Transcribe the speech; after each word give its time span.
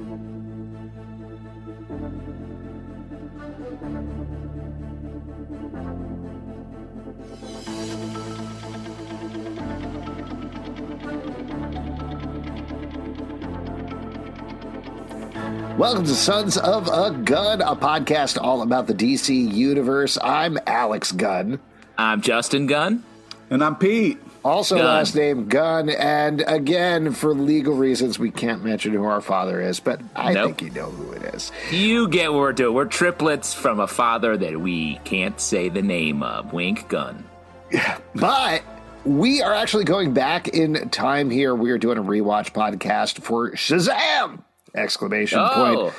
Welcome 0.00 0.16
to 16.04 16.14
Sons 16.14 16.56
of 16.56 16.88
a 16.88 17.10
Gun, 17.22 17.60
a 17.60 17.76
podcast 17.76 18.40
all 18.40 18.62
about 18.62 18.86
the 18.86 18.94
DC 18.94 19.52
universe. 19.52 20.16
I'm 20.22 20.56
Alex 20.66 21.12
Gunn. 21.12 21.60
I'm 21.98 22.22
Justin 22.22 22.66
Gunn. 22.66 23.04
And 23.50 23.62
I'm 23.62 23.76
Pete. 23.76 24.18
Also, 24.44 24.76
Gunn. 24.76 24.84
last 24.84 25.14
name 25.14 25.48
Gunn. 25.48 25.90
And 25.90 26.42
again, 26.46 27.12
for 27.12 27.34
legal 27.34 27.74
reasons, 27.74 28.18
we 28.18 28.30
can't 28.30 28.64
mention 28.64 28.92
who 28.92 29.04
our 29.04 29.20
father 29.20 29.60
is, 29.60 29.80
but 29.80 30.00
I 30.16 30.32
Nope. 30.32 30.46
think 30.46 30.62
you 30.62 30.70
know 30.70 30.90
who 30.90 31.12
it 31.12 31.22
is. 31.34 31.52
You 31.70 32.08
get 32.08 32.32
what 32.32 32.40
we're 32.40 32.52
doing. 32.52 32.74
We're 32.74 32.86
triplets 32.86 33.52
from 33.52 33.80
a 33.80 33.86
father 33.86 34.36
that 34.36 34.60
we 34.60 34.96
can't 35.04 35.38
say 35.40 35.68
the 35.68 35.82
name 35.82 36.22
of. 36.22 36.52
Wink 36.52 36.88
Gunn. 36.88 37.24
But 38.14 38.62
we 39.04 39.40
are 39.42 39.54
actually 39.54 39.84
going 39.84 40.12
back 40.12 40.48
in 40.48 40.88
time 40.90 41.30
here. 41.30 41.54
We 41.54 41.70
are 41.70 41.78
doing 41.78 41.96
a 41.98 42.02
rewatch 42.02 42.52
podcast 42.52 43.22
for 43.22 43.52
Shazam! 43.52 44.42
Exclamation 44.74 45.38
oh. 45.38 45.48
point. 45.54 45.78
Oh, 45.78 45.92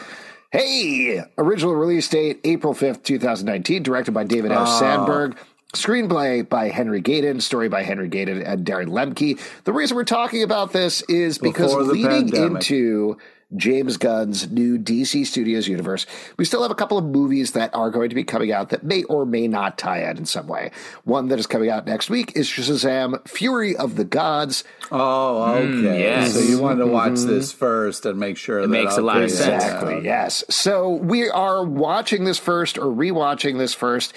Hey, 0.51 1.23
original 1.37 1.73
release 1.75 2.09
date 2.09 2.41
April 2.43 2.73
5th, 2.73 3.03
2019, 3.03 3.83
directed 3.83 4.11
by 4.11 4.25
David 4.25 4.51
S. 4.51 4.57
Ah. 4.59 4.79
Sandberg. 4.79 5.37
Screenplay 5.73 6.47
by 6.47 6.67
Henry 6.69 7.01
Gayden, 7.01 7.41
story 7.41 7.69
by 7.69 7.83
Henry 7.83 8.09
Gayden 8.09 8.45
and 8.45 8.65
Darren 8.65 8.89
Lemke. 8.89 9.39
The 9.63 9.71
reason 9.71 9.95
we're 9.95 10.03
talking 10.03 10.43
about 10.43 10.73
this 10.73 11.01
is 11.03 11.37
because 11.37 11.73
leading 11.73 12.29
pandemic. 12.29 12.69
into 12.69 13.17
James 13.55 13.97
Gunn's 13.97 14.49
new 14.49 14.77
DC 14.77 15.25
Studios 15.25 15.69
universe, 15.69 16.05
we 16.37 16.43
still 16.43 16.61
have 16.61 16.71
a 16.71 16.75
couple 16.75 16.97
of 16.97 17.05
movies 17.05 17.51
that 17.51 17.73
are 17.73 17.89
going 17.89 18.09
to 18.09 18.15
be 18.15 18.23
coming 18.23 18.51
out 18.51 18.69
that 18.69 18.83
may 18.83 19.03
or 19.03 19.25
may 19.25 19.47
not 19.47 19.77
tie 19.77 20.09
in 20.09 20.17
in 20.17 20.25
some 20.25 20.47
way. 20.47 20.71
One 21.05 21.27
that 21.29 21.39
is 21.39 21.47
coming 21.47 21.69
out 21.69 21.85
next 21.85 22.09
week 22.09 22.33
is 22.35 22.49
Shazam 22.49 23.25
Fury 23.27 23.75
of 23.75 23.95
the 23.95 24.05
Gods. 24.05 24.65
Oh, 24.91 25.57
hmm, 25.57 25.85
okay. 25.85 25.99
yes. 25.99 26.33
So 26.33 26.39
you 26.39 26.59
wanted 26.59 26.79
to 26.79 26.83
mm-hmm. 26.85 26.93
watch 26.93 27.19
this 27.19 27.51
first 27.53 28.05
and 28.05 28.19
make 28.19 28.37
sure 28.37 28.61
that 28.61 28.67
makes 28.67 28.97
a 28.97 29.01
lot 29.01 29.21
of 29.21 29.31
sense. 29.31 29.63
Exactly. 29.63 30.03
Yes. 30.03 30.43
So 30.49 30.89
we 30.89 31.29
are 31.29 31.63
watching 31.63 32.25
this 32.25 32.37
first 32.37 32.77
or 32.77 32.85
rewatching 32.85 33.57
this 33.57 33.73
first. 33.73 34.13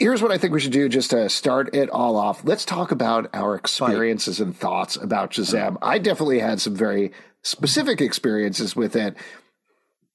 Here's 0.00 0.22
what 0.22 0.32
I 0.32 0.38
think 0.38 0.54
we 0.54 0.60
should 0.60 0.72
do 0.72 0.88
just 0.88 1.10
to 1.10 1.28
start 1.28 1.74
it 1.74 1.90
all 1.90 2.16
off. 2.16 2.42
Let's 2.42 2.64
talk 2.64 2.90
about 2.90 3.28
our 3.34 3.54
experiences 3.54 4.40
and 4.40 4.56
thoughts 4.56 4.96
about 4.96 5.32
Shazam. 5.32 5.76
I 5.82 5.98
definitely 5.98 6.38
had 6.38 6.58
some 6.58 6.74
very 6.74 7.12
specific 7.42 8.00
experiences 8.00 8.74
with 8.74 8.96
it 8.96 9.14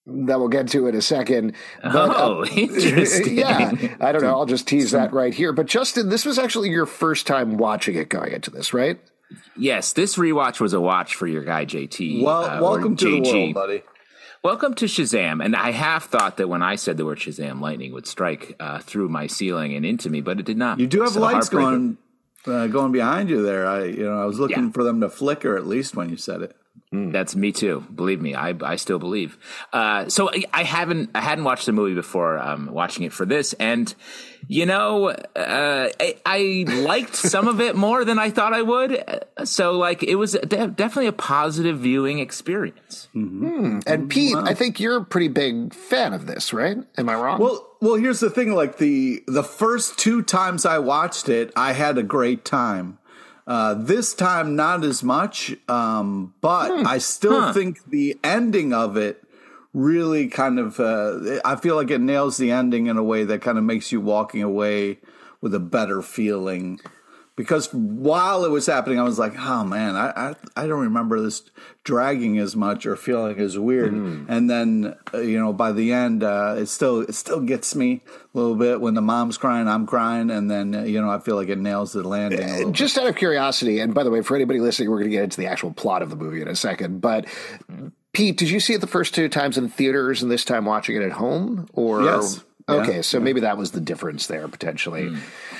that 0.08 0.40
we'll 0.40 0.48
get 0.48 0.70
to 0.70 0.88
in 0.88 0.96
a 0.96 1.04
second. 1.04 1.54
But, 1.84 1.96
uh, 1.96 2.14
oh, 2.18 2.46
interesting. 2.56 3.38
yeah, 3.38 3.96
I 4.00 4.12
don't 4.12 4.24
know. 4.24 4.32
I'll 4.32 4.48
just 4.48 4.68
tease 4.68 4.90
that 4.90 5.14
right 5.14 5.36
here. 5.36 5.54
But 5.54 5.68
Justin, 5.68 6.10
this 6.10 6.26
was 6.26 6.40
actually 6.40 6.72
your 6.72 6.88
first 6.88 7.28
time 7.28 7.58
watching 7.58 7.94
it 7.94 8.10
going 8.10 8.32
into 8.32 8.50
this, 8.50 8.74
right? 8.74 9.00
Yes, 9.56 9.94
this 9.94 10.18
rewatch 10.18 10.60
was 10.60 10.74
a 10.74 10.82
watch 10.82 11.14
for 11.14 11.28
your 11.28 11.44
guy 11.44 11.64
JT. 11.64 12.24
Well, 12.24 12.44
uh, 12.44 12.60
welcome 12.60 12.96
to 12.96 13.06
the 13.06 13.22
world, 13.22 13.54
buddy. 13.54 13.84
Welcome 14.46 14.76
to 14.76 14.86
Shazam. 14.86 15.44
And 15.44 15.56
I 15.56 15.72
half 15.72 16.06
thought 16.06 16.38
that 16.38 16.48
when 16.48 16.62
I 16.62 16.76
said 16.76 16.98
the 16.98 17.06
word 17.06 17.18
Shazam, 17.18 17.62
lightning 17.62 17.94
would 17.94 18.06
strike 18.06 18.56
uh, 18.60 18.78
through 18.78 19.10
my 19.10 19.26
ceiling 19.26 19.74
and 19.74 19.84
into 19.84 20.08
me, 20.08 20.22
but 20.22 20.40
it 20.40 20.46
did 20.46 20.56
not. 20.56 20.80
You 20.80 20.86
do 20.86 21.02
have 21.02 21.14
So 21.14 21.20
lights 21.20 21.50
going 21.50 21.98
uh, 22.46 22.68
going 22.68 22.92
behind 22.92 23.28
you 23.28 23.42
there. 23.42 23.66
I 23.66 23.86
you 23.86 24.04
know 24.04 24.22
I 24.22 24.26
was 24.26 24.38
looking 24.38 24.66
Yeah. 24.66 24.70
for 24.70 24.84
them 24.84 25.02
to 25.02 25.10
flicker 25.10 25.58
at 25.58 25.66
least 25.66 25.96
when 25.96 26.10
you 26.10 26.18
said 26.18 26.44
it. 26.44 26.56
That's 26.92 27.36
me 27.36 27.52
too. 27.52 27.86
Believe 27.94 28.22
me, 28.22 28.36
I 28.36 28.54
I 28.62 28.78
still 28.78 29.00
believe. 29.00 29.38
Uh, 29.74 30.08
so 30.08 30.30
I, 30.30 30.44
I 30.54 30.64
haven't 30.64 31.10
I 31.14 31.20
hadn't 31.20 31.44
watched 31.44 31.66
the 31.66 31.74
movie 31.74 31.94
before 31.96 32.38
um, 32.40 32.70
watching 32.72 33.04
it 33.04 33.12
for 33.12 33.26
this, 33.26 33.52
and 33.54 33.94
you 34.48 34.66
know 34.66 35.10
uh, 35.10 35.90
I, 36.00 36.16
I 36.26 36.66
liked 36.68 37.16
some 37.16 37.50
of 37.50 37.60
it 37.60 37.76
more 37.76 38.06
than 38.06 38.18
I 38.18 38.30
thought 38.30 38.54
I 38.54 38.62
would. 38.62 38.94
Uh, 39.38 39.44
So 39.46 39.74
like 39.78 40.04
it 40.04 40.16
was 40.16 40.34
de- 40.34 40.68
definitely 40.68 41.08
a 41.08 41.12
positive 41.12 41.80
viewing 41.80 42.20
experience. 42.20 43.10
And 43.14 44.10
Pete, 44.10 44.36
I 44.36 44.54
think 44.54 44.80
you're 44.80 44.98
a 44.98 45.04
pretty 45.04 45.28
big 45.28 45.74
fan 45.74 46.14
of 46.14 46.28
this, 46.28 46.54
right? 46.54 46.78
Am 46.98 47.10
I 47.10 47.16
wrong? 47.16 47.42
Well, 47.42 47.68
well, 47.82 47.96
here's 47.96 48.22
the 48.22 48.30
thing. 48.30 48.54
Like 48.54 48.78
the 48.78 49.22
the 49.28 49.44
first 49.44 49.98
two 49.98 50.22
times 50.22 50.66
I 50.66 50.80
watched 50.80 51.28
it, 51.28 51.52
I 51.58 51.74
had 51.74 51.98
a 51.98 52.04
great 52.04 52.46
time. 52.46 53.00
Uh, 53.48 53.76
this 53.76 54.16
time, 54.16 54.56
not 54.56 54.84
as 54.84 55.04
much, 55.04 55.56
um, 55.70 56.34
but 56.42 56.72
I 56.86 56.98
still 56.98 57.54
think 57.54 57.84
the 57.86 58.18
ending 58.24 58.74
of 58.74 58.98
it 58.98 59.24
really 59.74 60.30
kind 60.30 60.58
of. 60.58 60.80
Uh, 60.80 61.40
I 61.46 61.56
feel 61.56 61.76
like 61.76 61.92
it 61.92 62.02
nails 62.02 62.38
the 62.38 62.50
ending 62.50 62.88
in 62.88 62.98
a 62.98 63.04
way 63.04 63.24
that 63.26 63.42
kind 63.42 63.60
of 63.60 63.64
makes 63.64 63.92
you 63.92 64.02
walking 64.02 64.42
away 64.42 65.00
with 65.42 65.54
a 65.54 65.60
better 65.60 66.02
feeling. 66.02 66.80
Because 67.38 67.68
while 67.74 68.46
it 68.46 68.50
was 68.52 68.66
happening, 68.66 68.98
I 68.98 69.04
was 69.04 69.20
like, 69.20 69.34
"Oh 69.38 69.66
man, 69.66 69.98
I 69.98 70.10
I, 70.30 70.36
I 70.56 70.68
don't 70.68 70.80
remember 70.84 71.20
this 71.20 71.44
dragging 71.84 72.38
as 72.40 72.56
much 72.56 72.86
or 72.86 72.96
feeling 72.96 73.38
as 73.40 73.60
weird." 73.60 73.92
And 73.94 74.50
then, 74.50 74.96
uh, 75.14 75.18
you 75.18 75.38
know, 75.38 75.52
by 75.52 75.74
the 75.74 75.92
end, 75.92 76.24
uh, 76.24 76.56
it 76.58 76.68
still 76.68 77.02
it 77.02 77.14
still 77.14 77.42
gets 77.42 77.76
me 77.76 78.02
a 78.34 78.38
little 78.38 78.56
bit 78.56 78.80
when 78.80 78.94
the 78.94 79.02
mom's 79.02 79.38
crying, 79.38 79.68
I'm 79.68 79.86
crying, 79.86 80.32
and 80.32 80.50
then 80.50 80.74
uh, 80.74 80.84
you 80.84 81.02
know, 81.02 81.10
I 81.10 81.20
feel 81.20 81.36
like 81.36 81.50
it 81.50 81.58
nails 81.58 81.92
the 81.92 82.08
landing. 82.08 82.40
a 82.42 82.54
little 82.54 82.66
bit. 82.72 82.74
just 82.76 82.98
out 82.98 83.08
of 83.08 83.18
curiosity, 83.18 83.82
and 83.82 83.94
by 83.94 84.04
the 84.06 84.12
way, 84.12 84.22
for 84.22 84.36
anybody 84.36 84.62
listening, 84.62 84.90
we're 84.90 85.00
going 85.00 85.12
to 85.12 85.16
get 85.18 85.24
into 85.26 85.38
the 85.42 85.48
actual 85.48 85.74
plot 85.74 86.02
of 86.02 86.10
the 86.10 86.16
movie 86.16 86.42
in 86.42 86.48
a 86.48 86.56
second. 86.56 87.02
But 87.02 87.26
Pete, 88.14 88.38
did 88.38 88.50
you 88.50 88.62
see 88.62 88.74
it 88.76 88.80
the 88.80 88.88
first 88.88 89.14
two 89.14 89.28
times 89.28 89.58
in 89.58 89.68
theaters 89.68 90.24
and 90.24 90.32
this 90.32 90.46
time 90.46 90.64
watching 90.64 90.96
it 90.96 91.02
at 91.02 91.12
home? 91.12 91.68
Or 91.74 92.02
Yes. 92.02 92.44
Okay, 92.68 92.96
Yeah. 92.98 93.02
so 93.02 93.20
maybe 93.20 93.42
that 93.42 93.58
was 93.58 93.72
the 93.72 93.82
difference 93.82 94.28
there 94.28 94.48
potentially. 94.48 95.10
Hmm. 95.10 95.18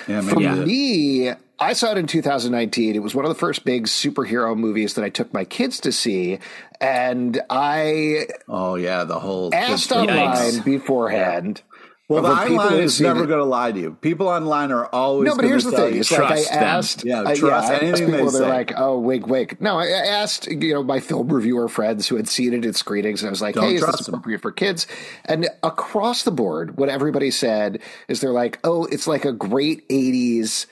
Yeah, 0.08 0.22
For 0.22 0.36
maybe 0.36 0.46
that- 0.60 0.68
me, 0.68 1.32
I 1.60 1.74
saw 1.74 1.92
it 1.92 1.98
in 1.98 2.06
2019. 2.08 2.96
It 2.96 3.02
was 3.04 3.16
one 3.16 3.26
of 3.26 3.30
the 3.30 3.36
first 3.40 3.64
big 3.66 3.86
superhero 3.88 4.56
movies 4.58 4.94
that 4.96 5.04
I 5.06 5.10
took 5.10 5.34
my 5.34 5.46
kids 5.46 5.80
to 5.82 5.92
see, 5.92 6.40
and 6.82 7.42
I 7.50 8.28
Oh 8.48 8.76
yeah, 8.76 9.04
the 9.06 9.20
whole 9.20 9.54
asked 9.54 9.90
the- 9.90 9.96
online 10.00 10.62
beforehand. 10.64 11.62
Well, 12.08 12.22
the 12.22 12.30
online 12.30 12.74
is 12.76 13.02
never 13.02 13.26
going 13.26 13.40
to 13.40 13.46
lie 13.46 13.72
to 13.72 13.80
you. 13.80 13.94
People 13.94 14.28
online 14.28 14.72
are 14.72 14.86
always. 14.86 15.28
No, 15.28 15.36
but 15.36 15.46
here's 15.46 15.64
the 15.64 15.72
thing: 15.72 15.98
it's 15.98 16.12
like 16.12 16.22
I 16.22 16.36
them. 16.36 16.64
asked, 16.64 17.04
Yeah, 17.04 17.24
trust 17.34 17.44
I 17.44 17.74
asked 17.74 17.84
anything 17.84 18.12
people. 18.12 18.30
they 18.30 18.40
They're 18.40 18.48
like, 18.48 18.74
"Oh, 18.78 19.00
wig, 19.00 19.26
wig. 19.26 19.58
No, 19.60 19.80
I 19.80 19.88
asked 19.88 20.46
you 20.46 20.74
know 20.76 20.84
my 20.84 21.00
film 21.00 21.30
reviewer 21.30 21.68
friends 21.68 22.08
who 22.08 22.16
had 22.16 22.30
seen 22.30 22.54
it 22.54 22.64
at 22.64 22.76
screenings, 22.76 23.24
and 23.24 23.30
I 23.30 23.32
was 23.32 23.42
like, 23.42 23.56
Don't 23.56 23.64
"Hey, 23.70 23.76
is 23.76 23.86
this 23.86 24.06
them. 24.06 24.14
appropriate 24.16 24.42
for 24.44 24.52
kids?" 24.52 24.86
And 25.26 25.50
across 25.64 26.22
the 26.24 26.32
board, 26.32 26.78
what 26.78 26.90
everybody 26.90 27.32
said 27.32 27.82
is 28.08 28.22
they're 28.22 28.32
like, 28.32 28.60
"Oh, 28.64 28.86
it's 28.86 29.08
like 29.08 29.26
a 29.26 29.34
great 29.34 29.88
'80s 29.90 30.68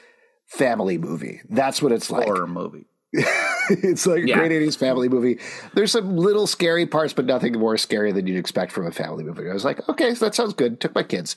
family 0.46 1.00
movie." 1.00 1.42
That's 1.50 1.82
what 1.82 1.92
it's 1.92 2.12
like. 2.12 2.26
horror 2.26 2.46
movie. 2.46 2.86
it's 3.70 4.06
like 4.08 4.24
a 4.24 4.28
Yeah. 4.28 4.38
great 4.40 4.52
80s 4.52 4.76
family 4.78 5.08
movie. 5.08 5.40
There's 5.74 5.92
some 5.92 6.18
little 6.18 6.48
scary 6.48 6.86
parts, 6.86 7.14
but 7.14 7.26
nothing 7.26 7.54
more 7.60 7.78
scary 7.78 8.12
than 8.12 8.26
you'd 8.28 8.38
expect 8.40 8.72
from 8.72 8.88
a 8.88 8.92
family 8.92 9.24
movie. 9.24 9.50
I 9.50 9.54
was 9.54 9.64
like, 9.66 9.88
okay, 9.90 10.16
so 10.16 10.26
that 10.26 10.36
sounds 10.36 10.54
good. 10.54 10.80
Took 10.80 10.96
my 10.96 11.04
kids. 11.04 11.36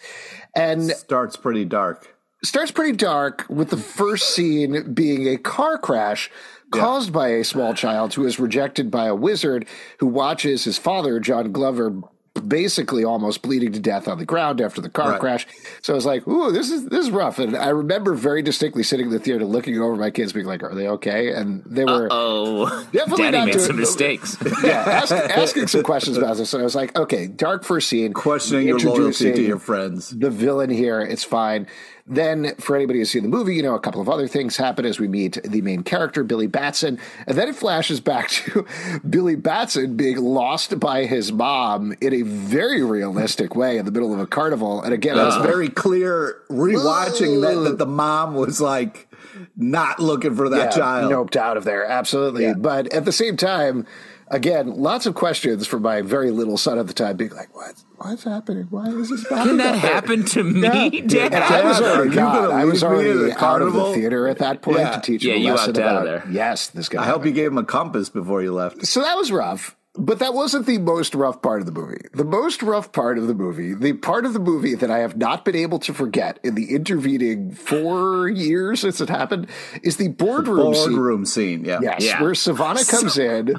And 0.54 0.84
Starts 0.90 1.36
pretty 1.36 1.64
dark. 1.66 2.16
starts 2.42 2.70
pretty 2.70 2.96
dark 2.96 3.44
with 3.48 3.70
the 3.70 3.76
first 3.76 4.30
scene 4.34 4.92
being 4.94 5.28
a 5.28 5.36
car 5.36 5.76
crash, 5.78 6.30
caused 6.70 7.12
by 7.12 7.28
a 7.28 7.44
small 7.44 7.74
child 7.74 8.14
who 8.14 8.26
is 8.26 8.40
rejected 8.40 8.90
by 8.90 9.06
a 9.06 9.14
wizard 9.14 9.66
who 9.98 10.06
watches 10.06 10.64
his 10.64 10.78
father, 10.78 11.20
John 11.20 11.52
Glover, 11.52 12.00
basically 12.40 13.04
almost 13.04 13.42
bleeding 13.42 13.72
to 13.72 13.80
death 13.80 14.08
on 14.08 14.18
the 14.18 14.24
ground 14.24 14.60
after 14.60 14.80
the 14.80 14.88
car 14.88 15.12
Right. 15.12 15.20
crash. 15.20 15.46
So 15.82 15.92
I 15.92 15.96
was 15.96 16.06
like, 16.06 16.26
"Ooh, 16.28 16.52
this 16.52 16.70
is 16.70 16.86
this 16.86 17.06
is 17.06 17.10
rough." 17.10 17.38
And 17.38 17.56
I 17.56 17.68
remember 17.68 18.14
very 18.14 18.42
distinctly 18.42 18.82
sitting 18.82 19.06
in 19.06 19.12
the 19.12 19.18
theater, 19.18 19.44
looking 19.44 19.80
over 19.80 19.96
my 19.96 20.10
kids, 20.10 20.32
being 20.32 20.46
like, 20.46 20.62
"Are 20.62 20.74
they 20.74 20.88
okay?" 20.88 21.32
And 21.32 21.62
they 21.66 21.84
were 21.84 22.08
Oh, 22.10 22.66
Definitely 22.92 23.24
Daddy 23.24 23.36
not 23.38 23.46
made 23.46 23.52
doing- 23.52 23.64
some 23.66 23.76
mistakes. 23.76 24.36
yeah, 24.64 24.82
ask, 24.86 25.12
asking 25.12 25.66
some 25.68 25.82
questions 25.82 26.16
about 26.16 26.36
this. 26.36 26.52
And 26.52 26.60
I 26.60 26.64
was 26.64 26.74
like, 26.74 26.96
"Okay, 26.96 27.26
dark 27.26 27.64
first 27.64 27.88
scene, 27.88 28.12
Questioning 28.12 28.66
your 28.68 28.78
loyalty 28.78 29.32
to 29.32 29.42
your 29.42 29.58
friends. 29.58 30.10
the 30.10 30.30
villain 30.30 30.70
here. 30.70 31.00
It's 31.00 31.24
fine." 31.24 31.66
Then, 32.08 32.54
for 32.56 32.76
anybody 32.76 33.00
who's 33.00 33.10
seen 33.10 33.22
the 33.22 33.28
movie, 33.28 33.56
you 33.56 33.62
know, 33.62 33.74
a 33.74 33.80
couple 33.80 34.00
of 34.00 34.08
other 34.08 34.28
things 34.28 34.56
happen 34.56 34.84
as 34.84 35.00
we 35.00 35.08
meet 35.08 35.38
the 35.42 35.60
main 35.60 35.82
character, 35.82 36.22
Billy 36.22 36.46
Batson. 36.46 37.00
And 37.26 37.36
then 37.36 37.48
it 37.48 37.56
flashes 37.56 38.00
back 38.00 38.28
to 38.30 38.64
Billy 39.08 39.34
Batson 39.34 39.96
being 39.96 40.18
lost 40.18 40.78
by 40.78 41.06
his 41.06 41.32
mom 41.32 41.94
in 42.00 42.14
a 42.14 42.22
very 42.22 42.82
realistic 42.82 43.56
way 43.56 43.76
in 43.76 43.84
the 43.86 43.90
middle 43.90 44.12
of 44.14 44.20
a 44.20 44.26
carnival. 44.26 44.82
And 44.82 44.94
again, 44.94 45.16
was 45.16 45.36
It's 45.36 45.44
very 45.44 45.68
clear 45.68 46.42
rewatching 46.48 47.42
that 47.42 47.70
that 47.70 47.78
the 47.78 47.86
mom 47.86 48.34
was 48.34 48.60
like 48.60 49.08
not 49.56 49.98
looking 49.98 50.34
for 50.36 50.48
that 50.50 50.72
child. 50.72 51.10
noped 51.10 51.36
out 51.36 51.56
of 51.56 51.64
there. 51.64 51.84
Absolutely. 51.84 52.54
But 52.54 52.92
at 52.92 53.04
the 53.04 53.12
same 53.12 53.36
time, 53.36 53.84
again, 54.28 54.76
lots 54.80 55.06
of 55.06 55.14
questions 55.14 55.66
for 55.66 55.78
my 55.80 56.02
very 56.02 56.30
little 56.30 56.56
son 56.56 56.78
at 56.78 56.86
the 56.86 56.92
time, 56.94 57.16
being 57.16 57.30
like, 57.32 57.54
"What? 57.54 57.74
What's 57.98 58.24
happening? 58.24 58.66
Why 58.70 58.86
is 58.88 59.10
this 59.10 59.22
happening? 59.28 59.58
Can 59.58 59.58
happening?" 59.58 59.58
that 59.58 59.78
happen 59.78 60.24
to 60.26 60.42
me, 60.44 61.00
Dad? 61.02 61.34
And 61.34 61.44
I 61.44 61.64
was 61.64 61.80
already 61.80 62.10
you 62.10 62.16
gone. 62.16 62.34
gonna 62.48 62.54
I 62.54 62.64
was 62.64 62.82
me 62.82 62.88
in 62.88 62.94
already 62.94 63.12
the 63.12 63.18
out 63.44 63.62
of 63.62 63.72
the 63.72 63.78
carnival? 63.78 63.94
theater 63.94 64.28
at 64.28 64.38
that 64.38 64.62
point 64.62 64.78
Yeah. 64.78 64.90
to 64.90 65.00
teach 65.00 65.24
Yeah, 65.24 65.34
him 65.34 65.42
a 65.42 65.44
you 65.44 65.50
lesson 65.52 65.70
out 65.76 65.76
about 66.02 66.04
there. 66.04 66.24
yes, 66.30 66.68
this 66.68 66.88
guy. 66.88 67.02
I 67.02 67.06
hope 67.06 67.24
you 67.24 67.32
gave 67.32 67.50
him 67.50 67.58
a 67.58 67.64
compass 67.64 68.08
before 68.08 68.42
you 68.42 68.52
left. 68.52 68.86
So 68.86 69.00
that 69.02 69.16
was 69.16 69.30
rough. 69.32 69.76
But 69.98 70.18
that 70.18 70.34
wasn't 70.34 70.66
the 70.66 70.76
most 70.76 71.14
rough 71.14 71.40
part 71.40 71.60
of 71.60 71.64
the 71.66 71.72
movie. 71.72 72.02
The 72.12 72.22
most 72.22 72.62
rough 72.62 72.92
part 72.92 73.16
of 73.16 73.28
the 73.28 73.34
movie, 73.34 73.72
the 73.72 73.94
part 73.94 74.26
of 74.26 74.34
the 74.34 74.38
movie 74.38 74.74
that 74.74 74.90
I 74.90 74.98
have 74.98 75.16
not 75.16 75.42
been 75.42 75.56
able 75.56 75.78
to 75.78 75.94
forget 75.94 76.38
in 76.44 76.54
the 76.54 76.74
intervening 76.74 77.52
four 77.52 78.28
years 78.28 78.80
since 78.80 79.00
it 79.00 79.08
happened, 79.08 79.46
is 79.82 79.96
the 79.96 80.08
boardroom 80.08 80.74
scene. 80.74 80.90
Boardroom 80.90 81.24
scene, 81.24 81.64
yeah. 81.64 81.78
Yes, 81.80 82.04
Yeah. 82.04 82.20
where 82.22 82.32
Sivana 82.32 82.86
comes 82.90 83.16
in, 83.16 83.54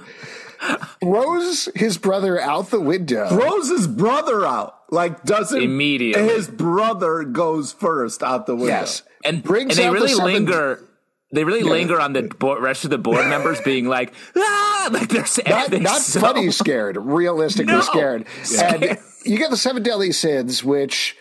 throws 1.01 1.69
his 1.75 1.97
brother 1.97 2.39
out 2.39 2.69
the 2.69 2.79
window. 2.79 3.27
Throws 3.29 3.69
his 3.69 3.87
brother 3.87 4.45
out. 4.45 4.75
Like 4.89 5.23
doesn't 5.23 5.61
Immediately. 5.61 6.23
His 6.29 6.47
brother 6.47 7.23
goes 7.23 7.73
first 7.73 8.23
out 8.23 8.45
the 8.45 8.55
window. 8.55 8.67
yes, 8.73 9.03
and 9.25 9.43
brings 9.43 9.71
and 9.71 9.79
they 9.79 9.87
out 9.87 9.93
the 9.93 9.99
really 9.99 10.13
seven- 10.13 10.33
linger. 10.33 10.83
They 11.33 11.43
really 11.43 11.63
linger 11.63 11.99
on 11.99 12.13
the 12.13 12.21
board, 12.23 12.63
rest 12.63 12.85
of 12.85 12.89
the 12.89 12.97
board 12.97 13.27
members 13.29 13.59
being 13.59 13.85
like, 13.89 14.13
ah, 14.37 14.89
like 14.93 15.09
they're, 15.09 15.25
not, 15.45 15.69
they're 15.69 15.79
not 15.81 15.99
so- 15.99 16.21
funny 16.21 16.49
scared, 16.51 16.95
realistically 16.95 17.73
No. 17.73 17.81
scared. 17.81 18.25
Scared. 18.43 18.83
And 18.83 18.99
you 19.25 19.37
get 19.37 19.49
the 19.49 19.57
seven 19.57 19.83
deadly 19.83 20.13
sins, 20.13 20.63
which 20.63 21.17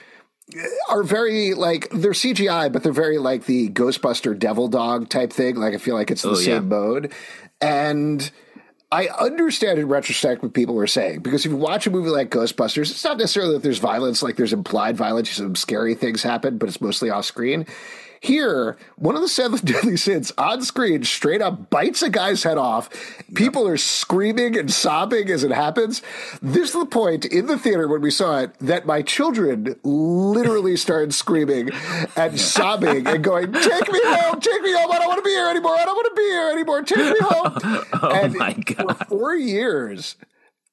are 0.88 1.02
very 1.02 1.54
like 1.54 1.88
they're 1.90 2.12
CGI, 2.12 2.72
but 2.72 2.84
they're 2.84 2.92
very 2.92 3.18
like 3.18 3.46
the 3.46 3.68
Ghostbuster 3.70 4.38
Devil 4.38 4.68
Dog 4.68 5.08
type 5.08 5.32
thing. 5.32 5.56
Like 5.56 5.74
I 5.74 5.78
feel 5.78 5.96
like 5.96 6.12
it's 6.12 6.22
the 6.22 6.30
Oh, 6.30 6.34
same 6.34 6.52
yeah. 6.52 6.60
mode, 6.60 7.12
and. 7.60 8.30
I 8.92 9.08
understand 9.08 9.80
in 9.80 9.88
retrospect 9.88 10.42
what 10.42 10.54
people 10.54 10.76
were 10.76 10.86
saying 10.86 11.20
because 11.20 11.44
if 11.44 11.50
you 11.50 11.56
watch 11.56 11.86
a 11.86 11.90
movie 11.90 12.10
like 12.10 12.30
Ghostbusters, 12.30 12.90
it's 12.90 13.02
not 13.04 13.18
necessarily 13.18 13.54
that 13.54 13.62
there's 13.62 13.78
violence, 13.78 14.22
like 14.22 14.36
there's 14.36 14.52
implied 14.52 14.96
violence, 14.96 15.30
some 15.30 15.56
scary 15.56 15.94
things 15.96 16.22
happen, 16.22 16.56
but 16.56 16.68
it's 16.68 16.80
mostly 16.80 17.10
off 17.10 17.24
screen. 17.24 17.66
Here, 18.20 18.76
one 18.96 19.14
of 19.14 19.20
the 19.22 19.28
seven 19.28 19.58
deadly 19.64 19.96
sins 19.96 20.32
on 20.38 20.62
screen 20.62 21.04
straight 21.04 21.42
up 21.42 21.70
bites 21.70 22.02
a 22.02 22.10
guy's 22.10 22.42
head 22.42 22.58
off. 22.58 22.88
People 23.34 23.66
are 23.68 23.76
screaming 23.76 24.56
and 24.56 24.72
sobbing 24.72 25.28
as 25.30 25.44
it 25.44 25.50
happens. 25.52 26.02
This 26.42 26.68
is 26.68 26.72
the 26.72 26.86
point 26.86 27.24
in 27.24 27.46
the 27.46 27.58
theater 27.58 27.88
when 27.88 28.00
we 28.00 28.10
saw 28.10 28.40
it 28.40 28.58
that 28.60 28.86
my 28.86 29.02
children 29.02 29.76
literally 29.84 30.76
started 30.76 31.14
screaming 31.14 31.70
and 32.16 32.38
sobbing 32.40 33.06
and 33.06 33.22
going, 33.22 33.52
Take 33.52 33.92
me 33.92 34.00
home, 34.04 34.40
take 34.40 34.62
me 34.62 34.72
home. 34.72 34.90
I 34.92 34.98
don't 34.98 35.08
want 35.08 35.18
to 35.18 35.24
be 35.24 35.30
here 35.30 35.48
anymore. 35.48 35.74
I 35.76 35.84
don't 35.84 35.96
want 35.96 36.14
to 36.14 36.20
be 36.20 36.28
here 36.28 36.50
anymore. 36.50 36.82
Take 36.82 36.98
me 36.98 37.18
home. 37.20 37.82
Oh 38.02 38.10
and 38.10 38.34
my 38.34 38.52
for 38.52 38.74
god! 38.74 39.06
four 39.08 39.34
years, 39.34 40.16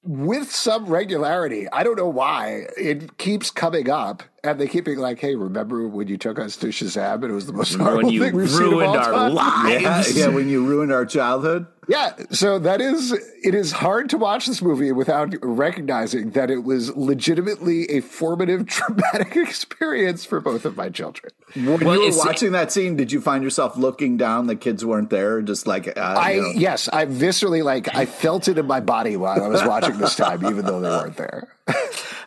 with 0.04 0.52
some 0.52 0.86
regularity, 0.86 1.68
I 1.72 1.84
don't 1.84 1.98
know 1.98 2.10
why, 2.10 2.68
it 2.78 3.18
keeps 3.18 3.50
coming 3.52 3.90
up. 3.90 4.24
And 4.44 4.60
they 4.60 4.68
keep 4.68 4.84
being 4.86 5.00
like, 5.00 5.20
hey, 5.20 5.36
remember 5.36 5.88
when 5.88 6.08
you 6.10 6.18
took 6.18 6.38
us 6.38 6.58
to 6.58 6.68
Shazam 6.68 7.16
and 7.16 7.26
it 7.26 7.32
was 7.32 7.46
the 7.48 7.54
most 7.54 7.72
Remember 7.74 7.92
horrible 7.92 8.08
when 8.08 8.14
you 8.14 8.24
thing 8.24 8.36
we've 8.36 8.50
seen 8.50 8.64
of 8.64 8.72
ruined 8.72 8.88
all 8.90 8.98
our 8.98 9.12
time? 9.12 9.34
lives? 9.34 10.18
Yeah, 10.18 10.28
yeah, 10.28 10.34
when 10.36 10.50
you 10.50 10.66
ruined 10.66 10.92
our 10.92 11.06
childhood. 11.06 11.66
Yeah, 11.88 12.14
so 12.32 12.60
that 12.60 12.80
is 12.82 13.12
it 13.12 13.54
is 13.54 13.72
hard 13.72 14.10
to 14.12 14.18
watch 14.18 14.46
this 14.46 14.62
movie 14.62 14.92
without 14.92 15.34
recognizing 15.42 16.32
that 16.32 16.50
it 16.50 16.64
was 16.64 16.96
legitimately 16.96 17.90
a 17.90 18.00
formative 18.02 18.68
traumatic 18.68 19.36
experience 19.36 20.24
for 20.26 20.40
both 20.40 20.66
of 20.66 20.78
my 20.78 20.90
children. 20.90 21.32
When 21.54 21.66
Well, 21.66 21.80
you 21.82 21.88
were 21.88 22.08
it's- 22.08 22.18
watching 22.26 22.54
that 22.54 22.72
scene, 22.72 22.96
did 22.96 23.12
you 23.12 23.20
find 23.22 23.44
yourself 23.44 23.78
looking 23.78 24.18
down? 24.18 24.48
The 24.48 24.56
kids 24.56 24.86
weren't 24.86 25.10
there, 25.10 25.42
just 25.42 25.68
like 25.68 25.88
uh, 25.88 26.00
I 26.02 26.32
you 26.34 26.42
know, 26.42 26.52
yes, 26.56 26.88
I 26.90 27.06
viscerally 27.06 27.64
like 27.64 27.94
I 27.96 28.06
felt 28.06 28.48
it 28.48 28.58
in 28.58 28.66
my 28.66 28.80
body 28.80 29.18
while 29.18 29.44
I 29.44 29.48
was 29.48 29.64
watching 29.64 29.98
this 29.98 30.16
time, 30.16 30.46
even 30.46 30.66
though 30.66 30.80
they 30.80 30.90
weren't 30.90 31.18
there. 31.18 31.48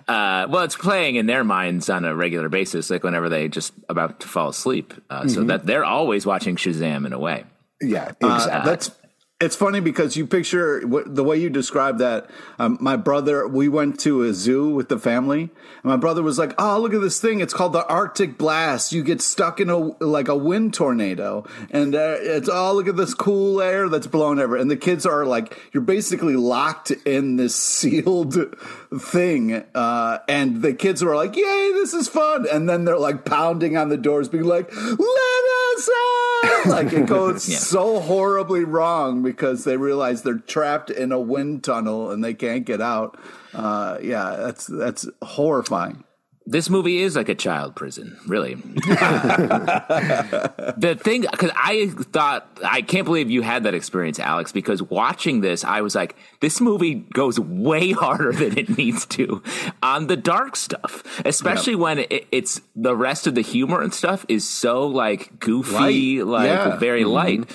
Uh, 0.08 0.46
well, 0.48 0.62
it's 0.62 0.76
playing 0.76 1.16
in 1.16 1.26
their 1.26 1.42
minds 1.42 1.90
on 1.90 2.04
a 2.04 2.14
regular 2.14 2.48
basis, 2.48 2.90
like 2.90 3.02
whenever 3.02 3.28
they 3.28 3.48
just 3.48 3.72
about 3.88 4.20
to 4.20 4.28
fall 4.28 4.50
asleep. 4.50 4.94
Uh, 5.10 5.22
Mm-hmm. 5.22 5.28
So 5.30 5.42
that 5.44 5.66
they're 5.66 5.84
always 5.84 6.24
watching 6.24 6.54
Shazam 6.54 7.06
in 7.06 7.12
a 7.12 7.18
way. 7.18 7.42
Yeah, 7.82 8.12
Uh, 8.22 8.34
exactly. 8.36 8.94
It's 9.38 9.54
funny 9.54 9.80
because 9.80 10.16
you 10.16 10.26
picture 10.26 10.82
the 11.04 11.22
way 11.22 11.36
you 11.36 11.50
describe 11.50 11.98
that. 11.98 12.30
Um, 12.58 12.78
my 12.80 12.96
brother, 12.96 13.46
we 13.46 13.68
went 13.68 14.00
to 14.00 14.22
a 14.22 14.32
zoo 14.32 14.70
with 14.70 14.88
the 14.88 14.98
family, 14.98 15.42
and 15.42 15.84
my 15.84 15.98
brother 15.98 16.22
was 16.22 16.38
like, 16.38 16.54
"Oh, 16.58 16.80
look 16.80 16.94
at 16.94 17.02
this 17.02 17.20
thing! 17.20 17.40
It's 17.40 17.52
called 17.52 17.74
the 17.74 17.86
Arctic 17.86 18.38
Blast. 18.38 18.92
You 18.92 19.04
get 19.04 19.20
stuck 19.20 19.60
in 19.60 19.68
a 19.68 19.76
like 20.02 20.28
a 20.28 20.36
wind 20.36 20.72
tornado, 20.72 21.44
and 21.70 21.94
uh, 21.94 22.16
it's 22.18 22.48
oh, 22.50 22.72
look 22.72 22.88
at 22.88 22.96
this 22.96 23.12
cool 23.12 23.60
air 23.60 23.90
that's 23.90 24.06
blowing 24.06 24.38
over." 24.38 24.56
And 24.56 24.70
the 24.70 24.76
kids 24.76 25.04
are 25.04 25.26
like, 25.26 25.54
"You're 25.70 25.82
basically 25.82 26.36
locked 26.36 26.90
in 26.90 27.36
this 27.36 27.54
sealed 27.76 28.38
thing," 28.98 29.64
uh, 29.74 30.18
and 30.28 30.62
the 30.62 30.72
kids 30.74 31.02
were 31.04 31.16
like, 31.16 31.36
"Yay, 31.36 31.72
this 31.72 31.94
is 31.94 32.08
fun!" 32.08 32.46
And 32.50 32.68
then 32.68 32.84
they're 32.84 32.98
like 32.98 33.24
pounding 33.24 33.76
on 33.76 33.88
the 33.88 33.96
doors, 33.96 34.28
being 34.28 34.44
like, 34.44 34.70
"Let 34.74 35.44
us 35.76 35.88
out!" 35.88 36.66
like 36.66 36.92
it 36.92 37.06
goes 37.06 37.48
Yeah. 37.48 37.58
so 37.58 38.00
horribly 38.00 38.64
wrong 38.64 39.22
because 39.22 39.64
they 39.64 39.76
realize 39.76 40.22
they're 40.22 40.38
trapped 40.38 40.90
in 40.90 41.12
a 41.12 41.20
wind 41.20 41.64
tunnel 41.64 42.10
and 42.10 42.22
they 42.24 42.34
can't 42.34 42.64
get 42.64 42.80
out. 42.80 43.16
Uh, 43.54 43.98
yeah, 44.02 44.36
that's 44.36 44.66
that's 44.66 45.08
horrifying. 45.22 46.04
This 46.48 46.70
movie 46.70 46.98
is 46.98 47.16
like 47.16 47.28
a 47.28 47.34
child 47.34 47.74
prison, 47.74 48.16
really. 48.28 48.54
the 48.54 48.86
thing, 51.02 51.22
because 51.22 51.50
I 51.56 51.88
thought, 52.12 52.48
I 52.64 52.82
can't 52.82 53.04
believe 53.04 53.32
you 53.32 53.42
had 53.42 53.64
that 53.64 53.74
experience, 53.74 54.20
Alex, 54.20 54.52
because 54.52 54.80
watching 54.80 55.40
this, 55.40 55.64
I 55.64 55.80
was 55.80 55.96
like, 55.96 56.14
this 56.40 56.60
movie 56.60 56.94
goes 56.94 57.40
way 57.40 57.90
harder 57.92 58.32
than 58.32 58.56
it 58.56 58.78
needs 58.78 59.06
to 59.06 59.42
on 59.82 60.06
the 60.06 60.16
dark 60.16 60.54
stuff, 60.54 61.02
especially 61.24 61.74
when 61.74 61.98
it, 61.98 62.28
it's 62.30 62.60
the 62.76 62.94
rest 62.94 63.26
of 63.26 63.34
the 63.34 63.40
humor 63.40 63.82
and 63.82 63.92
stuff 63.92 64.24
is 64.28 64.48
so 64.48 64.86
like 64.86 65.40
goofy, 65.40 66.22
Light. 66.22 66.42
like 66.42 66.46
Yeah. 66.48 66.76
very 66.76 67.02
mm-hmm. 67.02 67.10
light. 67.10 67.50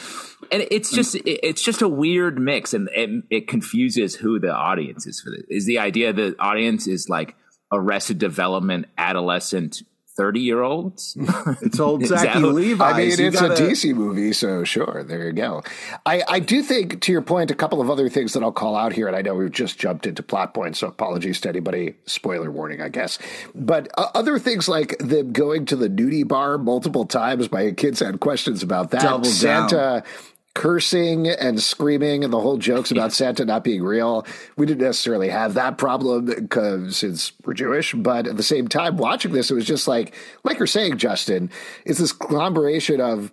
And 0.52 0.68
it's 0.70 0.92
mm. 0.92 0.96
just 0.96 1.16
it's 1.24 1.62
just 1.62 1.82
a 1.82 1.88
weird 1.88 2.38
mix, 2.38 2.74
and 2.74 2.90
it, 2.94 3.24
it 3.30 3.48
confuses 3.48 4.16
who 4.16 4.38
the 4.38 4.52
audience 4.54 5.08
is 5.08 5.22
for 5.22 5.30
this. 5.30 5.44
Is 5.50 5.66
the 5.66 5.80
idea 5.80 6.12
the 6.12 6.36
audience 6.40 6.88
is 6.88 7.08
like 7.08 7.36
Arrested 7.72 8.18
Development 8.18 8.86
adolescent 8.98 9.84
thirty 10.18 10.42
year 10.42 10.62
olds? 10.62 11.16
It's 11.62 11.80
old 11.80 12.04
Is 12.04 12.10
Zachy 12.10 12.40
Levi. 12.40 12.84
I 12.84 12.98
mean, 12.98 13.18
You 13.18 13.28
it's 13.28 13.40
gotta- 13.40 13.54
a 13.54 13.70
DC 13.70 13.94
movie, 13.96 14.34
so 14.34 14.64
sure, 14.64 15.04
there 15.08 15.28
you 15.28 15.32
go. 15.34 15.64
I, 16.06 16.22
I 16.28 16.40
do 16.40 16.62
think, 16.64 17.02
to 17.02 17.12
your 17.12 17.22
point, 17.22 17.50
a 17.52 17.56
couple 17.56 17.80
of 17.82 17.90
other 17.90 18.10
things 18.10 18.34
that 18.34 18.44
I'll 18.44 18.52
call 18.52 18.76
out 18.76 18.92
here, 18.94 19.08
and 19.08 19.16
I 19.16 19.22
know 19.22 19.36
we've 19.36 19.52
just 19.52 19.80
jumped 19.80 20.06
into 20.06 20.22
plot 20.24 20.54
points, 20.54 20.80
so 20.80 20.88
apologies 20.88 21.40
to 21.42 21.50
anybody. 21.50 21.96
Spoiler 22.06 22.52
warning, 22.52 22.82
I 22.82 22.90
guess. 22.90 23.20
But 23.56 23.88
uh, 23.98 24.08
other 24.14 24.38
things 24.38 24.68
like 24.68 24.98
them 25.00 25.32
going 25.32 25.66
to 25.68 25.76
the 25.76 25.88
nudie 25.90 26.28
bar 26.28 26.58
multiple 26.58 27.06
times, 27.06 27.52
my 27.52 27.72
kids 27.72 28.00
had 28.02 28.20
questions 28.20 28.64
about 28.64 28.92
that. 28.92 29.02
Double 29.02 29.32
down. 29.42 30.04
Cursing 30.54 31.28
and 31.28 31.62
screaming 31.62 32.24
and 32.24 32.34
the 32.34 32.40
whole 32.40 32.58
jokes 32.58 32.92
about 32.92 33.14
Santa 33.14 33.46
not 33.46 33.64
being 33.64 33.84
real. 33.84 34.26
We 34.58 34.66
didn't 34.66 34.86
necessarily 34.86 35.30
have 35.30 35.54
that 35.54 35.78
problem 35.78 36.26
because 36.26 36.98
since 36.98 37.32
we're 37.46 37.54
Jewish, 37.54 37.94
but 37.94 38.28
at 38.28 38.38
the 38.38 38.44
same 38.44 38.68
time, 38.68 38.98
watching 38.98 39.32
this, 39.32 39.50
it 39.50 39.56
was 39.56 39.66
just 39.66 39.88
like, 39.88 40.14
like 40.44 40.58
you're 40.58 40.68
saying, 40.68 40.98
Justin, 40.98 41.50
it's 41.86 42.00
this 42.00 42.12
conglomeration 42.12 43.00
of 43.00 43.32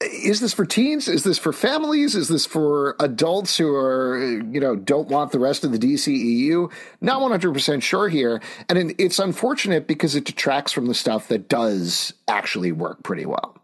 is 0.00 0.40
this 0.40 0.52
for 0.52 0.66
teens? 0.66 1.08
Is 1.08 1.24
this 1.24 1.38
for 1.38 1.52
families? 1.52 2.14
Is 2.14 2.28
this 2.28 2.44
for 2.44 2.96
adults 3.00 3.56
who 3.56 3.74
are, 3.74 4.18
you 4.18 4.60
know, 4.60 4.76
don't 4.76 5.08
want 5.08 5.32
the 5.32 5.38
rest 5.38 5.64
of 5.64 5.72
the 5.72 5.78
DCEU? 5.78 6.70
Not 7.00 7.22
100% 7.22 7.82
sure 7.82 8.08
here. 8.08 8.42
And 8.68 8.94
it's 8.98 9.18
unfortunate 9.18 9.86
because 9.86 10.14
it 10.14 10.26
detracts 10.26 10.72
from 10.72 10.86
the 10.86 10.94
stuff 10.94 11.28
that 11.28 11.48
does 11.48 12.12
actually 12.28 12.72
work 12.72 13.02
pretty 13.04 13.24
well. 13.24 13.55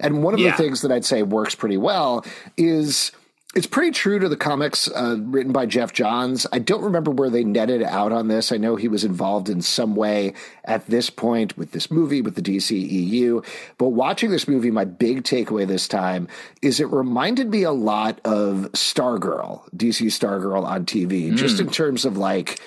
And 0.00 0.22
one 0.22 0.34
of 0.34 0.40
Yeah. 0.40 0.50
the 0.52 0.56
things 0.62 0.82
that 0.82 0.92
I'd 0.92 1.04
say 1.04 1.22
works 1.22 1.54
pretty 1.54 1.76
well 1.76 2.24
is 2.56 3.12
it's 3.54 3.66
pretty 3.66 3.90
true 3.90 4.18
to 4.18 4.28
the 4.28 4.36
comics 4.36 4.90
uh, 4.94 5.16
written 5.20 5.52
by 5.52 5.64
Geoff 5.64 5.92
Johns. 5.94 6.46
I 6.52 6.58
don't 6.58 6.82
remember 6.82 7.10
where 7.10 7.30
they 7.30 7.44
netted 7.44 7.82
out 7.82 8.12
on 8.12 8.28
this. 8.28 8.52
I 8.52 8.58
know 8.58 8.76
he 8.76 8.88
was 8.88 9.04
involved 9.04 9.48
in 9.48 9.62
some 9.62 9.96
way 9.96 10.34
at 10.66 10.86
this 10.86 11.08
point 11.08 11.56
with 11.56 11.72
this 11.72 11.90
movie, 11.90 12.20
with 12.20 12.34
the 12.34 12.42
DCEU. 12.42 13.42
But 13.78 13.88
watching 13.88 14.30
this 14.30 14.46
movie, 14.48 14.70
my 14.70 14.84
big 14.84 15.22
takeaway 15.24 15.66
this 15.66 15.88
time 15.88 16.28
is 16.60 16.78
it 16.78 16.90
reminded 16.92 17.48
me 17.50 17.62
a 17.62 17.72
lot 17.72 18.20
of 18.24 18.68
Stargirl, 18.74 19.62
DC 19.74 20.06
Stargirl 20.08 20.64
on 20.64 20.84
TV, 20.84 21.34
just 21.34 21.58
in 21.58 21.70
terms 21.70 22.04
of 22.04 22.18
like 22.18 22.60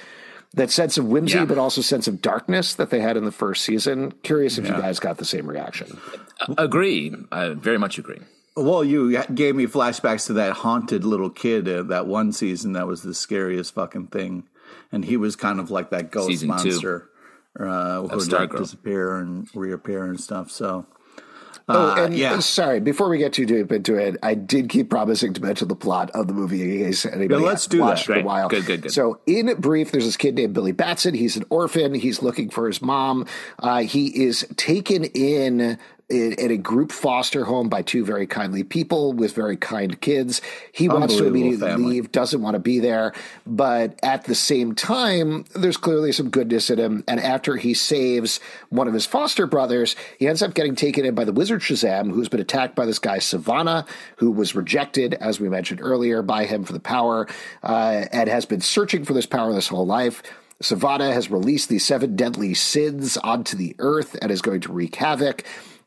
that 0.54 0.70
sense 0.70 0.98
of 0.98 1.06
whimsy, 1.06 1.38
Yeah. 1.38 1.46
but 1.46 1.58
also 1.58 1.82
sense 1.82 2.08
of 2.08 2.22
darkness 2.22 2.74
that 2.74 2.90
they 2.90 3.00
had 3.00 3.16
in 3.18 3.24
the 3.26 3.32
first 3.32 3.64
season. 3.64 4.12
Curious 4.24 4.58
if 4.58 4.66
you 4.68 4.74
guys 4.74 5.00
got 5.00 5.18
the 5.18 5.26
same 5.26 5.48
reaction. 5.48 5.98
Agree. 6.58 7.14
I 7.32 7.50
very 7.50 7.78
much 7.78 7.98
agree. 7.98 8.20
Well, 8.58 8.84
you 8.84 9.24
gave 9.34 9.56
me 9.56 9.66
flashbacks 9.66 10.26
to 10.28 10.34
that 10.34 10.52
haunted 10.54 11.06
little 11.06 11.30
kid 11.30 11.70
uh, 11.70 11.84
that 11.84 12.06
one 12.06 12.34
season 12.34 12.74
that 12.74 12.86
was 12.86 13.02
the 13.02 13.14
scariest 13.14 13.74
fucking 13.74 14.08
thing, 14.08 14.44
and 14.92 15.06
he 15.06 15.16
was 15.16 15.38
kind 15.38 15.60
of 15.60 15.72
like 15.72 15.90
that 15.92 16.12
ghost 16.12 16.28
Season 16.28 16.50
monster 16.50 17.10
uh, 17.58 18.02
who 18.02 18.18
would 18.18 18.32
like 18.32 18.52
disappear 18.52 19.16
and 19.18 19.48
reappear 19.56 20.04
and 20.04 20.20
stuff. 20.20 20.52
So, 20.52 20.86
Oh, 21.70 21.92
uh, 21.92 22.06
and 22.06 22.18
yeah. 22.18 22.40
sorry, 22.40 22.80
before 22.80 23.08
we 23.10 23.18
get 23.18 23.34
too 23.34 23.46
deep 23.46 23.72
into 23.72 23.96
it, 23.96 24.18
I 24.24 24.34
did 24.34 24.70
keep 24.70 24.90
promising 24.90 25.34
to 25.34 25.42
mention 25.42 25.68
the 25.68 25.76
plot 25.76 26.10
of 26.12 26.28
the 26.28 26.34
movie 26.34 26.62
in 26.62 26.86
case 26.86 27.06
anybody 27.06 27.42
Yeah, 27.42 27.48
let's 27.48 27.68
do 27.68 27.78
that. 27.78 27.84
watched 27.84 28.10
it 28.10 28.18
in 28.18 28.24
a 28.24 28.26
while. 28.26 28.50
Good, 28.50 28.66
good, 28.66 28.82
good. 28.82 28.92
So, 28.92 29.20
in 29.26 29.54
brief, 29.60 29.92
there's 29.92 30.06
this 30.06 30.18
kid 30.18 30.36
named 30.36 30.54
Billy 30.54 30.72
Batson. 30.72 31.14
He's 31.14 31.38
an 31.38 31.46
orphan. 31.50 31.94
He's 31.94 32.22
looking 32.22 32.50
for 32.50 32.68
his 32.68 32.82
mom. 32.82 33.26
Uh, 33.60 33.80
he 33.84 34.24
is 34.26 34.46
taken 34.58 35.04
in 35.06 35.78
in, 36.12 36.34
in 36.34 36.52
a 36.52 36.58
group 36.58 36.92
foster 36.92 37.46
home 37.46 37.70
by 37.70 37.82
two 37.82 38.06
very 38.06 38.28
kindly 38.28 38.64
people 38.64 39.14
with 39.14 39.34
very 39.34 39.58
kind 39.58 40.00
kids. 40.02 40.42
He 40.72 40.88
wants 40.88 41.16
to 41.18 41.26
immediately 41.26 41.68
family. 41.68 41.90
leave, 41.94 42.12
doesn't 42.12 42.42
want 42.42 42.56
to 42.56 42.60
be 42.60 42.80
there, 42.80 43.14
but 43.48 44.00
at 44.04 44.26
the 44.26 44.36
same 44.36 44.76
time, 44.76 45.46
there's 45.56 45.78
clearly 45.78 46.12
some 46.12 46.30
goodness 46.30 46.70
in 46.70 46.80
him. 46.80 47.04
And 47.08 47.20
after 47.20 47.56
he 47.56 47.74
saves 47.74 48.40
one 48.70 48.88
of 48.88 48.94
his 48.94 49.06
foster 49.06 49.48
brothers, 49.48 49.96
he 50.20 50.28
ends 50.28 50.42
up 50.42 50.54
getting 50.54 50.76
taken 50.76 51.06
in 51.06 51.16
by 51.16 51.24
the 51.24 51.34
wizard 51.34 51.62
Shazam, 51.62 52.12
who's 52.12 52.30
been 52.30 52.40
attacked 52.40 52.76
by 52.76 52.86
this 52.86 53.00
guy 53.00 53.18
Sivana, 53.18 53.88
who 54.18 54.32
was 54.32 54.56
rejected, 54.56 55.14
as 55.16 55.40
we 55.40 55.50
mentioned 55.50 55.80
earlier, 55.82 56.22
by 56.22 56.46
him 56.46 56.64
for 56.64 56.74
the 56.74 56.80
power, 56.80 57.28
uh, 57.64 58.06
and 58.12 58.30
has 58.30 58.46
been 58.46 58.62
searching 58.62 59.06
for 59.06 59.14
this 59.14 59.26
power 59.26 59.54
this 59.54 59.70
whole 59.70 59.86
life. 59.86 60.22
Sivana 60.62 61.12
has 61.12 61.32
released 61.32 61.70
the 61.70 61.80
seven 61.80 62.16
deadly 62.16 62.54
sins 62.54 63.18
onto 63.18 63.58
the 63.58 63.76
earth 63.80 64.16
and 64.22 64.32
is 64.32 64.42
going 64.42 64.62
to 64.62 64.72
wreak 64.72 64.96
havoc. 64.96 65.44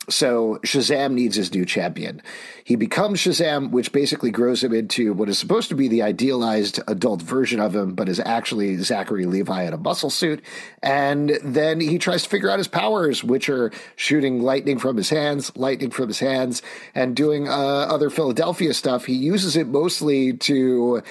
So 0.08 0.58
Shazam 0.64 1.12
needs 1.12 1.36
his 1.36 1.54
new 1.54 1.64
champion. 1.64 2.22
He 2.64 2.76
becomes 2.76 3.20
Shazam, 3.20 3.70
which 3.70 3.92
basically 3.92 4.30
grows 4.30 4.62
him 4.62 4.72
into 4.72 5.12
what 5.12 5.28
is 5.28 5.38
supposed 5.38 5.68
to 5.70 5.74
be 5.74 5.88
the 5.88 6.02
idealized 6.02 6.80
adult 6.86 7.22
version 7.22 7.60
of 7.60 7.74
him, 7.74 7.94
but 7.94 8.08
is 8.08 8.20
actually 8.20 8.76
Zachary 8.78 9.24
Levi 9.24 9.64
in 9.64 9.72
a 9.72 9.78
muscle 9.78 10.10
suit. 10.10 10.42
And 10.82 11.38
then 11.42 11.80
he 11.80 11.98
tries 11.98 12.22
to 12.24 12.28
figure 12.28 12.50
out 12.50 12.58
his 12.58 12.68
powers, 12.68 13.24
which 13.24 13.48
are 13.48 13.72
shooting 13.96 14.42
lightning 14.42 14.78
from 14.78 14.96
his 14.96 15.10
hands, 15.10 15.54
lightning 15.56 15.90
from 15.90 16.08
his 16.08 16.18
hands, 16.18 16.62
and 16.94 17.16
doing 17.16 17.48
uh, 17.48 17.52
other 17.52 18.10
Philadelphia 18.10 18.74
stuff. 18.74 19.06
He 19.06 19.14
uses 19.14 19.56
it 19.56 19.68
mostly 19.68 20.34
to 20.34 21.02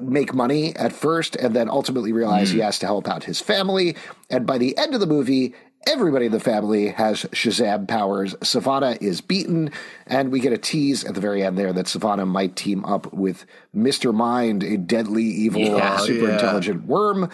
make 0.00 0.34
money 0.34 0.74
at 0.76 0.92
first 0.92 1.36
and 1.36 1.54
then 1.54 1.70
ultimately 1.70 2.12
realize 2.12 2.50
he 2.50 2.58
has 2.58 2.78
to 2.80 2.86
help 2.86 3.08
out 3.08 3.22
his 3.22 3.40
family. 3.40 3.96
And 4.30 4.44
by 4.46 4.58
the 4.58 4.76
end 4.76 4.94
of 4.94 5.00
the 5.00 5.06
movie, 5.06 5.54
everybody 5.86 6.26
in 6.26 6.32
the 6.32 6.40
family 6.40 6.88
has 6.88 7.22
Shazam 7.32 7.86
powers. 7.88 8.34
Sivana 8.36 9.00
is 9.00 9.20
beaten, 9.20 9.70
and 10.06 10.30
we 10.32 10.40
get 10.40 10.52
a 10.52 10.58
tease 10.58 11.04
at 11.04 11.14
the 11.14 11.20
very 11.20 11.42
end 11.42 11.56
there 11.56 11.72
that 11.72 11.86
Sivana 11.86 12.26
might 12.26 12.56
team 12.56 12.84
up 12.84 13.12
with 13.12 13.46
Mr. 13.74 14.12
Mind, 14.14 14.62
a 14.62 14.76
deadly, 14.76 15.24
evil, 15.24 15.60
Yeah. 15.62 15.96
super 15.98 16.26
Yeah. 16.26 16.34
intelligent 16.34 16.86
worm. 16.86 17.30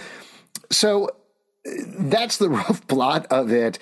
So 0.71 1.07
uh, 1.09 1.71
that's 1.99 2.37
the 2.39 2.49
rough 2.61 2.87
plot 2.87 3.27
of 3.31 3.51
it. 3.53 3.79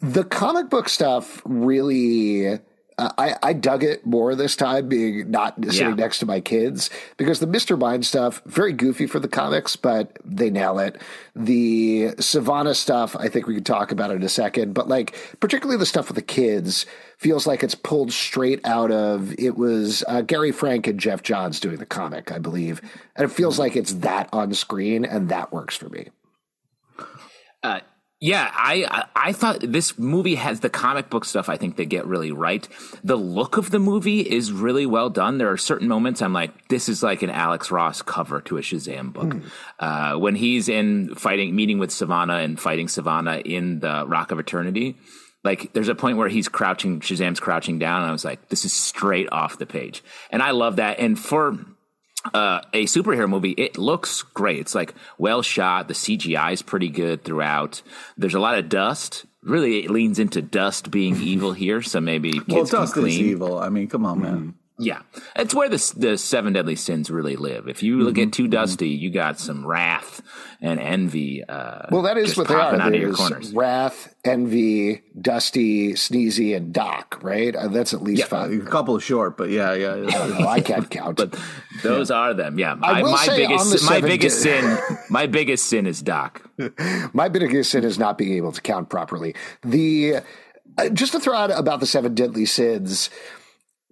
The 0.00 0.24
comic 0.24 0.70
book 0.70 0.88
stuff 0.88 1.42
really. 1.44 2.58
Uh, 2.98 3.12
I, 3.18 3.34
I 3.42 3.52
dug 3.52 3.84
it 3.84 4.06
more 4.06 4.34
this 4.34 4.56
time, 4.56 4.88
being 4.88 5.30
not 5.30 5.54
sitting 5.62 5.88
Yeah. 5.88 5.94
next 5.94 6.18
to 6.20 6.26
my 6.26 6.40
kids, 6.40 6.88
because 7.18 7.40
the 7.40 7.46
Mr. 7.46 7.78
Mind 7.78 8.06
stuff, 8.06 8.40
very 8.46 8.72
goofy 8.72 9.06
for 9.06 9.18
the 9.20 9.28
comics, 9.28 9.76
but 9.76 10.16
they 10.24 10.48
nail 10.48 10.78
it. 10.78 11.00
The 11.34 12.12
Sivana 12.16 12.74
stuff, 12.74 13.14
I 13.14 13.28
think 13.28 13.46
we 13.46 13.54
could 13.54 13.66
talk 13.66 13.92
about 13.92 14.10
it 14.12 14.14
in 14.14 14.22
a 14.22 14.30
second, 14.30 14.72
but 14.72 14.88
like, 14.88 15.14
particularly 15.40 15.78
the 15.78 15.84
stuff 15.84 16.08
with 16.08 16.14
the 16.16 16.22
kids, 16.22 16.86
feels 17.18 17.46
like 17.46 17.62
it's 17.62 17.74
pulled 17.74 18.12
straight 18.12 18.64
out 18.64 18.90
of 18.90 19.34
it 19.38 19.58
was 19.58 20.02
uh, 20.08 20.22
Gary 20.22 20.50
Frank 20.52 20.86
and 20.86 20.98
Geoff 20.98 21.22
Johns 21.22 21.60
doing 21.60 21.76
the 21.76 21.84
comic, 21.84 22.32
I 22.32 22.38
believe. 22.38 22.80
And 23.14 23.26
it 23.26 23.34
feels 23.34 23.58
like 23.58 23.76
it's 23.76 23.92
that 23.92 24.30
on 24.32 24.54
screen, 24.54 25.04
and 25.04 25.28
that 25.28 25.52
works 25.52 25.76
for 25.76 25.90
me. 25.90 26.08
Uh, 27.62 27.80
yeah, 28.18 28.50
I 28.54 29.04
I 29.14 29.32
thought 29.32 29.60
this 29.60 29.98
movie 29.98 30.36
has 30.36 30.60
the 30.60 30.70
comic 30.70 31.10
book 31.10 31.26
stuff. 31.26 31.50
I 31.50 31.56
think 31.56 31.76
they 31.76 31.84
get 31.84 32.06
really 32.06 32.32
right. 32.32 32.66
The 33.04 33.16
look 33.16 33.58
of 33.58 33.70
the 33.70 33.78
movie 33.78 34.20
is 34.20 34.52
really 34.52 34.86
well 34.86 35.10
done. 35.10 35.36
There 35.36 35.50
are 35.50 35.58
certain 35.58 35.86
moments 35.86 36.22
I'm 36.22 36.32
like, 36.32 36.68
this 36.68 36.88
is 36.88 37.02
like 37.02 37.22
an 37.22 37.28
Alex 37.28 37.70
Ross 37.70 38.00
cover 38.00 38.40
to 38.42 38.56
a 38.56 38.62
Shazam 38.62 39.12
book. 39.12 39.34
Uh, 39.78 40.14
when 40.16 40.34
he's 40.34 40.68
in 40.68 41.14
fighting, 41.14 41.54
meeting 41.54 41.78
with 41.78 41.90
Sivana 41.90 42.42
and 42.42 42.58
fighting 42.58 42.86
Sivana 42.86 43.42
in 43.42 43.80
the 43.80 44.06
Rock 44.06 44.30
of 44.30 44.38
Eternity. 44.38 44.96
Like, 45.44 45.72
there's 45.74 45.88
a 45.88 45.94
point 45.94 46.16
where 46.16 46.28
he's 46.28 46.48
crouching, 46.48 46.98
Shazam's 46.98 47.38
crouching 47.38 47.78
down, 47.78 48.02
and 48.02 48.08
I 48.08 48.12
was 48.12 48.24
like, 48.24 48.48
this 48.48 48.64
is 48.64 48.72
straight 48.72 49.28
off 49.30 49.58
the 49.58 49.66
page. 49.66 50.02
And 50.30 50.42
I 50.42 50.50
love 50.50 50.76
that. 50.76 50.98
And 50.98 51.16
for 51.16 51.56
uh, 52.34 52.60
a 52.72 52.84
superhero 52.84 53.28
movie, 53.28 53.52
it 53.52 53.78
looks 53.78 54.22
great. 54.22 54.60
It's 54.60 54.74
like 54.74 54.94
well 55.18 55.42
shot. 55.42 55.88
The 55.88 55.94
CGI 55.94 56.52
is 56.52 56.62
pretty 56.62 56.88
good 56.88 57.24
throughout. 57.24 57.82
There's 58.16 58.34
a 58.34 58.40
lot 58.40 58.58
of 58.58 58.68
dust. 58.68 59.26
Really, 59.42 59.84
it 59.84 59.90
leans 59.90 60.18
into 60.18 60.42
dust 60.42 60.90
being 60.90 61.16
evil 61.20 61.52
here. 61.52 61.82
So 61.82 62.00
maybe 62.00 62.32
kids 62.32 62.48
well, 62.48 62.66
can 62.66 62.80
dust 62.80 62.96
is 62.96 63.18
evil. 63.18 63.58
I 63.58 63.68
mean, 63.68 63.88
come 63.88 64.04
on, 64.06 64.20
man. 64.20 64.54
Yeah, 64.78 65.00
it's 65.34 65.54
where 65.54 65.70
the 65.70 65.94
the 65.96 66.18
seven 66.18 66.52
deadly 66.52 66.76
sins 66.76 67.10
really 67.10 67.36
live. 67.36 67.66
If 67.66 67.82
you 67.82 68.12
get 68.12 68.34
too 68.34 68.46
dusty, 68.46 68.90
you 68.90 69.08
got 69.10 69.38
some 69.40 69.66
wrath 69.66 70.20
and 70.60 70.78
envy. 70.78 71.42
Uh, 71.48 71.86
Well, 71.90 72.02
that 72.02 72.18
is 72.18 72.26
just 72.26 72.36
what 72.38 72.48
they 72.48 72.54
are. 72.54 72.74
out 72.78 72.94
of 72.94 73.00
your 73.00 73.14
corners. 73.14 73.54
Wrath, 73.54 74.14
Envy, 74.22 75.02
Dusty, 75.18 75.92
Sneezy, 75.94 76.54
and 76.54 76.74
Doc, 76.74 77.18
right? 77.22 77.56
Uh, 77.56 77.68
that's 77.68 77.94
at 77.94 78.02
least 78.02 78.24
A 78.24 78.26
five. 78.26 78.64
couple 78.66 78.98
short, 78.98 79.38
but 79.38 79.48
yeah, 79.48 79.72
yeah. 79.72 79.94
yeah. 79.96 80.26
No, 80.40 80.46
I 80.46 80.60
can't 80.60 80.90
count. 80.90 81.16
But 81.16 81.38
those 81.82 82.10
are 82.10 82.34
them. 82.34 82.58
Yeah, 82.58 82.74
my, 82.74 83.00
my 83.00 83.24
say 83.24 83.46
on 83.46 83.70
the 83.70 83.76
biggest 83.78 83.90
my 83.90 84.00
biggest 84.02 84.42
de- 84.42 84.60
sin 84.60 84.78
my 85.08 85.26
biggest 85.26 85.64
sin 85.66 85.86
is 85.86 86.02
Doc. 86.02 86.42
My 87.14 87.28
biggest 87.28 87.70
sin 87.70 87.84
is 87.84 87.98
not 87.98 88.16
being 88.18 88.32
able 88.34 88.52
to 88.52 88.60
count 88.60 88.88
properly. 88.90 89.34
The 89.62 90.16
uh, 90.78 90.88
just 90.90 91.12
to 91.12 91.20
throw 91.20 91.34
out 91.34 91.50
about 91.50 91.80
the 91.80 91.86
seven 91.86 92.14
deadly 92.14 92.44
sins, 92.46 93.08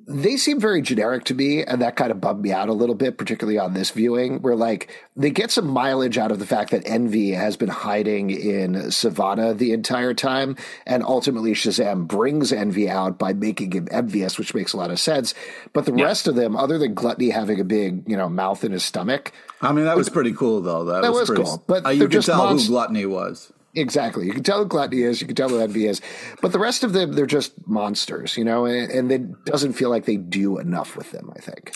they 0.06 0.36
seem 0.36 0.60
very 0.60 0.82
generic 0.82 1.24
to 1.24 1.34
me, 1.34 1.64
and 1.64 1.80
that 1.80 1.96
kind 1.96 2.10
of 2.10 2.20
bummed 2.20 2.42
me 2.42 2.52
out 2.52 2.68
a 2.68 2.72
little 2.72 2.94
bit, 2.94 3.16
particularly 3.16 3.58
on 3.58 3.74
this 3.74 3.90
viewing, 3.90 4.42
where 4.42 4.56
like 4.56 4.90
they 5.16 5.30
get 5.30 5.50
some 5.50 5.66
mileage 5.66 6.18
out 6.18 6.30
of 6.30 6.38
the 6.38 6.46
fact 6.46 6.70
that 6.72 6.82
Envy 6.86 7.30
has 7.30 7.56
been 7.56 7.68
hiding 7.68 8.30
in 8.30 8.74
Sivana 8.74 9.56
the 9.56 9.72
entire 9.72 10.12
time, 10.12 10.56
and 10.86 11.02
ultimately 11.02 11.52
Shazam 11.52 12.06
brings 12.06 12.52
Envy 12.52 12.90
out 12.90 13.18
by 13.18 13.32
making 13.32 13.72
him 13.72 13.88
envious, 13.90 14.38
which 14.38 14.54
makes 14.54 14.72
a 14.72 14.76
lot 14.76 14.90
of 14.90 15.00
sense. 15.00 15.34
But 15.72 15.86
the 15.86 15.92
rest 15.92 16.28
of 16.28 16.34
them, 16.34 16.56
other 16.56 16.78
than 16.78 16.94
Gluttony 16.94 17.30
having 17.30 17.58
a 17.60 17.64
big, 17.64 18.08
you 18.08 18.16
know, 18.16 18.28
mouth 18.28 18.62
in 18.64 18.72
his 18.72 18.84
stomach, 18.84 19.32
I 19.62 19.72
mean, 19.72 19.86
that 19.86 19.96
was 19.96 20.10
pretty 20.10 20.32
cool, 20.34 20.60
though. 20.60 20.84
That, 20.84 21.02
That 21.02 21.12
was, 21.12 21.20
was 21.20 21.30
pretty, 21.30 21.44
cool, 21.44 21.64
but 21.66 21.86
uh, 21.86 21.90
you 21.90 22.08
could 22.08 22.22
tell 22.22 22.40
monst- 22.40 22.66
who 22.66 22.68
Gluttony 22.68 23.06
was. 23.06 23.52
Exactly. 23.74 24.26
You 24.26 24.32
can 24.32 24.42
tell 24.42 24.58
who 24.58 24.66
Gluttony 24.66 25.02
is. 25.02 25.20
You 25.20 25.26
can 25.26 25.36
tell 25.36 25.48
who 25.48 25.58
Envy 25.58 25.86
is. 25.86 26.00
But 26.40 26.52
the 26.52 26.58
rest 26.58 26.84
of 26.84 26.92
them, 26.92 27.12
they're 27.12 27.26
just 27.26 27.52
monsters, 27.66 28.36
you 28.36 28.44
know, 28.44 28.66
and, 28.66 28.90
and 28.90 29.12
it 29.12 29.44
doesn't 29.44 29.72
feel 29.72 29.90
like 29.90 30.04
they 30.04 30.16
do 30.16 30.58
enough 30.58 30.96
with 30.96 31.10
them, 31.10 31.32
I 31.34 31.40
think. 31.40 31.72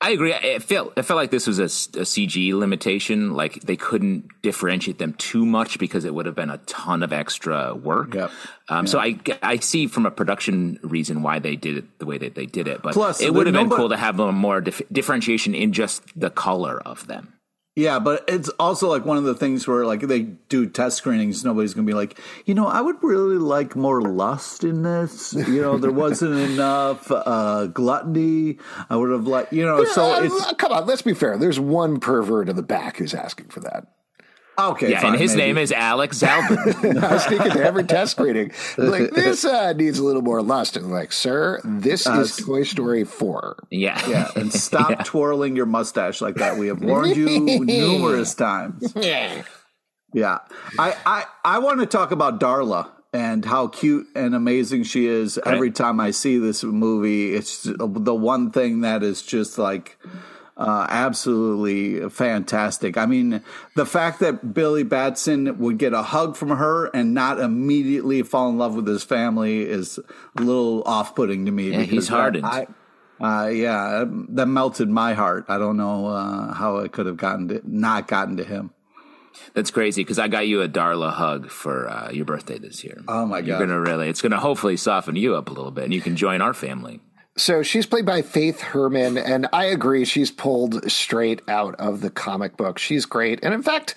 I 0.00 0.10
agree. 0.10 0.32
It 0.32 0.62
felt 0.62 0.92
it 0.96 1.02
felt 1.02 1.16
like 1.16 1.32
this 1.32 1.48
was 1.48 1.58
a, 1.58 1.64
a 1.64 2.04
CG 2.04 2.52
limitation. 2.54 3.34
Like 3.34 3.62
they 3.62 3.74
couldn't 3.74 4.28
differentiate 4.42 4.98
them 4.98 5.14
too 5.14 5.44
much 5.44 5.80
because 5.80 6.04
it 6.04 6.14
would 6.14 6.24
have 6.26 6.36
been 6.36 6.50
a 6.50 6.58
ton 6.58 7.02
of 7.02 7.12
extra 7.12 7.74
work. 7.74 8.14
Yep. 8.14 8.30
Um, 8.68 8.86
So 8.86 9.00
I 9.00 9.18
I 9.42 9.56
see 9.56 9.88
from 9.88 10.06
a 10.06 10.12
production 10.12 10.78
reason 10.84 11.22
why 11.22 11.40
they 11.40 11.56
did 11.56 11.78
it 11.78 11.98
the 11.98 12.06
way 12.06 12.16
that 12.18 12.36
they 12.36 12.46
did 12.46 12.68
it. 12.68 12.80
But 12.80 12.94
Plus, 12.94 13.20
it 13.20 13.34
would 13.34 13.46
have 13.46 13.54
been 13.54 13.70
cool 13.70 13.88
to 13.88 13.96
have 13.96 14.20
a 14.20 14.30
more 14.30 14.60
dif- 14.60 14.82
differentiation 14.92 15.52
in 15.52 15.72
just 15.72 16.02
the 16.14 16.30
color 16.30 16.80
of 16.80 17.08
them. 17.08 17.32
Yeah, 17.78 18.00
but 18.00 18.24
it's 18.26 18.48
also 18.58 18.88
like 18.88 19.04
one 19.04 19.18
of 19.18 19.22
the 19.22 19.36
things 19.36 19.68
where 19.68 19.86
like 19.86 20.00
they 20.00 20.22
do 20.22 20.68
test 20.68 20.96
screenings. 20.96 21.44
Nobody's 21.44 21.74
gonna 21.74 21.86
be 21.86 21.94
like, 21.94 22.18
you 22.44 22.52
know, 22.52 22.66
I 22.66 22.80
would 22.80 22.96
really 23.02 23.38
like 23.38 23.76
more 23.76 24.02
lust 24.02 24.64
in 24.64 24.82
this. 24.82 25.32
You 25.32 25.62
know, 25.62 25.78
there 25.78 25.92
wasn't 25.92 26.40
enough 26.50 27.08
uh, 27.12 27.66
gluttony. 27.66 28.58
I 28.90 28.96
would 28.96 29.12
have 29.12 29.28
liked, 29.28 29.52
you 29.52 29.64
know. 29.64 29.84
So 29.84 30.10
Uh, 30.12 30.22
it's 30.24 30.52
come 30.54 30.72
on, 30.72 30.86
let's 30.86 31.02
be 31.02 31.14
fair. 31.14 31.38
There's 31.38 31.60
one 31.60 32.00
pervert 32.00 32.48
in 32.48 32.56
the 32.56 32.64
back 32.64 32.96
who's 32.96 33.14
asking 33.14 33.46
for 33.50 33.60
that. 33.60 33.86
Okay, 34.58 34.90
yeah, 34.90 35.00
fine, 35.00 35.12
and 35.12 35.20
his 35.20 35.36
maybe. 35.36 35.46
name 35.46 35.58
is 35.58 35.70
Alex 35.70 36.18
Zalben. 36.18 37.02
I 37.02 37.18
sneak 37.18 37.40
into 37.40 37.62
every 37.64 37.84
test 37.84 38.12
screening. 38.12 38.50
Like 38.76 39.10
this 39.12 39.44
uh, 39.44 39.72
needs 39.72 39.98
a 39.98 40.04
little 40.04 40.22
more 40.22 40.42
lust. 40.42 40.76
And 40.76 40.90
like, 40.90 41.12
sir, 41.12 41.60
this 41.64 42.06
is 42.06 42.36
Toy 42.36 42.64
Story 42.64 43.04
four. 43.04 43.56
yeah, 43.70 44.04
Yeah, 44.08 44.30
and 44.34 44.52
stop 44.68 45.04
twirling 45.04 45.54
your 45.54 45.66
mustache 45.66 46.20
like 46.20 46.36
that. 46.36 46.56
We 46.56 46.66
have 46.68 46.82
warned 46.82 47.16
you 47.16 47.28
numerous 47.64 48.34
times. 48.34 48.92
Yeah, 50.14 50.38
I 50.78 50.96
I, 51.06 51.24
I 51.44 51.58
want 51.58 51.80
to 51.80 51.86
talk 51.86 52.10
about 52.10 52.40
Darla 52.40 52.90
and 53.12 53.44
how 53.44 53.68
cute 53.68 54.06
and 54.14 54.34
amazing 54.34 54.82
she 54.84 55.06
is. 55.06 55.38
Every 55.46 55.70
time 55.70 56.00
I 56.00 56.10
see 56.10 56.38
this 56.38 56.64
movie, 56.64 57.34
it's 57.34 57.62
the 57.62 57.86
one 57.86 58.50
thing 58.50 58.80
that 58.80 59.02
is 59.02 59.22
just 59.22 59.58
like 59.58 59.98
uh, 60.58 60.86
absolutely 60.90 62.10
fantastic. 62.10 62.96
I 62.98 63.06
mean, 63.06 63.42
the 63.76 63.86
fact 63.86 64.20
that 64.20 64.52
Billy 64.52 64.82
Batson 64.82 65.58
would 65.58 65.78
get 65.78 65.92
a 65.92 66.02
hug 66.02 66.36
from 66.36 66.50
her 66.50 66.86
and 66.86 67.14
not 67.14 67.38
immediately 67.38 68.22
fall 68.22 68.50
in 68.50 68.58
love 68.58 68.74
with 68.74 68.86
his 68.86 69.04
family 69.04 69.62
is 69.62 69.98
a 70.36 70.42
little 70.42 70.82
off-putting 70.84 71.46
to 71.46 71.52
me. 71.52 71.70
Yeah, 71.70 71.82
he's 71.82 72.08
hardened. 72.08 72.44
I, 72.44 72.66
uh, 73.20 73.46
yeah, 73.48 74.04
that 74.30 74.46
melted 74.46 74.88
my 74.88 75.14
heart. 75.14 75.44
I 75.48 75.58
don't 75.58 75.76
know 75.76 76.06
uh, 76.06 76.52
how 76.52 76.78
it 76.78 76.92
could 76.92 77.06
have 77.06 77.16
gotten 77.16 77.48
to, 77.48 77.62
not 77.64 78.08
gotten 78.08 78.36
to 78.36 78.44
him. 78.44 78.72
That's 79.54 79.70
crazy 79.70 80.02
because 80.02 80.18
I 80.18 80.26
got 80.26 80.48
you 80.48 80.62
a 80.62 80.68
Darla 80.68 81.12
hug 81.12 81.50
for 81.50 81.88
uh, 81.88 82.10
your 82.10 82.24
birthday 82.24 82.58
this 82.58 82.82
year. 82.82 83.00
Oh, 83.06 83.24
my 83.24 83.40
god! 83.40 83.46
You're 83.46 83.58
gonna 83.60 83.80
really, 83.80 84.08
it's 84.08 84.20
gonna 84.20 84.40
hopefully 84.40 84.76
soften 84.76 85.14
you 85.14 85.36
up 85.36 85.48
a 85.48 85.52
little 85.52 85.70
bit, 85.70 85.84
and 85.84 85.94
you 85.94 86.00
can 86.00 86.16
join 86.16 86.40
our 86.40 86.52
family. 86.52 87.00
So 87.38 87.62
she's 87.62 87.86
played 87.86 88.04
by 88.04 88.22
Faith 88.22 88.60
Herman, 88.60 89.16
and 89.16 89.46
I 89.52 89.66
agree. 89.66 90.04
She's 90.04 90.30
pulled 90.30 90.90
straight 90.90 91.40
out 91.48 91.76
of 91.76 92.00
the 92.00 92.10
comic 92.10 92.56
book. 92.56 92.78
She's 92.78 93.06
great, 93.06 93.40
and 93.42 93.54
in 93.54 93.62
fact, 93.62 93.94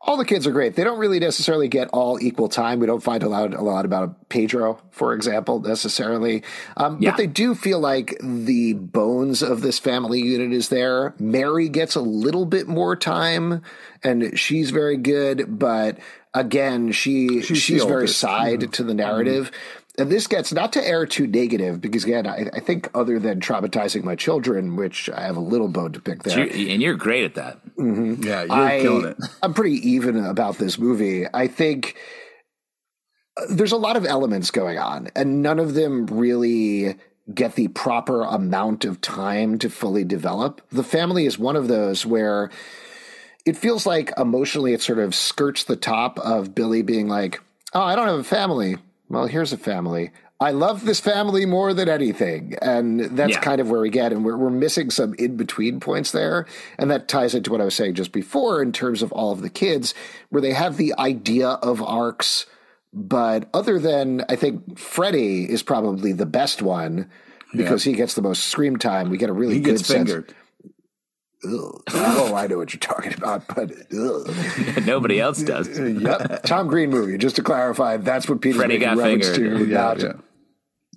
all 0.00 0.16
the 0.16 0.24
kids 0.24 0.46
are 0.46 0.52
great. 0.52 0.76
They 0.76 0.84
don't 0.84 0.98
really 0.98 1.18
necessarily 1.18 1.66
get 1.66 1.88
all 1.88 2.22
equal 2.22 2.48
time. 2.48 2.78
We 2.78 2.86
don't 2.86 3.02
find 3.02 3.22
a 3.24 3.28
lot, 3.28 3.52
a 3.52 3.62
lot 3.62 3.84
about 3.84 4.28
Pedro, 4.28 4.80
for 4.90 5.12
example, 5.12 5.60
necessarily. 5.60 6.44
Um, 6.76 6.98
Yeah. 7.00 7.10
But 7.10 7.16
they 7.16 7.26
do 7.26 7.54
feel 7.56 7.80
like 7.80 8.16
the 8.22 8.74
bones 8.74 9.42
of 9.42 9.60
this 9.60 9.80
family 9.80 10.20
unit 10.20 10.52
is 10.52 10.68
there. 10.68 11.14
Mary 11.18 11.68
gets 11.68 11.96
a 11.96 12.00
little 12.00 12.46
bit 12.46 12.68
more 12.68 12.94
time, 12.94 13.60
and 14.04 14.38
she's 14.38 14.70
very 14.70 14.96
good. 14.96 15.58
But 15.58 15.98
again, 16.32 16.92
she 16.92 17.42
She's 17.42 17.58
she's, 17.58 17.84
very 17.84 18.08
side 18.08 18.72
to 18.74 18.84
the 18.84 18.94
narrative. 18.94 19.50
And 19.98 20.10
this 20.10 20.28
gets 20.28 20.52
not 20.52 20.72
to 20.74 20.86
air 20.86 21.06
too 21.06 21.26
negative 21.26 21.80
because 21.80 22.04
again, 22.04 22.26
I, 22.26 22.48
I 22.54 22.60
think 22.60 22.88
other 22.94 23.18
than 23.18 23.40
traumatizing 23.40 24.04
my 24.04 24.14
children, 24.14 24.76
which 24.76 25.10
I 25.10 25.22
have 25.22 25.36
a 25.36 25.40
little 25.40 25.66
bone 25.68 25.92
to 25.94 26.00
pick 26.00 26.22
there. 26.22 26.46
You- 26.46 26.70
and 26.72 26.80
you're 26.80 26.94
great 26.94 27.24
at 27.24 27.34
that. 27.34 27.58
Yeah, 27.76 28.44
you're 28.44 28.52
I, 28.52 28.80
killing 28.80 29.06
it. 29.06 29.16
I'm 29.42 29.54
pretty 29.54 29.90
even 29.90 30.24
about 30.24 30.58
this 30.58 30.78
movie. 30.78 31.26
I 31.34 31.48
think 31.48 31.96
uh, 33.36 33.46
there's 33.50 33.72
a 33.72 33.76
lot 33.76 33.96
of 33.96 34.06
elements 34.06 34.50
going 34.52 34.78
on, 34.78 35.08
and 35.16 35.42
none 35.42 35.58
of 35.58 35.74
them 35.74 36.06
really 36.06 36.96
get 37.34 37.54
the 37.56 37.68
proper 37.68 38.22
amount 38.22 38.84
of 38.84 39.00
time 39.00 39.58
to 39.58 39.68
fully 39.68 40.04
develop. 40.04 40.62
The 40.70 40.84
family 40.84 41.26
is 41.26 41.38
one 41.38 41.56
of 41.56 41.68
those 41.68 42.06
where 42.06 42.50
it 43.44 43.56
feels 43.56 43.84
like 43.84 44.12
emotionally 44.16 44.72
it 44.74 44.80
sort 44.80 44.98
of 44.98 45.14
skirts 45.14 45.64
the 45.64 45.76
top 45.76 46.18
of 46.20 46.54
Billy 46.54 46.82
being 46.82 47.08
like, 47.08 47.40
Oh, 47.74 47.82
I 47.82 47.96
don't 47.96 48.06
have 48.08 48.18
a 48.18 48.24
family. 48.24 48.76
Well, 49.08 49.26
here's 49.26 49.52
a 49.52 49.56
family. 49.58 50.10
I 50.40 50.52
love 50.52 50.84
this 50.84 51.00
family 51.00 51.46
more 51.46 51.74
than 51.74 51.88
anything. 51.88 52.56
And 52.62 53.00
that's 53.00 53.32
Yeah. 53.32 53.40
kind 53.40 53.60
of 53.60 53.70
where 53.70 53.80
we 53.80 53.90
get. 53.90 54.12
And 54.12 54.24
we're, 54.24 54.36
we're 54.36 54.50
missing 54.50 54.90
some 54.90 55.14
in 55.14 55.36
between 55.36 55.80
points 55.80 56.12
there. 56.12 56.46
And 56.78 56.90
that 56.90 57.08
ties 57.08 57.34
into 57.34 57.50
what 57.50 57.60
I 57.60 57.64
was 57.64 57.74
saying 57.74 57.94
just 57.94 58.12
before 58.12 58.62
in 58.62 58.70
terms 58.72 59.02
of 59.02 59.10
all 59.12 59.32
of 59.32 59.40
the 59.42 59.50
kids, 59.50 59.94
where 60.28 60.40
they 60.42 60.52
have 60.52 60.76
the 60.76 60.94
idea 60.98 61.48
of 61.48 61.82
arcs. 61.82 62.46
But 62.92 63.48
other 63.52 63.78
than, 63.80 64.24
I 64.28 64.36
think 64.36 64.78
Freddie 64.78 65.50
is 65.50 65.62
probably 65.62 66.12
the 66.12 66.26
best 66.26 66.62
one 66.62 67.10
because 67.54 67.82
he 67.84 67.92
gets 67.94 68.14
the 68.14 68.22
most 68.22 68.44
scream 68.44 68.76
time. 68.76 69.10
We 69.10 69.18
get 69.18 69.30
a 69.30 69.34
really 69.34 69.54
He 69.54 69.60
good 69.60 69.78
sense. 69.84 70.08
fingered. 70.10 70.34
Ugh. 71.44 71.82
Oh, 71.92 72.34
I 72.34 72.46
know 72.48 72.58
what 72.58 72.72
you're 72.72 72.80
talking 72.80 73.14
about, 73.14 73.46
but 73.48 73.70
ugh. 73.96 74.84
Nobody 74.86 75.20
else 75.20 75.42
does. 75.42 75.78
yep, 75.78 76.42
Tom 76.42 76.66
Green 76.66 76.90
movie. 76.90 77.16
Just 77.18 77.36
to 77.36 77.42
clarify, 77.42 77.96
that's 77.96 78.28
what 78.28 78.40
Peter's 78.40 78.56
Freddie 78.56 78.74
making 78.78 78.88
got 78.88 78.96
reference 78.98 79.28
fingered. 79.28 79.58
to, 79.58 79.64
Yeah, 79.66 79.76
not 79.78 80.00
yeah. 80.00 80.12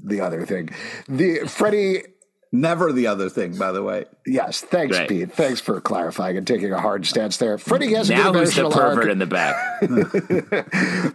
the 0.03 0.21
other 0.21 0.45
thing. 0.45 0.69
The 1.07 1.39
Freddie. 1.47 2.03
Never 2.53 2.91
the 2.91 3.07
other 3.07 3.29
thing, 3.29 3.55
by 3.55 3.71
the 3.71 3.81
way. 3.81 4.03
Yes, 4.25 4.59
thanks, 4.59 4.97
Right. 4.97 5.07
Pete. 5.07 5.31
Thanks 5.31 5.61
for 5.61 5.79
clarifying 5.79 6.35
and 6.35 6.45
taking 6.45 6.73
a 6.73 6.81
hard 6.81 7.05
stance 7.05 7.37
there. 7.37 7.57
Freddie 7.57 7.93
has 7.93 8.09
a 8.09 8.15
Now 8.15 8.31
good 8.33 8.39
who's 8.43 8.55
the 8.55 8.69
pervert 8.69 9.05
arc. 9.05 9.07
in 9.09 9.19
the 9.19 9.25
back? 9.25 9.55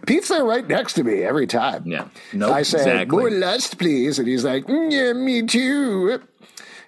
Pete's 0.07 0.29
there 0.29 0.43
right 0.43 0.67
next 0.67 0.93
to 0.93 1.03
me 1.03 1.21
every 1.21 1.45
time. 1.45 1.85
Yeah. 1.85 2.07
Nope, 2.33 2.53
I 2.55 2.63
say 2.63 2.79
exactly. 2.79 3.17
more 3.19 3.29
lust, 3.29 3.77
please, 3.77 4.17
and 4.17 4.27
he's 4.27 4.43
like, 4.43 4.65
"Mm, 4.65 4.91
"Yeah, 4.91 5.13
me 5.13 5.43
too." 5.43 6.21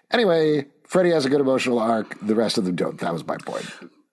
Anyway, 0.10 0.66
Freddie 0.90 1.12
has 1.12 1.26
a 1.26 1.30
good 1.30 1.40
emotional 1.42 1.80
arc. 1.80 2.18
The 2.20 2.36
rest 2.36 2.58
of 2.58 2.66
them 2.66 2.76
don't. 2.76 2.98
That 3.00 3.14
was 3.14 3.26
my 3.26 3.38
point. 3.38 3.66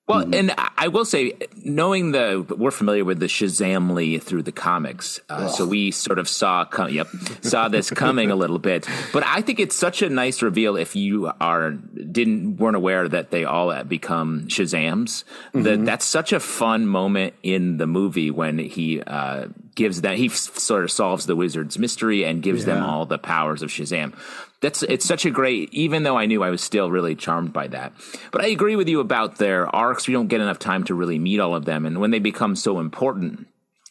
Well, 0.09 0.23
Mm-hmm. 0.23 0.35
and 0.35 0.51
I- 0.57 0.71
I 0.79 0.89
will 0.89 1.05
say, 1.07 1.33
knowing 1.65 2.13
the 2.13 2.47
we're 2.57 2.71
familiar 2.71 3.05
with 3.05 3.19
the 3.19 3.27
Shazamily 3.27 4.23
through 4.23 4.43
the 4.43 4.53
comics, 4.53 5.19
uh, 5.29 5.49
so 5.49 5.67
we 5.67 5.91
sort 5.91 6.21
of 6.21 6.29
saw, 6.29 6.65
com- 6.65 6.91
yep, 6.91 7.09
saw 7.43 7.67
this 7.67 7.91
coming 7.91 8.31
a 8.31 8.37
little 8.37 8.61
bit. 8.61 8.87
But 9.13 9.25
I 9.27 9.41
think 9.41 9.59
it's 9.59 9.75
such 9.75 10.03
a 10.03 10.09
nice 10.09 10.43
reveal 10.43 10.77
if 10.77 10.95
you 10.95 11.33
are 11.41 11.73
didn't 11.73 12.59
weren't 12.59 12.77
aware 12.77 13.09
that 13.09 13.33
they 13.33 13.45
all 13.47 13.83
become 13.85 14.47
Shazams. 14.47 15.25
Mm-hmm. 15.25 15.63
That 15.63 15.85
that's 15.87 16.05
such 16.05 16.33
a 16.33 16.39
fun 16.39 16.87
moment 16.87 17.35
in 17.43 17.79
the 17.79 17.89
movie 17.89 18.31
when 18.31 18.59
he 18.61 19.01
uh, 19.01 19.47
gives 19.77 20.01
that 20.01 20.17
he 20.17 20.27
f- 20.27 20.35
sort 20.35 20.83
of 20.83 20.91
solves 20.91 21.27
the 21.27 21.37
wizard's 21.37 21.79
mystery 21.79 22.25
and 22.25 22.43
gives 22.43 22.65
them 22.65 22.83
all 22.83 23.07
the 23.07 23.19
powers 23.19 23.63
of 23.63 23.71
Shazam. 23.71 24.15
That's 24.61 24.83
it's 24.83 25.05
such 25.05 25.25
a 25.27 25.31
great. 25.31 25.73
Even 25.73 26.03
though 26.03 26.17
I 26.19 26.27
knew 26.27 26.43
I 26.43 26.51
was 26.51 26.63
still 26.63 26.91
really 26.91 27.15
charmed 27.15 27.53
by 27.53 27.69
that, 27.69 27.93
but 28.33 28.43
I 28.43 28.49
agree 28.49 28.75
with 28.75 28.89
you 28.89 29.01
about 29.01 29.37
their 29.37 29.69
arcs. 29.75 30.09
We 30.09 30.15
don't 30.15 30.29
get 30.29 30.41
enough 30.41 30.59
time 30.59 30.83
to 30.85 30.95
really 30.95 31.19
meet 31.19 31.39
all 31.39 31.55
of 31.55 31.67
them, 31.67 31.87
and 31.87 32.01
when 32.01 32.11
they 32.11 32.19
become 32.19 32.57
so 32.57 32.81
important. 32.81 33.47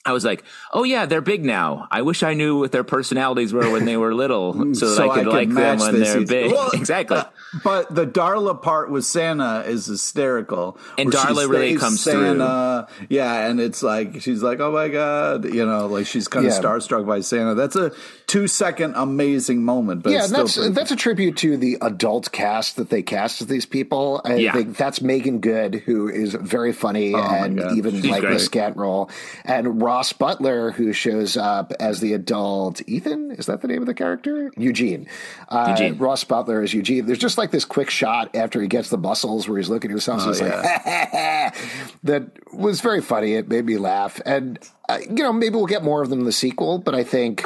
I 0.08 0.12
was 0.12 0.24
like, 0.24 0.44
"Oh 0.72 0.84
yeah, 0.84 1.08
they're 1.08 1.20
big 1.22 1.44
now. 1.44 1.88
I 1.90 2.04
wish 2.04 2.22
I 2.22 2.36
knew 2.36 2.60
what 2.60 2.72
their 2.72 2.84
personalities 2.84 3.54
were 3.54 3.72
when 3.72 3.86
they 3.86 3.98
were 3.98 4.14
little, 4.14 4.54
so, 4.76 4.94
that 4.94 5.02
I 5.10 5.16
could 5.16 5.28
I 5.28 5.32
like 5.32 5.50
them 5.50 5.80
when 5.80 6.00
they're 6.00 6.26
big." 6.26 6.52
Well, 6.54 6.70
exactly. 6.74 7.18
uh, 7.18 7.24
but 7.64 7.94
the 7.94 8.06
Darla 8.06 8.60
part 8.62 8.90
with 8.92 9.06
Santa 9.06 9.64
is 9.66 9.86
hysterical. 9.86 10.78
And 10.98 11.12
Darla 11.12 11.48
really 11.50 11.76
comes 11.78 12.02
Santa, 12.02 12.88
Yeah, 13.10 13.48
and 13.48 13.60
it's 13.60 13.84
like 13.84 14.22
she's 14.22 14.42
like, 14.44 14.60
"Oh 14.60 14.72
my 14.72 14.88
god," 14.90 15.46
you 15.46 15.66
know, 15.66 15.88
like 15.88 16.06
she's 16.08 16.28
kind 16.28 16.46
of 16.46 16.52
Yeah. 16.52 16.60
starstruck 16.60 17.06
by 17.06 17.22
Santa. 17.22 17.56
That's 17.56 17.76
a 17.76 17.92
two 18.28 18.48
second 18.48 18.94
amazing 18.96 19.64
moment. 19.64 20.04
But 20.04 20.12
yeah, 20.14 20.20
it's 20.20 20.28
still 20.28 20.44
that's 20.44 20.58
pretty- 20.58 20.74
that's 20.74 20.92
a 20.92 20.96
tribute 20.96 21.38
to 21.38 21.58
the 21.58 21.78
adult 21.82 22.32
cast 22.32 22.76
that 22.78 22.90
they 22.90 23.02
cast 23.02 23.42
as 23.42 23.48
these 23.48 23.66
people. 23.66 24.22
I 24.26 24.36
Yeah. 24.36 24.54
think 24.54 24.78
that's 24.78 25.02
Meagan 25.02 25.40
Good, 25.40 25.84
who 25.86 26.08
is 26.10 26.34
very 26.34 26.74
funny 26.74 27.14
Oh 27.14 27.20
and 27.20 27.60
even 27.76 27.96
She's 28.02 28.06
like 28.10 28.22
the 28.22 28.28
great. 28.28 28.42
scant 28.42 28.78
role, 28.78 29.10
and 29.46 29.82
Ross 29.82 30.12
Butler, 30.14 30.72
who 30.72 30.92
shows 30.94 31.38
up 31.38 31.74
as 31.80 32.00
the 32.00 32.14
adult 32.14 32.82
Ethan. 32.88 33.32
Is 33.32 33.46
that 33.46 33.62
the 33.62 33.68
name 33.68 33.82
of 33.82 33.86
the 33.88 33.94
character? 33.94 34.52
Eugene. 34.58 35.08
Uh, 35.50 35.68
Eugene. 35.78 35.98
Ross 35.98 36.24
Butler 36.24 36.64
is 36.64 36.74
Eugene. 36.74 37.06
There's 37.06 37.20
just 37.20 37.38
like 37.38 37.45
this 37.52 37.66
quick 37.66 37.90
shot 37.90 38.36
after 38.36 38.62
he 38.62 38.68
gets 38.68 38.90
the 38.90 38.98
muscles 38.98 39.48
where 39.48 39.58
he's 39.58 39.70
looking 39.70 39.92
at 39.92 39.94
himself. 39.94 40.22
Oh, 40.24 40.28
he's 40.30 40.42
like, 40.42 40.52
that 42.04 42.32
was 42.54 42.82
very 42.82 43.02
funny. 43.02 43.34
It 43.34 43.48
made 43.48 43.66
me 43.66 43.78
laugh, 43.78 44.22
and 44.26 44.60
uh, 44.90 45.00
you 45.02 45.24
know 45.24 45.34
maybe 45.34 45.56
we'll 45.56 45.66
get 45.66 45.84
more 45.84 46.02
of 46.02 46.10
them 46.10 46.20
in 46.20 46.26
the 46.26 46.32
sequel. 46.32 46.78
But 46.80 46.96
I 46.96 47.04
think 47.04 47.46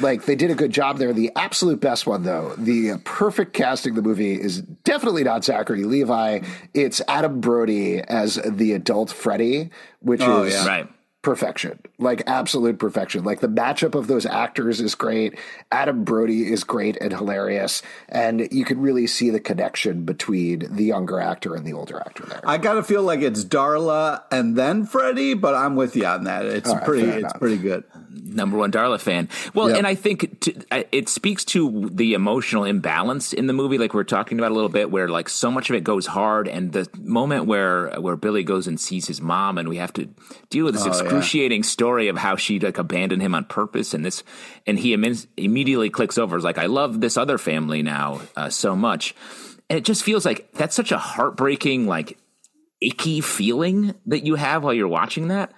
like 0.00 0.24
they 0.24 0.36
did 0.36 0.50
a 0.50 0.54
good 0.54 0.70
job 0.72 0.98
there. 0.98 1.12
The 1.12 1.30
absolute 1.36 1.80
best 1.80 2.06
one, 2.06 2.22
though, 2.22 2.54
the 2.56 3.00
perfect 3.04 3.52
casting 3.54 3.90
of 3.92 3.96
the 3.96 4.02
movie 4.02 4.34
is 4.40 4.60
definitely 4.62 5.24
not 5.24 5.44
Zachary 5.44 5.84
Levi. 5.84 6.40
It's 6.74 7.02
Adam 7.08 7.40
Brody 7.40 8.00
as 8.00 8.36
the 8.44 8.72
adult 8.74 9.10
Freddy, 9.10 9.70
which 10.00 10.20
Oh, 10.22 10.44
is 10.44 10.54
yeah. 10.54 10.66
Right. 10.66 10.88
Perfection, 11.22 11.78
like 11.98 12.22
absolute 12.26 12.78
perfection. 12.78 13.24
Like 13.24 13.40
the 13.40 13.48
matchup 13.48 13.94
of 13.94 14.06
those 14.06 14.24
actors 14.24 14.80
is 14.80 14.94
great. 14.94 15.38
Adam 15.70 16.04
Brody 16.04 16.50
is 16.50 16.64
great 16.64 16.96
and 17.00 17.12
hilarious, 17.12 17.82
and 18.08 18.48
you 18.50 18.64
can 18.64 18.80
really 18.80 19.06
see 19.06 19.30
the 19.30 19.40
connection 19.40 20.04
between 20.04 20.74
the 20.74 20.84
younger 20.84 21.20
actor 21.20 21.54
and 21.54 21.66
the 21.66 21.74
older 21.74 22.00
actor 22.00 22.24
there. 22.26 22.40
I 22.44 22.58
gotta 22.58 22.82
feel 22.82 23.02
like 23.02 23.20
it's 23.20 23.44
Darla 23.44 24.22
and 24.30 24.56
then 24.56 24.86
Freddie, 24.86 25.34
but 25.34 25.54
I'm 25.54 25.76
with 25.76 25.94
you 25.94 26.06
on 26.06 26.24
that. 26.24 26.46
It's 26.46 26.70
right, 26.70 26.84
pretty, 26.84 27.06
it's 27.08 27.32
pretty 27.34 27.58
good. 27.58 27.84
Number 28.12 28.56
one 28.56 28.72
Darla 28.72 29.00
fan. 29.00 29.28
Well, 29.54 29.68
Yep. 29.68 29.78
and 29.78 29.86
I 29.86 29.94
think 29.94 30.40
to, 30.40 30.54
it 30.92 31.08
speaks 31.08 31.44
to 31.46 31.88
the 31.92 32.14
emotional 32.14 32.64
imbalance 32.64 33.32
in 33.32 33.46
the 33.46 33.52
movie, 33.52 33.78
like 33.78 33.94
we 33.94 34.00
are 34.00 34.04
talking 34.04 34.38
about 34.38 34.50
a 34.50 34.54
little 34.54 34.68
bit, 34.68 34.90
where 34.90 35.08
like 35.08 35.28
so 35.28 35.50
much 35.50 35.70
of 35.70 35.76
it 35.76 35.84
goes 35.84 36.06
hard, 36.06 36.48
and 36.48 36.72
the 36.72 36.88
moment 36.98 37.46
where 37.46 37.90
where 38.00 38.16
Billy 38.16 38.42
goes 38.42 38.66
and 38.66 38.80
sees 38.80 39.06
his 39.06 39.20
mom, 39.20 39.58
and 39.58 39.68
we 39.68 39.76
have 39.76 39.92
to 39.94 40.08
deal 40.50 40.64
with 40.64 40.74
this 40.74 40.84
Oh, 40.84 40.86
yeah. 40.88 40.92
excruciating 41.00 41.62
story 41.62 42.08
of 42.08 42.16
how 42.18 42.36
she 42.36 42.58
like 42.58 42.78
abandoned 42.78 43.22
him 43.22 43.34
on 43.34 43.44
purpose, 43.44 43.94
and 43.94 44.04
this, 44.04 44.22
and 44.66 44.78
he 44.78 44.94
imme- 44.96 45.26
immediately 45.36 45.90
clicks 45.90 46.18
over, 46.18 46.36
is 46.36 46.44
like, 46.44 46.58
I 46.58 46.66
love 46.66 47.00
this 47.00 47.16
other 47.16 47.38
family 47.38 47.82
now 47.82 48.20
uh, 48.36 48.48
so 48.48 48.74
much, 48.74 49.14
and 49.68 49.78
it 49.78 49.84
just 49.84 50.02
feels 50.02 50.24
like 50.24 50.50
that's 50.52 50.74
such 50.74 50.90
a 50.92 50.98
heartbreaking 50.98 51.86
like 51.86 52.18
icky 52.82 53.20
feeling 53.20 53.94
that 54.06 54.24
you 54.24 54.34
have 54.36 54.64
while 54.64 54.72
you're 54.72 54.88
watching 54.88 55.28
that. 55.28 55.52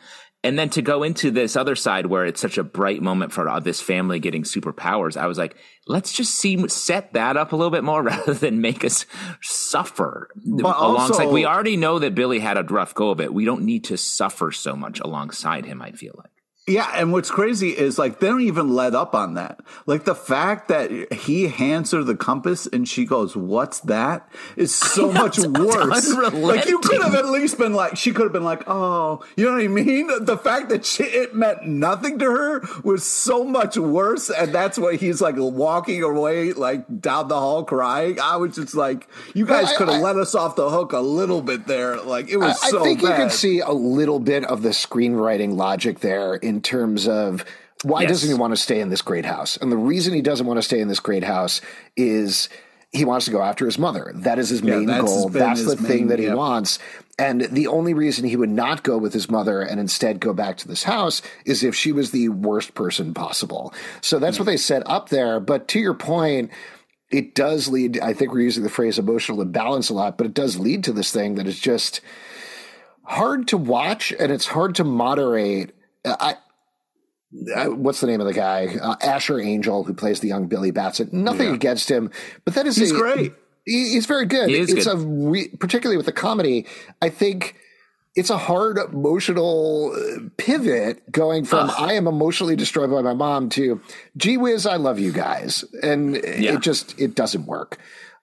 And 0.44 0.59
then 0.59 0.70
to 0.70 0.83
go 0.83 1.05
into 1.05 1.31
this 1.31 1.55
other 1.55 1.76
side 1.76 2.07
where 2.07 2.26
it's 2.26 2.40
such 2.40 2.59
a 2.59 2.64
bright 2.64 3.00
moment 3.00 3.33
for 3.33 3.48
uh, 3.48 3.61
this 3.61 3.81
family 3.81 4.18
getting 4.18 4.42
superpowers, 4.42 5.16
I 5.16 5.26
was 5.26 5.38
like, 5.38 5.57
let's 5.87 6.12
just 6.12 6.35
see 6.35 6.66
set 6.68 7.12
that 7.12 7.37
up 7.37 7.52
a 7.52 7.57
little 7.57 7.70
bit 7.70 7.85
more 7.85 8.02
rather 8.02 8.35
than 8.35 8.61
make 8.61 8.85
us 8.85 9.07
suffer 9.40 10.31
but 10.35 10.76
alongside. 10.76 11.26
Also, 11.26 11.33
we 11.33 11.44
already 11.44 11.76
know 11.76 12.00
that 12.00 12.16
Billy 12.16 12.40
had 12.40 12.59
a 12.59 12.64
rough 12.64 12.92
go 12.94 13.11
of 13.11 13.20
it. 13.20 13.33
We 13.33 13.44
don't 13.44 13.62
need 13.62 13.85
to 13.85 13.96
suffer 13.96 14.50
so 14.50 14.74
much 14.74 14.98
alongside 14.98 15.64
him. 15.64 15.81
I 15.81 15.92
feel 15.92 16.14
like. 16.18 16.31
Yeah, 16.72 16.90
and 16.94 17.12
what's 17.12 17.30
crazy 17.30 17.70
is 17.70 17.98
like 17.98 18.18
they 18.18 18.28
don't 18.28 18.40
even 18.40 18.74
let 18.74 18.94
up 18.94 19.14
on 19.14 19.35
that. 19.35 19.61
Like 19.85 20.04
the 20.04 20.14
fact 20.14 20.68
that 20.68 21.12
he 21.12 21.48
hands 21.48 21.90
her 21.90 22.02
the 22.02 22.16
compass 22.16 22.66
and 22.66 22.88
she 22.88 23.04
goes, 23.04 23.37
"What's 23.37 23.80
that?" 23.80 24.26
is 24.56 24.74
so 24.74 25.12
much 25.12 25.38
worse. 25.38 26.08
Like 26.32 26.66
you 26.66 26.78
could 26.78 27.02
have 27.02 27.14
at 27.14 27.26
least 27.26 27.58
been 27.58 27.74
like, 27.74 27.96
she 27.98 28.12
could 28.12 28.22
have 28.22 28.32
been 28.32 28.44
like, 28.44 28.62
"Oh," 28.66 29.22
you 29.37 29.44
know 29.44 29.52
what 29.52 29.62
I 29.62 29.68
mean? 29.68 30.24
The 30.24 30.38
fact 30.38 30.70
that 30.70 30.87
she, 30.87 31.02
it 31.02 31.35
meant 31.35 31.66
nothing 31.66 32.18
to 32.20 32.24
her 32.24 32.62
was 32.82 33.04
so 33.04 33.44
much 33.44 33.76
worse, 33.76 34.30
and 34.30 34.54
that's 34.54 34.78
why 34.78 34.96
he's 34.96 35.20
like 35.20 35.35
walking 35.37 36.02
away, 36.02 36.54
like 36.54 37.00
down 37.00 37.28
the 37.28 37.38
hall 37.38 37.64
crying. 37.64 38.18
I 38.18 38.37
was 38.37 38.54
just 38.54 38.74
like, 38.74 39.08
you 39.35 39.44
guys 39.44 39.76
could 39.76 39.88
have 39.88 40.00
let 40.00 40.16
us 40.16 40.35
off 40.35 40.56
the 40.56 40.70
hook 40.70 40.92
a 40.92 41.00
little 41.00 41.42
bit 41.42 41.66
there. 41.66 42.00
Like 42.00 42.30
it 42.30 42.38
was 42.38 42.58
I, 42.62 42.70
so. 42.70 42.80
I 42.80 42.85
think 42.85 43.02
bad. 43.02 43.08
you 43.18 43.24
could 43.24 43.32
see 43.32 43.61
a 43.61 43.72
little 43.72 44.18
bit 44.18 44.44
of 44.44 44.62
the 44.62 44.70
screenwriting 44.70 45.54
logic 45.54 46.00
there. 46.00 46.35
In 46.37 46.62
in 46.62 46.79
terms 46.79 47.09
of 47.09 47.44
why 47.83 48.03
yes. 48.03 48.11
doesn't 48.11 48.29
he 48.29 48.35
want 48.35 48.53
to 48.53 48.57
stay 48.57 48.81
in 48.81 48.88
this 48.88 49.03
great 49.03 49.25
house? 49.25 49.57
And 49.57 49.72
the 49.72 49.77
reason 49.77 50.14
he 50.14 50.22
doesn't 50.22 50.46
want 50.46 50.59
to 50.59 50.62
stay 50.62 50.79
in 50.79 50.87
this 50.87 51.01
great 51.01 51.25
house 51.25 51.61
is 51.96 52.48
he 52.92 53.05
wants 53.05 53.25
to 53.25 53.33
go 53.33 53.42
after 53.42 53.64
his 53.64 53.81
mother. 53.81 54.12
That 54.14 54.38
is 54.38 54.51
his 54.51 54.61
yeah, 54.61 54.79
main 54.79 54.87
goal. 54.87 55.29
That's 55.29 55.64
the 55.64 55.75
main, 55.75 55.85
thing 55.85 56.07
that 56.09 56.20
he 56.20 56.27
yeah. 56.27 56.35
wants. 56.35 56.79
And 57.18 57.40
the 57.40 57.66
only 57.66 57.94
reason 57.94 58.25
he 58.25 58.37
would 58.37 58.51
not 58.51 58.85
go 58.85 58.96
with 58.96 59.12
his 59.12 59.29
mother 59.29 59.61
and 59.61 59.81
instead 59.81 60.20
go 60.20 60.33
back 60.33 60.57
to 60.59 60.68
this 60.68 60.85
house 60.85 61.20
is 61.44 61.64
if 61.64 61.75
she 61.75 61.90
was 61.90 62.12
the 62.12 62.29
worst 62.29 62.75
person 62.75 63.12
possible. 63.12 63.75
So 64.01 64.20
that's 64.20 64.37
yeah. 64.37 64.42
what 64.42 64.46
they 64.46 64.57
set 64.57 64.88
up 64.88 65.09
there. 65.09 65.40
But 65.40 65.66
to 65.68 65.81
your 65.81 65.94
point, 65.94 66.53
it 67.11 67.35
does 67.35 67.66
lead, 67.66 67.98
I 67.98 68.12
think 68.12 68.33
we're 68.33 68.42
using 68.42 68.62
the 68.62 68.70
phrase 68.70 69.01
emotional 69.01 69.42
imbalance 69.42 69.90
a 69.90 69.94
lot, 69.94 70.16
but 70.16 70.29
it 70.29 70.35
does 70.35 70.61
lead 70.61 70.85
to 70.85 70.92
this 70.92 71.11
thing 71.11 71.35
that 71.35 71.48
is 71.48 71.59
just 71.59 72.03
hard 73.03 73.48
to 73.48 73.57
watch 73.57 74.12
and 74.20 74.31
it's 74.31 74.46
hard 74.46 74.77
to 74.77 74.85
moderate 74.85 75.72
I, 76.05 76.37
I, 77.56 77.68
what's 77.68 78.00
the 78.00 78.06
name 78.06 78.20
of 78.20 78.26
the 78.26 78.34
guy? 78.34 78.76
Uh, 78.80 78.96
Asher 79.02 79.40
Angel, 79.40 79.84
who 79.84 79.94
plays 79.94 80.20
the 80.20 80.28
young 80.28 80.46
Billy 80.46 80.70
Batson. 80.70 81.08
Nothing 81.12 81.48
yeah. 81.48 81.54
against 81.54 81.90
him, 81.90 82.10
but 82.44 82.54
that 82.54 82.66
is 82.66 82.76
he's 82.76 82.92
a, 82.92 82.94
great. 82.94 83.34
He, 83.64 83.92
he's 83.92 84.06
very 84.06 84.26
good. 84.26 84.48
He 84.48 84.56
it's 84.56 84.84
good. 84.84 84.86
a 84.86 84.96
re, 84.96 85.48
particularly 85.48 85.96
with 85.96 86.06
the 86.06 86.12
comedy. 86.12 86.66
I 87.00 87.08
think 87.08 87.56
it's 88.14 88.30
a 88.30 88.36
hard 88.36 88.76
emotional 88.76 89.94
uh, 89.94 90.28
pivot 90.36 91.10
going 91.10 91.44
from 91.44 91.70
Ugh. 91.70 91.76
I 91.78 91.94
am 91.94 92.06
emotionally 92.06 92.56
destroyed 92.56 92.90
by 92.90 93.00
my 93.00 93.14
mom 93.14 93.48
to 93.50 93.80
gee 94.16 94.36
whiz, 94.36 94.66
I 94.66 94.76
love 94.76 94.98
you 94.98 95.12
guys, 95.12 95.64
and 95.82 96.14
yeah. 96.14 96.54
it 96.54 96.60
just 96.60 96.98
it 97.00 97.14
doesn't 97.14 97.46
work. 97.46 97.78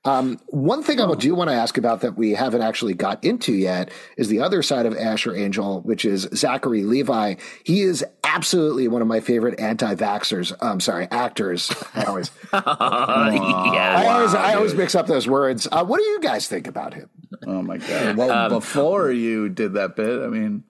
Um, 0.06 0.40
one 0.48 0.82
thing 0.82 1.02
I 1.02 1.14
do 1.16 1.36
want 1.36 1.50
to 1.50 1.56
ask 1.56 1.78
about 1.78 2.02
that 2.02 2.18
we 2.18 2.32
haven't 2.32 2.62
actually 2.62 2.94
got 2.94 3.22
into 3.24 3.54
yet 3.54 3.92
is 4.16 4.30
the 4.30 4.40
other 4.40 4.62
side 4.62 4.86
of 4.86 4.96
Asher 4.96 5.36
Angel, 5.36 5.82
which 5.82 6.06
is 6.06 6.28
Zachary 6.34 6.84
Levi. 6.84 7.36
He 7.66 7.82
is 7.82 8.06
absolutely 8.24 8.88
one 8.88 9.02
of 9.02 9.10
my 9.10 9.20
favorite 9.20 9.60
anti-vaxxers. 9.60 10.56
I'm 10.62 10.74
um, 10.74 10.80
sorry, 10.80 11.10
actors. 11.12 11.70
I 11.94 12.06
always, 12.06 12.32
yeah, 12.54 12.60
I 12.64 14.08
always, 14.08 14.34
I 14.34 14.54
always 14.54 14.74
mix 14.74 14.96
up 14.96 15.08
those 15.08 15.28
words. 15.28 15.68
Uh, 15.70 15.84
what 15.84 15.98
do 15.98 16.06
you 16.06 16.22
guys 16.22 16.48
think 16.48 16.68
about 16.68 16.94
him? 16.94 17.10
Oh 17.46 17.62
my 17.62 17.78
god! 17.78 18.18
Well, 18.18 18.32
um, 18.32 18.50
before 18.50 19.12
you 19.12 19.50
did 19.50 19.74
that 19.74 19.96
bit, 19.96 20.24
I 20.24 20.28
mean, 20.28 20.64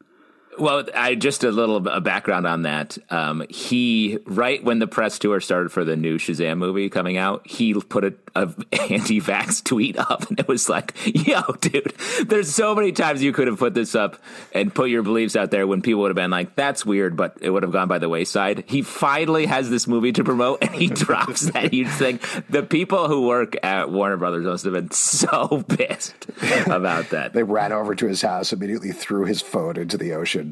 well, 0.60 0.86
I 0.96 1.16
just 1.16 1.44
a 1.44 1.52
little 1.52 1.88
a 1.88 2.02
background 2.02 2.46
on 2.46 2.64
that. 2.64 2.98
Um, 3.10 3.44
he 3.50 4.20
right 4.26 4.64
when 4.64 4.80
the 4.80 4.88
press 4.88 5.18
tour 5.20 5.40
started 5.40 5.72
for 5.72 5.84
the 5.84 5.96
new 5.96 6.18
Shazam 6.18 6.58
movie 6.58 6.90
coming 6.90 7.18
out, 7.18 7.48
he 7.48 7.74
put 7.74 8.04
a, 8.04 8.14
a 8.36 8.54
anti-vax 8.92 9.64
tweet 9.64 9.98
up, 9.98 10.30
and 10.30 10.40
it 10.40 10.48
was 10.48 10.70
like, 10.70 10.94
"Yo, 11.06 11.42
dude, 11.62 11.94
there's 12.26 12.54
so 12.54 12.76
many 12.76 12.92
times 12.92 13.24
you 13.24 13.32
could 13.32 13.48
have 13.48 13.60
put 13.60 13.74
this 13.74 13.96
up 13.96 14.18
and 14.54 14.74
put 14.74 14.90
your 14.90 15.04
beliefs 15.04 15.36
out 15.36 15.52
there 15.52 15.66
when 15.66 15.82
people 15.82 16.02
would 16.02 16.10
have 16.10 16.16
been 16.16 16.32
like, 16.32 16.56
that's 16.56 16.86
weird, 16.86 17.16
but 17.16 17.38
it 17.42 17.50
would 17.50 17.64
have 17.64 17.72
gone 17.72 17.88
by 17.88 18.00
the 18.00 18.10
wayside." 18.10 18.66
He 18.68 18.82
finally 18.82 19.46
has 19.46 19.70
this 19.70 19.88
movie 19.88 20.12
to 20.14 20.24
promote, 20.24 20.62
and 20.62 20.72
he 20.72 20.88
drops 20.88 21.52
that 21.52 21.74
huge 21.74 21.90
thing. 21.90 22.20
The 22.50 22.64
people 22.64 23.08
who 23.08 23.28
work 23.28 23.56
at 23.64 23.90
Warner 23.90 24.18
Brothers 24.18 24.46
must 24.46 24.66
have 24.66 24.74
been 24.74 24.92
so 24.92 25.64
pissed 25.68 26.28
about 26.68 27.10
that. 27.10 27.34
they 27.34 27.44
ran 27.44 27.72
over 27.72 27.96
to 27.96 28.08
his 28.08 28.22
house, 28.22 28.52
immediately 28.52 28.92
threw 28.92 29.26
his 29.26 29.42
phone 29.42 29.78
into 29.78 29.98
the 29.98 30.14
ocean. 30.14 30.49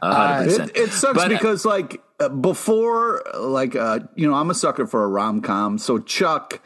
Uh, 0.00 0.44
it, 0.46 0.76
it, 0.76 0.90
sucks 0.92 1.14
but, 1.14 1.26
uh, 1.26 1.28
because 1.28 1.64
like 1.64 2.00
uh, 2.20 2.28
before, 2.28 3.22
like 3.34 3.76
uh, 3.76 4.00
you 4.14 4.28
know, 4.28 4.34
I'm 4.34 4.50
a 4.50 4.54
sucker 4.54 4.86
for 4.86 5.04
a 5.04 5.08
rom 5.08 5.40
com. 5.40 5.78
So 5.78 5.98
Chuck, 5.98 6.60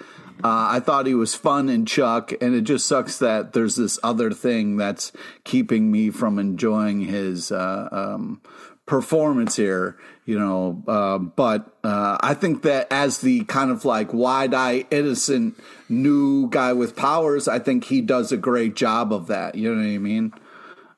uh, 0.44 0.68
I 0.70 0.80
thought 0.80 1.06
he 1.06 1.14
was 1.14 1.34
fun 1.34 1.68
in 1.68 1.86
Chuck, 1.86 2.32
and 2.40 2.54
it 2.54 2.62
just 2.62 2.86
sucks 2.86 3.18
that 3.18 3.52
there's 3.52 3.76
this 3.76 3.98
other 4.02 4.30
thing 4.30 4.76
that's 4.76 5.12
keeping 5.44 5.90
me 5.90 6.10
from 6.10 6.38
enjoying 6.38 7.02
his 7.02 7.52
uh, 7.52 7.88
um, 7.90 8.40
performance 8.86 9.56
here. 9.56 9.96
You 10.24 10.40
know, 10.40 10.82
uh, 10.88 11.18
but 11.18 11.72
I 11.84 12.34
think 12.34 12.62
that 12.62 12.88
as 12.90 13.18
the 13.18 13.44
kind 13.44 13.70
of 13.70 13.84
like 13.84 14.12
wide 14.12 14.54
eye 14.54 14.86
innocent 14.90 15.56
new 15.88 16.48
guy 16.50 16.72
with 16.72 16.96
powers, 16.96 17.46
I 17.46 17.60
think 17.60 17.84
he 17.84 18.00
does 18.00 18.32
a 18.32 18.36
great 18.36 18.74
job 18.74 19.12
of 19.12 19.28
that. 19.28 19.54
You 19.54 19.72
know 19.72 19.80
what 19.80 19.88
I 19.88 19.98
mean? 19.98 20.32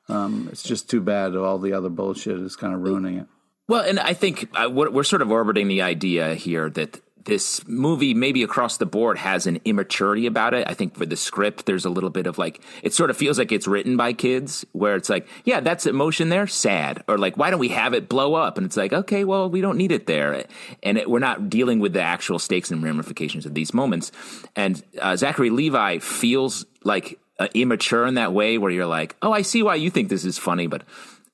Um, 0.09 0.49
it's 0.51 0.63
just 0.63 0.89
too 0.89 1.01
bad 1.01 1.35
all 1.35 1.59
the 1.59 1.73
other 1.73 1.89
bullshit 1.89 2.39
is 2.39 2.55
kind 2.55 2.73
of 2.73 2.81
ruining 2.81 3.19
it. 3.19 3.27
Well, 3.67 3.81
and 3.81 3.99
I 3.99 4.13
think 4.13 4.49
uh, 4.55 4.69
we're, 4.69 4.89
we're 4.89 5.03
sort 5.03 5.21
of 5.21 5.29
orbiting 5.31 5.67
the 5.67 5.83
idea 5.83 6.33
here 6.33 6.69
that 6.71 6.99
this 7.25 7.67
movie, 7.67 8.15
maybe 8.15 8.41
across 8.41 8.77
the 8.77 8.87
board, 8.87 9.19
has 9.19 9.45
an 9.45 9.59
immaturity 9.65 10.25
about 10.25 10.55
it. 10.55 10.67
I 10.67 10.73
think 10.73 10.95
for 10.95 11.05
the 11.05 11.15
script, 11.15 11.67
there's 11.67 11.85
a 11.85 11.89
little 11.89 12.09
bit 12.09 12.25
of 12.25 12.39
like, 12.39 12.61
it 12.81 12.93
sort 12.93 13.11
of 13.11 13.17
feels 13.17 13.37
like 13.37 13.51
it's 13.51 13.67
written 13.67 13.97
by 13.97 14.13
kids, 14.13 14.65
where 14.71 14.95
it's 14.95 15.09
like, 15.09 15.27
yeah, 15.43 15.59
that's 15.59 15.85
emotion 15.85 16.29
there, 16.29 16.47
sad. 16.47 17.03
Or 17.07 17.19
like, 17.19 17.37
why 17.37 17.51
don't 17.51 17.59
we 17.59 17.67
have 17.69 17.93
it 17.93 18.09
blow 18.09 18.33
up? 18.33 18.57
And 18.57 18.65
it's 18.65 18.77
like, 18.77 18.93
okay, 18.93 19.25
well, 19.25 19.49
we 19.49 19.61
don't 19.61 19.77
need 19.77 19.91
it 19.91 20.07
there. 20.07 20.45
And 20.81 20.97
it, 20.97 21.07
we're 21.07 21.19
not 21.19 21.49
dealing 21.49 21.79
with 21.79 21.93
the 21.93 22.01
actual 22.01 22.39
stakes 22.39 22.71
and 22.71 22.81
ramifications 22.81 23.45
of 23.45 23.53
these 23.53 23.73
moments. 23.73 24.11
And 24.55 24.81
uh, 24.99 25.15
Zachary 25.15 25.51
Levi 25.51 25.99
feels 25.99 26.65
like 26.83 27.19
uh, 27.39 27.47
immature 27.53 28.05
in 28.05 28.15
that 28.15 28.33
way 28.33 28.57
where 28.57 28.71
you're 28.71 28.85
like, 28.85 29.15
oh, 29.21 29.31
I 29.31 29.41
see 29.41 29.63
why 29.63 29.75
you 29.75 29.89
think 29.89 30.09
this 30.09 30.25
is 30.25 30.37
funny, 30.37 30.67
but 30.67 30.83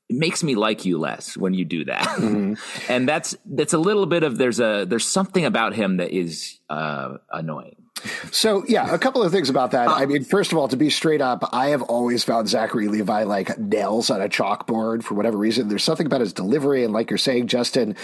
it 0.10 0.16
makes 0.16 0.44
me 0.44 0.56
like 0.56 0.86
you 0.86 1.00
less 1.00 1.36
when 1.36 1.54
you 1.54 1.66
do 1.66 1.86
that. 1.86 2.04
Mm-hmm. 2.04 2.54
and 2.92 3.08
that's 3.10 3.36
that's 3.46 3.74
a 3.74 3.78
little 3.78 4.06
bit 4.06 4.24
of 4.24 4.38
there's 4.38 4.60
a 4.60 4.86
there's 4.86 5.08
something 5.08 5.46
about 5.46 5.74
him 5.74 5.98
that 5.98 6.12
is 6.12 6.60
uh, 6.70 7.18
annoying. 7.32 7.76
So 8.32 8.64
yeah, 8.68 8.94
a 8.94 9.00
couple 9.00 9.24
of 9.24 9.32
things 9.32 9.50
about 9.50 9.72
that. 9.72 9.88
I 9.88 10.06
mean, 10.06 10.24
first 10.24 10.52
of 10.52 10.58
all, 10.58 10.68
to 10.68 10.78
be 10.78 10.90
straight 10.90 11.22
up, 11.22 11.50
I 11.52 11.70
have 11.70 11.82
always 11.82 12.24
found 12.24 12.48
Zachary 12.48 12.88
Levi 12.88 13.24
like 13.24 13.58
nails 13.58 14.10
on 14.10 14.22
a 14.22 14.30
chalkboard 14.30 15.02
for 15.02 15.16
whatever 15.16 15.38
reason. 15.38 15.70
There's 15.70 15.84
something 15.84 16.06
about 16.06 16.22
his 16.22 16.34
delivery, 16.34 16.84
and 16.84 16.94
like 16.94 17.10
you're 17.10 17.18
saying, 17.18 17.48
Justin, 17.48 17.96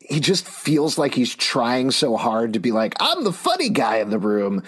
he 0.00 0.20
just 0.20 0.46
feels 0.46 0.96
like 0.96 1.14
he's 1.14 1.34
trying 1.34 1.90
so 1.90 2.16
hard 2.16 2.52
to 2.52 2.60
be 2.60 2.70
like, 2.70 2.94
I'm 3.00 3.24
the 3.24 3.32
funny 3.32 3.68
guy 3.68 3.96
in 3.96 4.10
the 4.10 4.18
room. 4.18 4.62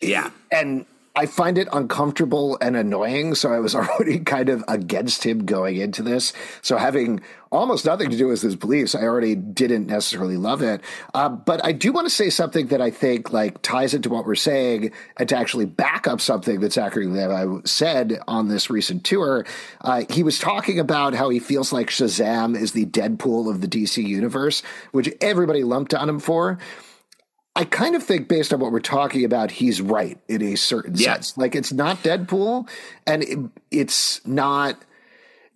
Yeah, 0.00 0.30
and 0.52 0.86
I 1.16 1.24
find 1.24 1.56
it 1.56 1.66
uncomfortable 1.72 2.58
and 2.60 2.76
annoying. 2.76 3.34
So 3.34 3.52
I 3.52 3.58
was 3.58 3.74
already 3.74 4.18
kind 4.20 4.50
of 4.50 4.62
against 4.68 5.24
him 5.24 5.46
going 5.46 5.76
into 5.76 6.02
this. 6.02 6.34
So 6.60 6.76
having 6.76 7.20
almost 7.50 7.86
nothing 7.86 8.10
to 8.10 8.16
do 8.18 8.28
with 8.28 8.42
his 8.42 8.54
beliefs, 8.54 8.94
I 8.94 9.02
already 9.02 9.34
didn't 9.34 9.86
necessarily 9.86 10.36
love 10.36 10.60
it. 10.60 10.82
Uh, 11.14 11.30
but 11.30 11.64
I 11.64 11.72
do 11.72 11.90
want 11.90 12.06
to 12.06 12.10
say 12.10 12.28
something 12.28 12.66
that 12.66 12.82
I 12.82 12.90
think 12.90 13.32
like 13.32 13.62
ties 13.62 13.94
into 13.94 14.10
what 14.10 14.26
we're 14.26 14.34
saying 14.34 14.92
and 15.16 15.28
to 15.30 15.36
actually 15.36 15.64
back 15.64 16.06
up 16.06 16.20
something 16.20 16.60
that 16.60 16.74
Zachary 16.74 17.06
Levi 17.06 17.60
said 17.64 18.20
on 18.28 18.48
this 18.48 18.68
recent 18.68 19.04
tour. 19.04 19.46
Uh, 19.80 20.04
he 20.10 20.22
was 20.22 20.38
talking 20.38 20.78
about 20.78 21.14
how 21.14 21.30
he 21.30 21.38
feels 21.38 21.72
like 21.72 21.88
Shazam 21.88 22.60
is 22.60 22.72
the 22.72 22.84
Deadpool 22.84 23.50
of 23.50 23.62
the 23.62 23.68
DC 23.68 24.06
universe, 24.06 24.62
which 24.92 25.10
everybody 25.22 25.64
lumped 25.64 25.94
on 25.94 26.08
him 26.08 26.20
for. 26.20 26.58
I 27.56 27.64
kind 27.64 27.96
of 27.96 28.02
think, 28.02 28.28
based 28.28 28.52
on 28.52 28.60
what 28.60 28.70
we're 28.70 28.80
talking 28.80 29.24
about, 29.24 29.50
he's 29.50 29.80
right 29.80 30.18
in 30.28 30.42
a 30.42 30.56
certain 30.56 30.94
yeah. 30.94 31.14
sense. 31.14 31.38
Like 31.38 31.54
it's 31.54 31.72
not 31.72 31.96
Deadpool, 31.98 32.68
and 33.06 33.22
it, 33.22 33.38
it's 33.70 34.24
not. 34.26 34.82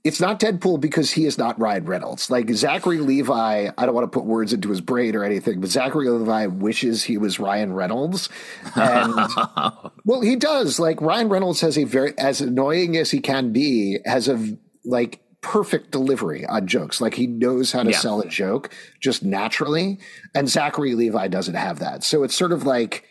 It's 0.03 0.19
not 0.19 0.41
Deadpool 0.41 0.81
because 0.81 1.11
he 1.11 1.27
is 1.27 1.37
not 1.37 1.61
Ryan 1.61 1.85
Reynolds. 1.85 2.31
Like 2.31 2.49
Zachary 2.53 3.01
Levi, 3.01 3.69
I 3.77 3.85
don't 3.85 3.95
want 3.95 4.11
to 4.11 4.19
put 4.19 4.25
words 4.25 4.55
into 4.55 4.71
his 4.71 4.81
brain 4.81 5.15
or 5.15 5.25
anything, 5.25 5.61
but 5.61 5.69
Zachary 5.69 6.09
Levi 6.09 6.47
wishes 6.47 7.05
he 7.05 7.19
was 7.19 7.39
Ryan 7.39 7.75
Reynolds. 7.75 8.31
And 8.75 9.13
well, 10.07 10.23
he 10.23 10.37
does. 10.37 10.81
Like 10.81 11.03
Ryan 11.03 11.29
Reynolds 11.29 11.61
has 11.61 11.77
a 11.77 11.85
very 11.85 12.15
as 12.17 12.41
annoying 12.41 12.97
as 12.97 13.11
he 13.11 13.21
can 13.21 13.53
be, 13.53 13.99
has 14.07 14.27
a 14.27 14.57
like 14.87 15.21
perfect 15.43 15.91
delivery 15.91 16.45
on 16.47 16.67
jokes. 16.67 17.01
Like 17.01 17.15
he 17.15 17.27
knows 17.27 17.73
how 17.73 17.83
to 17.83 17.91
yeah. 17.91 17.99
sell 17.99 18.21
a 18.21 18.29
joke 18.29 18.71
just 19.01 19.23
naturally. 19.23 19.99
And 20.35 20.49
Zachary 20.49 20.95
Levi 20.95 21.29
doesn't 21.29 21.55
have 21.55 21.79
that. 21.79 22.05
So 22.05 22.23
it's 22.23 22.35
sort 22.35 22.53
of 22.53 22.65
like 22.65 23.07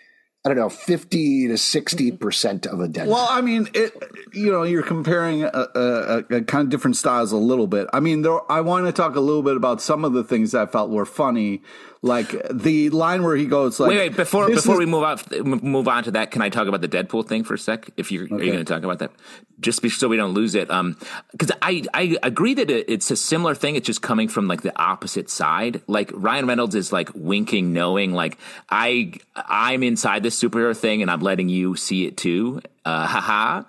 I 0.46 0.48
don't 0.48 0.58
know, 0.58 0.70
50 0.70 1.50
to 1.50 1.54
60% 1.56 2.18
mm-hmm. 2.18 2.74
of 2.74 2.80
a 2.80 2.88
dead. 2.88 3.10
Well, 3.10 3.28
I 3.30 3.42
mean, 3.42 3.68
it, 3.74 3.92
you 4.32 4.50
know, 4.50 4.64
you're 4.64 4.84
comparing 4.84 5.44
a, 5.44 5.50
a, 5.50 6.18
a, 6.30 6.42
kind 6.44 6.64
of 6.64 6.70
different 6.70 6.96
styles 6.96 7.34
a 7.34 7.38
little 7.38 7.68
bit. 7.68 7.90
I 7.92 8.00
mean, 8.00 8.22
there, 8.22 8.50
I 8.50 8.62
want 8.62 8.86
to 8.86 8.94
talk 8.94 9.18
a 9.18 9.20
little 9.20 9.44
bit 9.44 9.58
about 9.58 9.82
some 9.82 10.06
of 10.06 10.14
the 10.14 10.24
things 10.24 10.54
that 10.54 10.70
I 10.70 10.72
felt 10.72 10.92
were 10.92 11.06
funny 11.06 11.62
like 12.02 12.34
the 12.50 12.90
line 12.92 13.24
where 13.24 13.36
he 13.36 13.46
goes 13.46 13.80
like 13.80 13.90
wait 13.90 13.98
wait 13.98 14.16
before 14.16 14.48
before 14.48 14.76
is, 14.76 14.80
we 14.80 14.86
move 14.86 15.04
on 15.04 15.20
move 15.62 15.88
on 15.88 16.04
to 16.04 16.12
that 16.12 16.32
can 16.32 16.42
i 16.42 16.48
talk 16.48 16.68
about 16.68 16.80
the 16.80 16.88
deadpool 16.88 17.28
thing 17.28 17.44
for 17.44 17.56
a 17.56 17.60
sec? 17.60 17.90
If 17.98 18.12
you're, 18.12 18.24
okay. 18.24 18.36
are 18.36 18.44
you 18.44 18.52
going 18.54 18.66
to 18.66 18.74
talk 18.74 18.84
about 18.84 19.00
that? 19.00 19.12
Just 19.60 19.82
be, 19.82 19.90
so 19.90 20.08
we 20.08 20.16
don't 20.16 20.34
lose 20.34 20.56
it 20.56 20.72
um 20.72 20.98
because 21.32 21.52
i 21.62 21.84
i 21.94 22.18
agree 22.24 22.54
that 22.54 22.70
it's 22.70 23.12
a 23.12 23.18
similar 23.18 23.54
thing 23.54 23.76
it's 23.76 23.86
just 23.86 24.02
coming 24.02 24.30
from 24.30 24.48
like 24.48 24.62
the 24.62 24.78
opposite 24.82 25.30
side. 25.30 25.82
Like 25.88 26.12
ryan 26.14 26.48
reynolds 26.48 26.76
is 26.76 26.94
like 26.94 27.10
winking 27.14 27.74
knowing 27.74 28.14
like 28.14 28.38
i 28.70 29.12
i'm 29.36 29.84
inside 29.84 30.24
this 30.24 30.42
superhero 30.42 30.76
thing 30.76 31.02
and 31.02 31.12
i'm 31.12 31.20
letting 31.20 31.50
you 31.50 31.76
see 31.76 32.06
it 32.06 32.16
too 32.16 32.62
uh, 32.86 33.06
haha. 33.06 33.64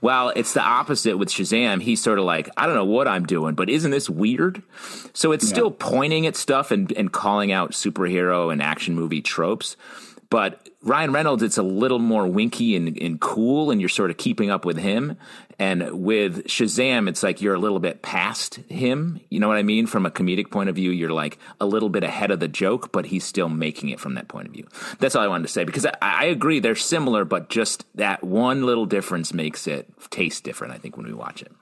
Well, 0.00 0.30
it's 0.34 0.54
the 0.54 0.62
opposite 0.62 1.18
with 1.18 1.28
Shazam. 1.28 1.82
He's 1.82 2.02
sort 2.02 2.18
of 2.18 2.24
like, 2.24 2.48
I 2.56 2.66
don't 2.66 2.74
know 2.74 2.84
what 2.84 3.08
I'm 3.08 3.26
doing, 3.26 3.54
but 3.54 3.70
isn't 3.70 3.90
this 3.90 4.08
weird? 4.08 4.62
So 5.12 5.32
it's 5.32 5.44
yeah. 5.44 5.54
still 5.54 5.70
pointing 5.70 6.26
at 6.26 6.36
stuff 6.36 6.70
and, 6.70 6.90
and 6.92 7.12
calling 7.12 7.52
out 7.52 7.72
superhero 7.72 8.52
and 8.52 8.62
action 8.62 8.94
movie 8.94 9.22
tropes. 9.22 9.76
But 10.34 10.68
Ryan 10.82 11.12
Reynolds, 11.12 11.44
it's 11.44 11.58
a 11.58 11.62
little 11.62 12.00
more 12.00 12.26
winky 12.26 12.74
and, 12.74 13.00
and 13.00 13.20
cool, 13.20 13.70
and 13.70 13.80
you're 13.80 13.88
sort 13.88 14.10
of 14.10 14.16
keeping 14.16 14.50
up 14.50 14.64
with 14.64 14.76
him. 14.76 15.16
And 15.60 16.02
with 16.02 16.48
Shazam, 16.48 17.08
it's 17.08 17.22
like 17.22 17.40
you're 17.40 17.54
a 17.54 17.58
little 17.60 17.78
bit 17.78 18.02
past 18.02 18.56
him. 18.68 19.20
You 19.30 19.38
know 19.38 19.46
what 19.46 19.58
I 19.58 19.62
mean? 19.62 19.86
From 19.86 20.06
a 20.06 20.10
comedic 20.10 20.50
point 20.50 20.68
of 20.68 20.74
view, 20.74 20.90
you're 20.90 21.12
like 21.12 21.38
a 21.60 21.66
little 21.66 21.88
bit 21.88 22.02
ahead 22.02 22.32
of 22.32 22.40
the 22.40 22.48
joke, 22.48 22.90
but 22.90 23.06
he's 23.06 23.22
still 23.22 23.48
making 23.48 23.90
it 23.90 24.00
from 24.00 24.14
that 24.14 24.26
point 24.26 24.48
of 24.48 24.52
view. 24.52 24.66
That's 24.98 25.14
all 25.14 25.22
I 25.22 25.28
wanted 25.28 25.46
to 25.46 25.52
say 25.52 25.62
because 25.62 25.86
I, 25.86 25.94
I 26.02 26.24
agree 26.24 26.58
they're 26.58 26.74
similar, 26.74 27.24
but 27.24 27.48
just 27.48 27.84
that 27.94 28.24
one 28.24 28.66
little 28.66 28.86
difference 28.86 29.32
makes 29.32 29.68
it 29.68 29.88
taste 30.10 30.42
different, 30.42 30.74
I 30.74 30.78
think, 30.78 30.96
when 30.96 31.06
we 31.06 31.12
watch 31.12 31.42
it. 31.42 31.52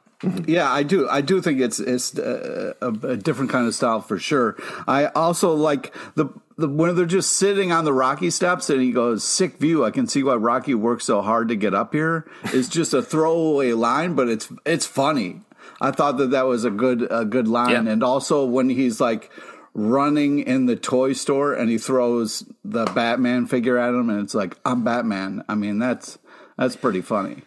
Yeah, 0.47 0.71
I 0.71 0.85
do. 0.85 1.09
I 1.09 1.21
do 1.21 1.43
think 1.43 1.61
it's 1.61 1.81
it's 1.81 2.17
a, 2.17 2.77
uh, 2.81 2.91
a, 3.03 3.09
a, 3.09 3.17
different 3.17 3.51
kind 3.51 3.67
of 3.67 3.75
style 3.75 4.01
for 4.01 4.19
sure. 4.19 4.57
I 4.87 5.07
also 5.07 5.53
like 5.55 5.93
the, 6.15 6.27
the 6.57 6.69
when 6.69 6.95
they're 6.95 7.07
just 7.07 7.33
sitting 7.33 7.73
on 7.73 7.85
the 7.85 7.93
Rocky 7.93 8.31
steps 8.31 8.71
and 8.71 8.81
he 8.81 8.93
goes, 8.93 9.25
"Sick 9.25 9.59
view." 9.59 9.85
I 9.85 9.91
can 9.91 10.07
see 10.07 10.23
why 10.23 10.35
Rocky 10.35 10.75
worked 10.75 11.03
so 11.03 11.23
hard 11.23 11.49
to 11.49 11.57
get 11.57 11.75
up 11.75 11.93
here. 11.93 12.31
It's 12.45 12.69
just 12.69 12.95
a 12.95 13.03
throwaway 13.03 13.73
line, 13.73 14.15
but 14.15 14.29
it's 14.29 14.53
it's 14.65 14.87
funny. 14.87 15.41
I 15.81 15.91
thought 15.91 16.19
that 16.19 16.31
that 16.31 16.47
was 16.47 16.65
a 16.65 16.71
good 16.71 17.09
a 17.11 17.25
good 17.25 17.49
line, 17.49 17.87
yeah. 17.87 17.93
and 17.93 18.05
also 18.05 18.45
when 18.45 18.69
he's 18.69 19.01
like 19.01 19.31
running 19.75 20.39
in 20.41 20.67
the 20.67 20.77
toy 20.77 21.15
store 21.15 21.55
and 21.55 21.69
he 21.71 21.79
throws 21.79 22.45
the 22.65 22.85
Batman 22.85 23.47
figure 23.47 23.79
at 23.79 23.93
him, 23.93 24.09
and 24.09 24.21
it's 24.21 24.35
like, 24.35 24.57
"I'm 24.65 24.85
Batman." 24.85 25.45
I 25.49 25.57
mean, 25.57 25.81
that's 25.81 26.19
that's 26.57 26.77
pretty 26.77 27.01
funny. 27.01 27.43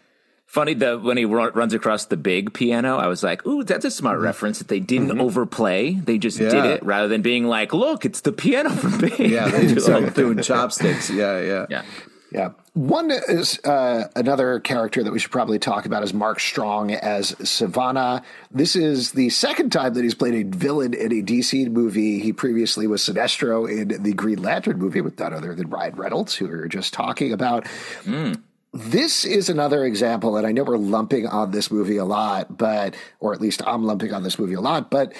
Funny 0.55 0.73
that 0.75 1.01
when 1.01 1.17
he 1.17 1.25
runs 1.25 1.73
across 1.73 2.05
the 2.05 2.15
big 2.15 2.53
piano, 2.53 2.95
I 2.95 3.07
was 3.07 3.21
like, 3.23 3.45
"Ooh, 3.45 3.65
that's 3.65 3.83
a 3.83 3.91
smart 3.91 4.15
mm-hmm. 4.15 4.23
reference." 4.23 4.59
That 4.59 4.69
they 4.69 4.79
didn't 4.79 5.09
mm-hmm. 5.09 5.19
overplay; 5.19 5.95
they 5.95 6.17
just 6.17 6.39
yeah. 6.39 6.47
did 6.47 6.63
it 6.63 6.83
rather 6.85 7.09
than 7.09 7.21
being 7.21 7.43
like, 7.43 7.73
"Look, 7.73 8.05
it's 8.05 8.21
the 8.21 8.31
piano 8.31 8.69
from 8.69 8.97
Big." 9.01 9.19
Yeah, 9.19 9.49
they 9.49 9.67
just 9.67 9.85
started 9.85 10.13
doing 10.13 10.37
chopsticks. 10.41 11.09
Yeah, 11.09 11.41
yeah, 11.41 11.65
yeah. 11.69 11.83
Yeah. 12.31 12.49
One 12.71 13.11
is 13.11 13.59
uh, 13.65 14.07
another 14.15 14.61
character 14.61 15.03
that 15.03 15.11
we 15.11 15.19
should 15.19 15.31
probably 15.31 15.59
talk 15.59 15.85
about 15.85 16.03
is 16.03 16.13
Mark 16.13 16.39
Strong 16.39 16.93
as 16.93 17.33
Sivana. 17.33 18.23
This 18.49 18.77
is 18.77 19.11
the 19.11 19.31
second 19.31 19.73
time 19.73 19.93
that 19.95 20.03
he's 20.03 20.15
played 20.15 20.35
a 20.35 20.57
villain 20.57 20.93
in 20.93 21.11
a 21.11 21.21
DC 21.21 21.69
movie. 21.69 22.19
He 22.19 22.31
previously 22.31 22.87
was 22.87 23.01
Sinestro 23.01 23.69
in 23.69 24.01
the 24.03 24.13
Green 24.13 24.41
Lantern 24.41 24.79
movie 24.79 25.01
with 25.01 25.19
none 25.19 25.33
other 25.33 25.53
than 25.53 25.69
Ryan 25.69 25.95
Reynolds, 25.95 26.33
who 26.33 26.45
we 26.45 26.51
were 26.51 26.69
just 26.69 26.93
talking 26.93 27.33
about. 27.33 27.65
Mm 28.03 28.41
this 28.75 29.23
is 29.23 29.47
another 29.47 29.85
example, 29.85 30.35
and 30.35 30.45
I 30.45 30.51
know 30.51 30.63
we're 30.63 30.75
lumping 30.75 31.25
on 31.27 31.51
this 31.51 31.71
movie 31.71 31.95
a 31.95 32.03
lot, 32.03 32.57
but, 32.57 32.93
or 33.21 33.33
at 33.33 33.39
least 33.39 33.65
I'm 33.65 33.85
lumping 33.85 34.13
on 34.13 34.23
this 34.23 34.37
movie 34.37 34.53
a 34.53 34.59
lot, 34.59 34.91
but 34.91 35.13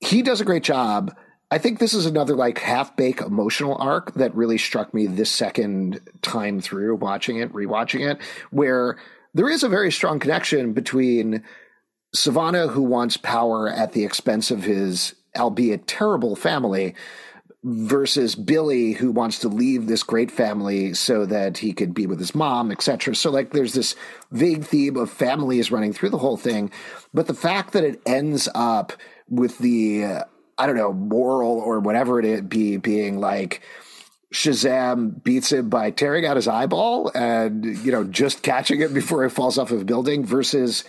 he 0.00 0.20
does 0.20 0.40
a 0.40 0.44
great 0.44 0.64
job. 0.64 1.16
I 1.48 1.58
think 1.58 1.78
this 1.78 1.94
is 1.94 2.06
another 2.06 2.34
like 2.34 2.58
half 2.58 2.96
bake 2.96 3.20
emotional 3.20 3.76
arc 3.76 4.14
that 4.14 4.34
really 4.34 4.58
struck 4.58 4.92
me 4.92 5.06
this 5.06 5.30
second 5.30 6.00
time 6.22 6.60
through 6.60 6.96
watching 6.96 7.38
it, 7.38 7.52
rewatching 7.52 8.10
it, 8.10 8.20
where 8.50 8.98
there 9.32 9.48
is 9.48 9.62
a 9.62 9.68
very 9.68 9.92
strong 9.92 10.18
connection 10.18 10.72
between 10.72 11.44
Sivana, 12.16 12.68
who 12.68 12.82
wants 12.82 13.16
power 13.16 13.68
at 13.68 13.92
the 13.92 14.04
expense 14.04 14.50
of 14.50 14.64
his, 14.64 15.14
albeit 15.36 15.86
terrible 15.86 16.34
family, 16.34 16.96
versus 17.64 18.36
Billy 18.36 18.92
who 18.92 19.10
wants 19.10 19.40
to 19.40 19.48
leave 19.48 19.86
this 19.86 20.02
great 20.02 20.30
family 20.30 20.94
so 20.94 21.26
that 21.26 21.58
he 21.58 21.72
could 21.72 21.92
be 21.92 22.06
with 22.06 22.18
his 22.18 22.34
mom, 22.34 22.70
etc. 22.70 23.14
So 23.14 23.30
like 23.30 23.50
there's 23.50 23.74
this 23.74 23.96
vague 24.30 24.64
theme 24.64 24.96
of 24.96 25.10
families 25.10 25.72
running 25.72 25.92
through 25.92 26.10
the 26.10 26.18
whole 26.18 26.36
thing, 26.36 26.70
but 27.12 27.26
the 27.26 27.34
fact 27.34 27.72
that 27.72 27.84
it 27.84 28.00
ends 28.06 28.48
up 28.54 28.92
with 29.28 29.58
the 29.58 30.04
uh, 30.04 30.24
I 30.56 30.66
don't 30.66 30.76
know 30.76 30.92
moral 30.92 31.58
or 31.58 31.80
whatever 31.80 32.20
it 32.20 32.48
be 32.48 32.76
being 32.76 33.18
like 33.18 33.62
Shazam 34.32 35.22
beats 35.22 35.52
him 35.52 35.68
by 35.68 35.90
tearing 35.90 36.26
out 36.26 36.36
his 36.36 36.48
eyeball 36.48 37.10
and 37.14 37.64
you 37.64 37.90
know 37.90 38.04
just 38.04 38.42
catching 38.42 38.80
it 38.82 38.94
before 38.94 39.24
he 39.24 39.30
falls 39.30 39.58
off 39.58 39.72
of 39.72 39.80
a 39.80 39.84
building 39.84 40.24
versus 40.24 40.84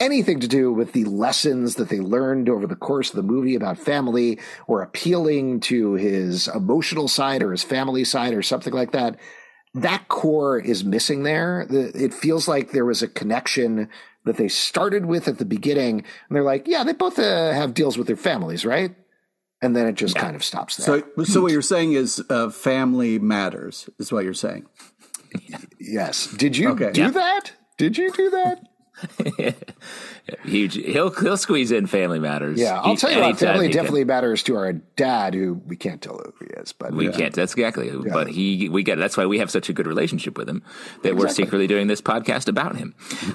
anything 0.00 0.40
to 0.40 0.48
do 0.48 0.72
with 0.72 0.92
the 0.92 1.04
lessons 1.04 1.76
that 1.76 1.88
they 1.88 2.00
learned 2.00 2.48
over 2.48 2.66
the 2.66 2.76
course 2.76 3.10
of 3.10 3.16
the 3.16 3.22
movie 3.22 3.54
about 3.54 3.78
family 3.78 4.38
or 4.66 4.82
appealing 4.82 5.60
to 5.60 5.94
his 5.94 6.48
emotional 6.48 7.08
side 7.08 7.42
or 7.42 7.52
his 7.52 7.62
family 7.62 8.04
side 8.04 8.34
or 8.34 8.42
something 8.42 8.74
like 8.74 8.92
that. 8.92 9.18
That 9.74 10.08
core 10.08 10.58
is 10.58 10.84
missing 10.84 11.22
there. 11.22 11.66
It 11.70 12.14
feels 12.14 12.48
like 12.48 12.70
there 12.70 12.84
was 12.84 13.02
a 13.02 13.08
connection 13.08 13.88
that 14.24 14.36
they 14.36 14.48
started 14.48 15.06
with 15.06 15.28
at 15.28 15.38
the 15.38 15.44
beginning, 15.44 15.98
and 16.28 16.36
they're 16.36 16.42
like, 16.42 16.66
"Yeah, 16.66 16.82
they 16.82 16.94
both 16.94 17.18
uh, 17.18 17.52
have 17.52 17.74
deals 17.74 17.98
with 17.98 18.06
their 18.06 18.16
families, 18.16 18.64
right?" 18.64 18.94
And 19.62 19.76
then 19.76 19.86
it 19.86 19.94
just 19.94 20.16
yeah. 20.16 20.22
kind 20.22 20.36
of 20.36 20.42
stops 20.44 20.76
there. 20.76 21.04
So, 21.16 21.24
so 21.24 21.42
what 21.42 21.52
you're 21.52 21.62
saying 21.62 21.92
is 21.92 22.22
uh, 22.28 22.50
family 22.50 23.18
matters, 23.18 23.88
is 23.98 24.12
what 24.12 24.24
you're 24.24 24.34
saying. 24.34 24.66
yes. 25.80 26.26
Did 26.26 26.56
you 26.56 26.70
okay. 26.70 26.92
do 26.92 27.02
yeah. 27.02 27.10
that? 27.10 27.52
Did 27.78 27.96
you 27.96 28.10
do 28.12 28.30
that? 28.30 28.60
Huge. 30.44 30.74
He'll 30.74 31.10
he'll 31.10 31.36
squeeze 31.36 31.70
in 31.70 31.86
Family 31.86 32.18
Matters. 32.18 32.58
Yeah, 32.58 32.80
I'll 32.80 32.96
tell 32.96 33.10
you 33.10 33.20
what. 33.20 33.38
Family 33.38 33.68
definitely 33.68 34.00
can. 34.02 34.08
matters 34.08 34.42
to 34.44 34.56
our 34.56 34.72
dad, 34.72 35.34
who 35.34 35.54
we 35.66 35.76
can't 35.76 36.00
tell 36.00 36.18
who 36.18 36.46
he 36.46 36.52
is, 36.54 36.72
but 36.72 36.92
we 36.92 37.06
yeah. 37.06 37.12
can't. 37.12 37.34
That's 37.34 37.52
exactly. 37.52 37.88
Yeah. 37.88 38.12
But 38.12 38.28
he, 38.28 38.68
we 38.68 38.82
get. 38.82 38.98
That's 38.98 39.16
why 39.16 39.26
we 39.26 39.38
have 39.38 39.50
such 39.50 39.68
a 39.68 39.72
good 39.72 39.86
relationship 39.86 40.38
with 40.38 40.48
him 40.48 40.62
that 41.02 41.10
exactly. 41.10 41.12
we're 41.12 41.28
secretly 41.28 41.66
doing 41.66 41.86
this 41.86 42.00
podcast 42.00 42.48
about 42.48 42.76
him. 42.76 42.94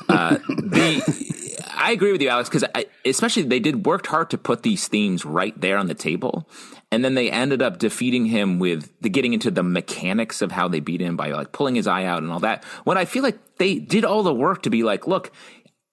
Uh, 0.10 0.38
the 0.48 1.41
I 1.82 1.92
agree 1.92 2.12
with 2.12 2.22
you, 2.22 2.30
Alex, 2.30 2.48
because 2.48 2.64
especially 3.04 3.44
they 3.44 3.60
did 3.60 3.88
worked 3.88 4.06
hard 4.06 4.30
to 4.30 4.38
put 4.38 4.62
these 4.62 4.88
themes 4.88 5.26
right 5.26 5.60
there 5.60 5.78
on 5.78 5.88
the 5.88 5.96
table, 5.96 6.48
and 6.92 7.04
then 7.04 7.16
they 7.16 7.32
ended 7.32 7.64
up 7.64 7.80
defeating 7.80 8.26
him 8.26 8.60
with 8.60 8.92
the 9.02 9.10
getting 9.10 9.34
into 9.34 9.50
the 9.50 9.64
mechanics 9.64 10.44
of 10.44 10.52
how 10.52 10.68
they 10.68 10.80
beat 10.80 11.02
him 11.02 11.18
by 11.18 11.32
like 11.32 11.52
pulling 11.52 11.74
his 11.76 11.88
eye 11.88 12.06
out 12.06 12.22
and 12.22 12.32
all 12.32 12.40
that. 12.42 12.64
When 12.84 13.00
I 13.00 13.06
feel 13.06 13.24
like 13.24 13.58
they 13.58 13.80
did 13.80 14.06
all 14.06 14.22
the 14.22 14.34
work 14.34 14.62
to 14.64 14.70
be 14.70 14.84
like, 14.84 15.08
look, 15.08 15.32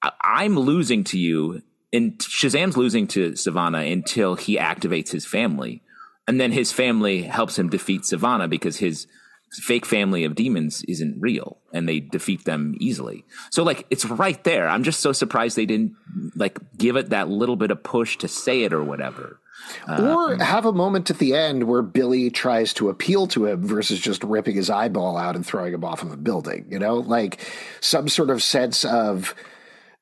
I- 0.03 0.45
am 0.45 0.59
losing 0.59 1.05
to 1.05 1.19
you, 1.19 1.63
and 1.91 2.19
Shazam's 2.19 2.77
losing 2.77 3.07
to 3.09 3.33
Sivana 3.33 3.91
until 3.91 4.35
he 4.35 4.59
activates 4.59 5.11
his 5.11 5.25
family, 5.25 5.83
and 6.27 6.39
then 6.39 6.53
his 6.53 6.71
family 6.71 7.23
helps 7.23 7.59
him 7.59 7.71
defeat 7.71 8.03
Sivana 8.03 8.51
because 8.51 8.77
his 8.77 9.07
fake 9.53 9.87
family 9.87 10.25
of 10.25 10.35
demons 10.35 10.83
isn't 10.85 11.21
real 11.21 11.59
and 11.73 11.89
they 11.89 12.01
defeat 12.01 12.45
them 12.45 12.75
easily. 12.81 13.25
So 13.51 13.63
like 13.63 13.87
it's 13.91 14.05
right 14.05 14.43
there. 14.45 14.69
I'm 14.69 14.83
just 14.83 15.01
so 15.01 15.13
surprised 15.13 15.57
they 15.57 15.67
didn't 15.67 15.95
like 16.35 16.59
give 16.77 16.97
it 16.97 17.11
that 17.11 17.29
little 17.29 17.57
bit 17.57 17.71
of 17.71 17.83
push 17.83 18.19
to 18.19 18.29
say 18.29 18.65
it 18.65 18.73
or 18.73 18.83
whatever. 18.83 19.41
Or 19.89 20.35
uh, 20.35 20.39
have 20.39 20.67
a 20.67 20.73
moment 20.73 21.11
at 21.11 21.19
the 21.19 21.35
end 21.35 21.65
where 21.65 21.83
Billy 21.83 22.31
tries 22.31 22.73
to 22.75 22.89
appeal 22.89 23.27
to 23.29 23.47
him 23.47 23.67
versus 23.67 23.99
just 23.99 24.23
ripping 24.23 24.57
his 24.57 24.71
eyeball 24.71 25.17
out 25.17 25.35
and 25.35 25.45
throwing 25.45 25.75
him 25.75 25.85
off 25.85 26.03
of 26.03 26.13
a 26.13 26.17
building, 26.17 26.67
you 26.71 26.79
know? 26.79 26.97
Like 26.97 27.41
some 27.81 28.09
sort 28.09 28.31
of 28.31 28.43
sense 28.43 28.85
of 28.85 29.35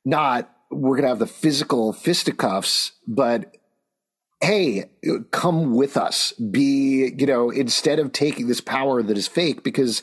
not 0.04 0.50
we're 0.70 0.96
going 0.96 1.02
to 1.02 1.08
have 1.08 1.18
the 1.18 1.26
physical 1.26 1.92
fisticuffs, 1.92 2.92
but 3.06 3.56
hey, 4.40 4.90
come 5.30 5.74
with 5.74 5.96
us. 5.96 6.32
Be, 6.32 7.14
you 7.16 7.26
know, 7.26 7.50
instead 7.50 7.98
of 7.98 8.12
taking 8.12 8.48
this 8.48 8.60
power 8.60 9.02
that 9.02 9.16
is 9.16 9.26
fake, 9.26 9.62
because 9.62 10.02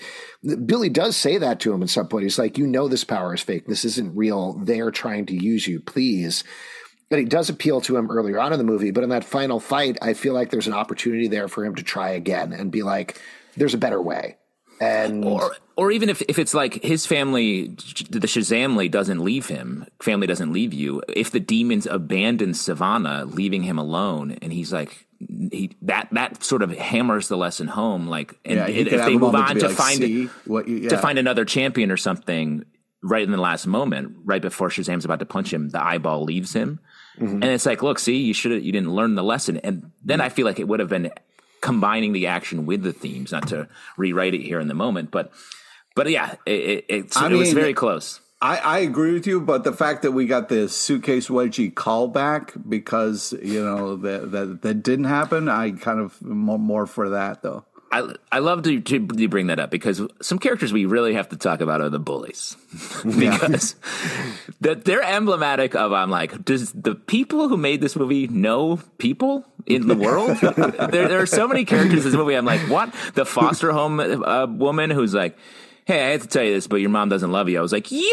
Billy 0.65 0.89
does 0.89 1.15
say 1.15 1.37
that 1.37 1.59
to 1.61 1.73
him 1.73 1.83
at 1.83 1.89
some 1.89 2.07
point. 2.07 2.23
He's 2.23 2.39
like, 2.39 2.57
you 2.57 2.67
know, 2.67 2.87
this 2.87 3.03
power 3.03 3.33
is 3.33 3.41
fake. 3.41 3.67
This 3.67 3.85
isn't 3.85 4.15
real. 4.15 4.53
They're 4.53 4.91
trying 4.91 5.27
to 5.27 5.35
use 5.35 5.67
you. 5.67 5.79
Please 5.79 6.43
but 7.13 7.19
he 7.19 7.25
does 7.25 7.47
appeal 7.47 7.79
to 7.79 7.95
him 7.95 8.09
earlier 8.09 8.39
on 8.39 8.53
in 8.53 8.57
the 8.57 8.65
movie. 8.65 8.89
But 8.89 9.03
in 9.03 9.11
that 9.11 9.23
final 9.23 9.59
fight, 9.59 9.99
I 10.01 10.15
feel 10.15 10.33
like 10.33 10.49
there's 10.49 10.65
an 10.65 10.73
opportunity 10.73 11.27
there 11.27 11.47
for 11.47 11.63
him 11.63 11.75
to 11.75 11.83
try 11.83 12.09
again 12.09 12.51
and 12.53 12.71
be 12.71 12.81
like, 12.81 13.21
there's 13.55 13.75
a 13.75 13.77
better 13.77 14.01
way. 14.01 14.37
And 14.83 15.25
or 15.25 15.55
or 15.75 15.91
even 15.91 16.09
if, 16.09 16.21
if 16.27 16.37
it's 16.37 16.53
like 16.53 16.83
his 16.83 17.05
family, 17.05 17.67
the 17.67 18.27
Shazamily 18.27 18.89
doesn't 18.91 19.23
leave 19.23 19.47
him, 19.47 19.85
family 20.01 20.27
doesn't 20.27 20.51
leave 20.53 20.73
you. 20.73 21.01
If 21.07 21.31
the 21.31 21.39
demons 21.39 21.85
abandon 21.87 22.51
Sivana 22.51 23.31
leaving 23.33 23.63
him 23.63 23.79
alone, 23.79 24.37
and 24.41 24.51
he's 24.53 24.71
like, 24.73 25.07
he 25.51 25.71
that 25.83 26.09
that 26.11 26.43
sort 26.43 26.61
of 26.61 26.71
hammers 26.71 27.27
the 27.27 27.37
lesson 27.37 27.67
home. 27.67 28.07
Like, 28.07 28.35
and 28.45 28.57
Yeah, 28.57 28.67
if 28.67 28.89
they 29.05 29.17
move 29.17 29.35
on 29.35 29.55
to 29.55 29.59
to 29.61 29.67
like, 29.69 29.75
find 29.77 29.97
"See 29.99 30.25
what 30.45 30.67
you- 30.67 30.89
to 30.89 30.97
find 30.97 31.17
another 31.17 31.45
champion 31.45 31.91
or 31.91 31.97
something, 31.97 32.65
right 33.01 33.23
in 33.23 33.31
the 33.31 33.37
last 33.37 33.65
moment, 33.65 34.17
right 34.25 34.41
before 34.41 34.69
Shazam's 34.69 35.05
about 35.05 35.19
to 35.19 35.25
punch 35.25 35.51
him, 35.53 35.69
the 35.69 35.81
eyeball 35.83 36.23
leaves 36.23 36.53
him, 36.53 36.79
Mm-hmm. 37.19 37.43
and 37.43 37.45
it's 37.45 37.65
like, 37.65 37.83
look, 37.83 37.99
see, 37.99 38.17
you 38.17 38.33
should 38.33 38.63
you 38.63 38.71
didn't 38.71 38.91
learn 38.93 39.13
the 39.15 39.23
lesson, 39.23 39.57
and 39.57 39.91
then 40.03 40.19
I 40.19 40.29
feel 40.29 40.45
like 40.45 40.59
it 40.59 40.67
would 40.67 40.79
have 40.79 40.89
been 40.89 41.11
combining 41.63 42.11
the 42.11 42.27
action 42.27 42.67
with 42.67 42.83
the 42.83 42.93
themes, 42.93 43.31
not 43.31 43.47
to 43.47 43.67
rewrite 43.97 44.35
it 44.35 44.41
here 44.41 44.59
in 44.59 44.67
the 44.67 44.75
moment, 44.75 45.09
but. 45.09 45.31
But 45.95 46.09
yeah, 46.09 46.37
it, 46.47 46.85
it, 46.89 47.15
it 47.15 47.31
was 47.31 47.53
very 47.53 47.75
close. 47.75 48.19
I, 48.41 48.57
I 48.57 48.79
agree 48.79 49.13
with 49.13 49.25
you, 49.25 49.39
but 49.39 49.63
the 49.63 49.71
fact 49.71 50.01
that 50.01 50.11
we 50.11 50.25
got 50.25 50.49
the 50.49 50.67
suitcase 50.67 51.29
wedgie 51.29 51.73
callback 51.73 52.67
because 52.67 53.33
you 53.41 53.63
know 53.63 53.95
that 53.97 54.31
that 54.31 54.61
that 54.63 54.83
didn't 54.83 55.05
happen, 55.05 55.47
I 55.47 55.71
kind 55.71 55.99
of 55.99 56.19
more, 56.21 56.59
more 56.59 56.85
for 56.85 57.09
that 57.09 57.41
though. 57.41 57.63
I 57.93 58.15
I 58.31 58.39
love 58.39 58.63
to, 58.63 58.81
to 58.81 58.99
bring 59.27 59.47
that 59.47 59.59
up 59.59 59.69
because 59.69 60.01
some 60.19 60.39
characters 60.39 60.73
we 60.73 60.85
really 60.85 61.13
have 61.13 61.29
to 61.29 61.37
talk 61.37 61.61
about 61.61 61.79
are 61.79 61.89
the 61.89 61.99
bullies 61.99 62.57
because 63.03 63.75
that 64.61 64.83
they're 64.83 65.03
emblematic 65.03 65.75
of 65.75 65.93
I'm 65.93 66.09
like 66.09 66.43
does 66.43 66.71
the 66.71 66.95
people 66.95 67.49
who 67.49 67.55
made 67.55 67.81
this 67.81 67.95
movie 67.95 68.27
know 68.27 68.79
people 68.97 69.45
in 69.67 69.87
the 69.87 69.95
world? 69.95 70.37
there 70.41 71.07
there 71.07 71.21
are 71.21 71.27
so 71.27 71.47
many 71.47 71.65
characters 71.65 71.99
in 71.99 72.11
this 72.11 72.15
movie. 72.15 72.33
I'm 72.33 72.45
like 72.45 72.61
what 72.61 72.91
the 73.13 73.25
foster 73.25 73.71
home 73.71 73.99
uh, 73.99 74.47
woman 74.47 74.89
who's 74.89 75.13
like. 75.13 75.37
Hey, 75.85 76.07
I 76.07 76.11
hate 76.13 76.21
to 76.21 76.27
tell 76.27 76.43
you 76.43 76.53
this, 76.53 76.67
but 76.67 76.77
your 76.77 76.89
mom 76.89 77.09
doesn't 77.09 77.31
love 77.31 77.49
you. 77.49 77.59
I 77.59 77.61
was 77.61 77.73
like, 77.73 77.91
yo, 77.91 77.99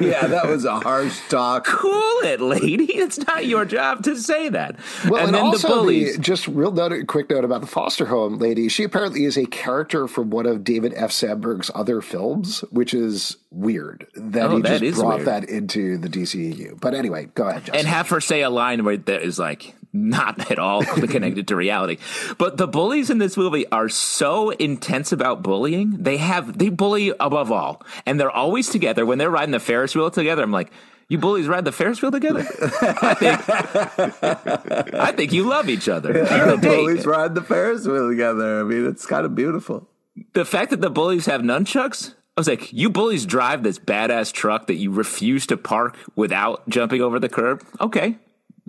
yeah, 0.00 0.26
that 0.26 0.42
was 0.48 0.64
a 0.64 0.80
harsh 0.80 1.16
talk. 1.28 1.64
cool 1.64 2.20
it, 2.24 2.40
lady. 2.40 2.84
It's 2.98 3.18
not 3.26 3.46
your 3.46 3.64
job 3.64 4.02
to 4.04 4.16
say 4.16 4.48
that. 4.48 4.76
Well, 5.08 5.24
and, 5.24 5.34
then 5.34 5.42
also 5.44 5.68
the 5.68 5.74
bullies. 5.74 6.16
the, 6.16 6.22
just 6.22 6.48
real 6.48 6.72
note, 6.72 7.06
quick 7.06 7.30
note 7.30 7.44
about 7.44 7.60
the 7.60 7.66
foster 7.68 8.06
home 8.06 8.38
lady. 8.38 8.68
She 8.68 8.82
apparently 8.84 9.24
is 9.24 9.36
a 9.38 9.46
character 9.46 10.08
from 10.08 10.30
one 10.30 10.46
of 10.46 10.64
David 10.64 10.92
F. 10.96 11.12
Sandberg's 11.12 11.70
other 11.74 12.00
films, 12.00 12.60
which 12.70 12.92
is 12.94 13.36
weird 13.50 14.06
that 14.14 14.50
Oh, 14.50 14.56
he 14.56 14.62
that 14.62 14.80
just 14.80 14.98
brought 14.98 15.16
weird. 15.16 15.26
that 15.28 15.48
into 15.48 15.98
the 15.98 16.08
DCEU. 16.08 16.80
But 16.80 16.94
anyway, 16.94 17.28
go 17.34 17.46
ahead, 17.48 17.62
Justin. 17.66 17.76
and 17.80 17.86
have 17.88 18.08
her 18.08 18.20
say 18.20 18.42
a 18.42 18.50
line 18.50 18.84
where 18.84 18.96
that 18.96 19.22
is 19.22 19.38
like 19.38 19.74
not 19.98 20.50
at 20.50 20.58
all 20.58 20.84
connected 20.84 21.48
to 21.48 21.56
reality. 21.56 21.98
But 22.38 22.56
the 22.56 22.66
bullies 22.68 23.10
in 23.10 23.18
this 23.18 23.36
movie 23.36 23.66
are 23.70 23.88
so 23.88 24.50
intense 24.50 25.12
about 25.12 25.42
bullying. 25.42 25.96
They 26.02 26.16
have 26.18 26.58
they 26.58 26.68
bully 26.68 27.12
above 27.20 27.50
all, 27.52 27.82
and 28.06 28.18
they're 28.20 28.30
always 28.30 28.68
together. 28.68 29.04
When 29.04 29.18
they're 29.18 29.30
riding 29.30 29.52
the 29.52 29.60
Ferris 29.60 29.94
wheel 29.94 30.10
together, 30.10 30.42
I'm 30.42 30.52
like. 30.52 30.70
You 31.10 31.16
bullies 31.16 31.48
ride 31.48 31.64
the 31.64 31.72
Ferris 31.72 32.02
wheel 32.02 32.10
together. 32.10 32.40
I 32.82 33.14
think, 33.14 34.94
I 34.94 35.10
think 35.12 35.32
you 35.32 35.44
love 35.44 35.70
each 35.70 35.88
other. 35.88 36.12
You're 36.12 36.42
on 36.42 36.48
a 36.50 36.56
The 36.56 36.62
date. 36.68 36.76
bullies 36.76 37.06
ride 37.06 37.34
the 37.34 37.40
Ferris 37.40 37.86
wheel 37.86 38.10
together. 38.10 38.60
I 38.60 38.62
mean, 38.64 38.86
it's 38.86 39.06
kind 39.06 39.24
of 39.24 39.34
beautiful. 39.34 39.88
The 40.34 40.44
fact 40.44 40.68
that 40.70 40.82
the 40.82 40.90
bullies 40.90 41.24
have 41.24 41.40
nunchucks, 41.40 42.10
I 42.36 42.40
was 42.40 42.46
like, 42.46 42.72
you 42.74 42.90
bullies 42.90 43.24
drive 43.24 43.62
this 43.62 43.78
badass 43.78 44.32
truck 44.32 44.66
that 44.66 44.74
you 44.74 44.90
refuse 44.90 45.46
to 45.46 45.56
park 45.56 45.96
without 46.14 46.68
jumping 46.68 47.00
over 47.00 47.18
the 47.18 47.30
curb. 47.30 47.64
Okay, 47.80 48.18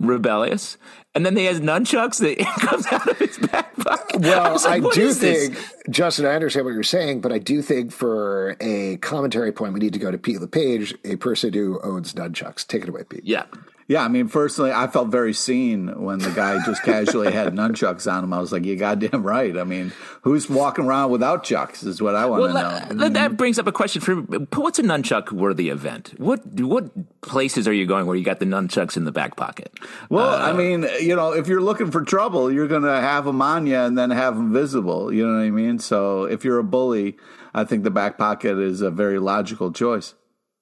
rebellious. 0.00 0.76
And 1.14 1.26
then 1.26 1.34
they 1.34 1.44
has 1.44 1.60
nunchucks 1.60 2.18
that 2.20 2.38
comes 2.60 2.86
out 2.86 3.08
of 3.08 3.18
his 3.18 3.38
back 3.38 3.74
pocket. 3.76 4.16
I, 4.16 4.18
Well, 4.28 4.52
was 4.52 4.64
like, 4.64 4.84
I, 4.84 4.90
do 4.90 5.00
is 5.08 5.20
this? 5.20 5.48
think, 5.48 5.58
Justin, 5.90 6.26
I 6.26 6.34
understand 6.34 6.64
what 6.66 6.72
you're 6.74 6.82
saying, 6.82 7.20
but 7.20 7.32
I 7.32 7.38
do 7.38 7.62
think 7.62 7.92
for 7.92 8.56
a 8.60 8.96
commentary 8.98 9.52
point, 9.52 9.72
we 9.74 9.80
need 9.80 9.92
to 9.92 9.98
go 9.98 10.10
to 10.10 10.18
Pete 10.18 10.40
LePage, 10.40 10.94
a 11.04 11.16
person 11.16 11.52
who 11.52 11.80
owns 11.82 12.14
nunchucks. 12.14 12.66
Take 12.66 12.82
it 12.84 12.88
away, 12.88 13.02
Pete. 13.04 13.24
Yeah. 13.24 13.44
Yeah, 13.90 14.04
I 14.04 14.08
mean, 14.08 14.28
personally, 14.28 14.70
I 14.70 14.86
felt 14.86 15.08
very 15.08 15.32
seen 15.32 15.88
when 16.00 16.20
the 16.20 16.30
guy 16.30 16.64
just 16.64 16.84
casually 16.84 17.32
had 17.32 17.52
nunchucks 17.52 18.06
on 18.10 18.22
him. 18.22 18.32
I 18.32 18.38
was 18.38 18.52
like, 18.52 18.64
"You 18.64 18.76
goddamn 18.76 19.24
right." 19.24 19.58
I 19.58 19.64
mean, 19.64 19.90
who's 20.22 20.48
walking 20.48 20.84
around 20.84 21.10
without 21.10 21.42
chucks? 21.42 21.82
Is 21.82 22.00
what 22.00 22.14
I 22.14 22.24
want 22.26 22.40
to 22.44 22.52
know. 22.94 22.98
that- 23.00 23.14
that 23.14 23.36
brings 23.36 23.58
up 23.58 23.66
a 23.66 23.72
question 23.72 24.00
for 24.00 24.14
me. 24.14 24.46
What's 24.54 24.78
a 24.78 24.84
nunchuck 24.84 25.32
worthy 25.32 25.70
event? 25.70 26.14
What 26.18 26.40
what 26.60 26.84
places 27.20 27.66
are 27.66 27.72
you 27.72 27.84
going 27.84 28.06
where 28.06 28.14
you 28.14 28.22
got 28.24 28.38
the 28.38 28.46
nunchucks 28.46 28.96
in 28.96 29.06
the 29.06 29.10
back 29.12 29.34
pocket? 29.34 29.72
Well, 30.08 30.30
Uh, 30.30 30.38
I 30.38 30.52
mean, 30.52 30.86
you 31.00 31.16
know, 31.16 31.32
if 31.32 31.48
you're 31.48 31.60
looking 31.60 31.90
for 31.90 32.02
trouble, 32.02 32.48
you're 32.52 32.68
going 32.68 32.82
to 32.84 33.00
have 33.00 33.24
them 33.24 33.42
on 33.42 33.66
you 33.66 33.74
and 33.76 33.98
then 33.98 34.10
have 34.10 34.36
them 34.36 34.52
visible. 34.52 35.12
You 35.12 35.26
know 35.26 35.34
what 35.34 35.42
I 35.42 35.50
mean? 35.50 35.80
So 35.80 36.26
if 36.26 36.44
you're 36.44 36.58
a 36.58 36.64
bully, 36.64 37.16
I 37.52 37.64
think 37.64 37.82
the 37.82 37.90
back 37.90 38.18
pocket 38.18 38.56
is 38.56 38.82
a 38.82 38.90
very 38.92 39.18
logical 39.18 39.72
choice. 39.72 40.14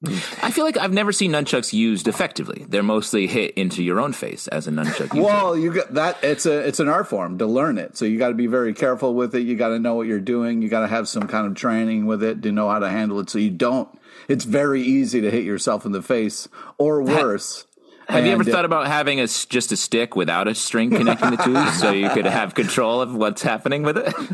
I 0.04 0.52
feel 0.52 0.64
like 0.64 0.76
I've 0.76 0.92
never 0.92 1.10
seen 1.10 1.32
nunchucks 1.32 1.72
used 1.72 2.06
effectively. 2.06 2.64
They're 2.68 2.84
mostly 2.84 3.26
hit 3.26 3.54
into 3.54 3.82
your 3.82 3.98
own 3.98 4.12
face 4.12 4.46
as 4.46 4.68
a 4.68 4.70
nunchuck. 4.70 5.12
user. 5.12 5.26
Well, 5.26 5.58
you 5.58 5.72
got 5.72 5.94
that. 5.94 6.22
It's 6.22 6.46
a 6.46 6.60
it's 6.60 6.78
an 6.78 6.88
art 6.88 7.08
form 7.08 7.38
to 7.38 7.46
learn 7.46 7.78
it. 7.78 7.96
So 7.96 8.04
you 8.04 8.16
got 8.16 8.28
to 8.28 8.34
be 8.34 8.46
very 8.46 8.74
careful 8.74 9.14
with 9.14 9.34
it. 9.34 9.40
You 9.40 9.56
got 9.56 9.70
to 9.70 9.80
know 9.80 9.94
what 9.94 10.06
you're 10.06 10.20
doing. 10.20 10.62
You 10.62 10.68
got 10.68 10.80
to 10.80 10.86
have 10.86 11.08
some 11.08 11.26
kind 11.26 11.48
of 11.48 11.56
training 11.56 12.06
with 12.06 12.22
it 12.22 12.42
to 12.42 12.52
know 12.52 12.68
how 12.68 12.78
to 12.78 12.88
handle 12.88 13.18
it. 13.18 13.28
So 13.28 13.38
you 13.40 13.50
don't. 13.50 13.88
It's 14.28 14.44
very 14.44 14.82
easy 14.82 15.20
to 15.20 15.30
hit 15.32 15.44
yourself 15.44 15.84
in 15.84 15.90
the 15.90 16.02
face 16.02 16.48
or 16.76 17.02
worse. 17.02 17.66
Have 18.08 18.24
you 18.24 18.32
ever 18.32 18.42
uh, 18.42 18.46
thought 18.52 18.64
about 18.64 18.86
having 18.86 19.20
a 19.20 19.24
s 19.24 19.44
just 19.44 19.70
a 19.70 19.76
stick 19.76 20.16
without 20.16 20.48
a 20.48 20.54
string 20.54 20.90
connecting 20.90 21.30
the 21.30 21.36
two, 21.36 21.66
so 21.78 21.92
you 21.92 22.08
could 22.10 22.24
have 22.24 22.54
control 22.54 23.02
of 23.02 23.14
what's 23.14 23.42
happening 23.42 23.82
with 23.82 23.98
it? 23.98 24.14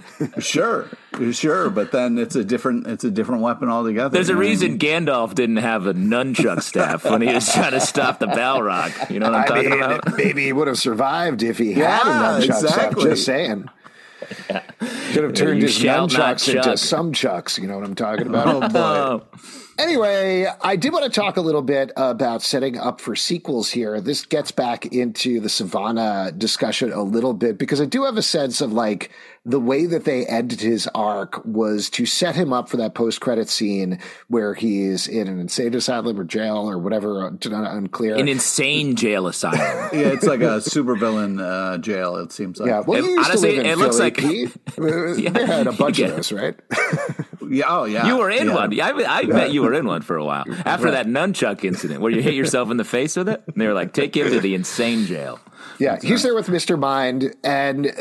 Sure, 0.42 0.88
sure, 1.32 1.70
but 1.70 1.90
then 1.92 2.18
it's 2.18 2.36
a 2.36 2.44
different 2.44 2.86
it's 2.86 3.04
a 3.04 3.10
different 3.10 3.42
weapon 3.42 3.68
altogether. 3.68 4.10
There's 4.10 4.28
a 4.28 4.32
you 4.32 4.34
know 4.34 4.38
what 4.40 4.46
I 4.46 4.50
reason 4.50 4.70
mean? 4.72 4.78
Gandalf 4.78 5.34
didn't 5.34 5.56
have 5.56 5.86
a 5.86 5.94
nunchuck 5.94 6.62
staff 6.62 7.04
when 7.04 7.20
he 7.22 7.32
was 7.32 7.52
trying 7.52 7.72
to 7.72 7.80
stop 7.80 8.18
the 8.20 8.26
Balrog. 8.26 9.10
You 9.10 9.20
know 9.20 9.26
what 9.30 9.34
I'm 9.34 9.42
I 9.42 9.46
talking 9.46 9.70
mean, 9.70 9.82
about? 9.82 10.16
maybe 10.16 10.44
he 10.44 10.52
would 10.52 10.68
have 10.68 10.78
survived 10.78 11.42
if 11.42 11.58
he 11.58 11.72
had 11.74 11.78
Yeah, 11.78 12.36
a 12.38 12.40
nunchuck 12.40 12.68
staff. 12.68 12.96
Just 12.98 13.24
saying. 13.24 13.68
Could 15.12 15.24
have 15.24 15.34
turned 15.34 15.58
You 15.60 15.66
his 15.66 15.74
shall 15.74 16.06
not 16.08 16.36
nunchucks 16.38 16.48
into 16.48 16.62
chuck. 16.62 16.78
some 16.78 17.12
chucks. 17.12 17.58
You 17.58 17.66
know 17.66 17.76
what 17.76 17.84
I'm 17.84 17.94
talking 17.94 18.26
about? 18.26 18.74
Oh 18.74 19.18
boy. 19.20 19.24
Anyway, 19.78 20.46
I 20.62 20.76
did 20.76 20.92
want 20.92 21.04
to 21.04 21.10
talk 21.20 21.36
a 21.36 21.40
little 21.40 21.62
bit 21.62 21.90
about 21.96 22.42
setting 22.42 22.78
up 22.78 23.00
for 23.00 23.16
sequels 23.16 23.70
here. 23.70 24.00
This 24.00 24.24
gets 24.24 24.50
back 24.52 24.86
into 24.86 25.40
the 25.40 25.48
Sivana 25.48 26.36
discussion 26.38 26.92
a 26.92 27.02
little 27.02 27.34
bit 27.34 27.58
because 27.58 27.80
I 27.80 27.84
do 27.86 28.04
have 28.04 28.16
a 28.16 28.22
sense 28.22 28.60
of 28.60 28.72
like 28.72 29.10
the 29.44 29.60
way 29.60 29.84
that 29.86 30.04
they 30.04 30.24
ended 30.26 30.60
his 30.60 30.88
arc 30.94 31.44
was 31.44 31.90
to 31.90 32.06
set 32.06 32.34
him 32.34 32.52
up 32.52 32.68
for 32.68 32.76
that 32.78 32.94
post 32.94 33.20
credit 33.20 33.48
scene 33.50 33.98
where 34.28 34.54
he's 34.54 35.06
in 35.06 35.28
an 35.28 35.38
insane 35.40 35.74
asylum 35.74 36.18
or 36.18 36.24
jail 36.24 36.70
or 36.70 36.78
whatever, 36.78 37.26
unclear. 37.26 38.14
an 38.14 38.28
insane 38.28 38.94
jail 38.96 39.26
asylum. 39.26 39.58
Yeah, 39.94 40.08
it's 40.08 40.24
like 40.24 40.40
a 40.40 40.58
supervillain 40.60 41.40
uh, 41.42 41.78
jail. 41.78 42.16
It 42.16 42.32
seems 42.32 42.58
like. 42.58 42.68
yeah, 42.68 42.80
well, 42.80 42.98
It- 42.98 43.04
you 43.04 43.10
used 43.16 43.28
honestly, 43.28 43.50
to 43.50 43.56
live 43.58 43.66
in 43.66 43.70
it 43.72 43.78
looks 43.78 43.96
Philly, 43.98 44.10
like- 44.10 44.16
Pete. 44.16 45.30
they 45.34 45.46
had 45.46 45.66
a 45.66 45.72
bunch 45.72 45.98
Yeah. 45.98 46.06
of 46.06 46.16
those, 46.16 46.32
right? 46.32 46.54
Yeah, 47.50 47.64
Oh 47.68 47.84
yeah. 47.84 48.06
You 48.06 48.16
were 48.18 48.30
in 48.30 48.48
Yeah. 48.48 48.54
one. 48.54 48.80
I, 48.80 48.90
I 48.90 49.24
bet 49.24 49.52
you 49.52 49.62
were 49.62 49.74
in 49.74 49.86
one 49.86 50.02
for 50.02 50.16
a 50.16 50.24
while 50.24 50.44
after 50.64 50.90
that 50.92 51.06
nunchuck 51.06 51.64
incident 51.64 52.00
where 52.00 52.12
you 52.12 52.22
hit 52.22 52.34
yourself 52.34 52.70
in 52.70 52.76
the 52.76 52.84
face 52.84 53.16
with 53.16 53.28
it. 53.28 53.42
And 53.46 53.56
they 53.56 53.66
were 53.66 53.74
like, 53.74 53.92
"Take 53.92 54.16
him 54.16 54.30
to 54.30 54.40
the 54.40 54.54
insane 54.54 55.06
jail." 55.06 55.40
Yeah, 55.78 55.98
he's 56.00 56.22
there 56.22 56.34
with 56.34 56.46
Mr. 56.46 56.78
Mind, 56.78 57.34
and 57.42 57.86
uh, 57.88 57.92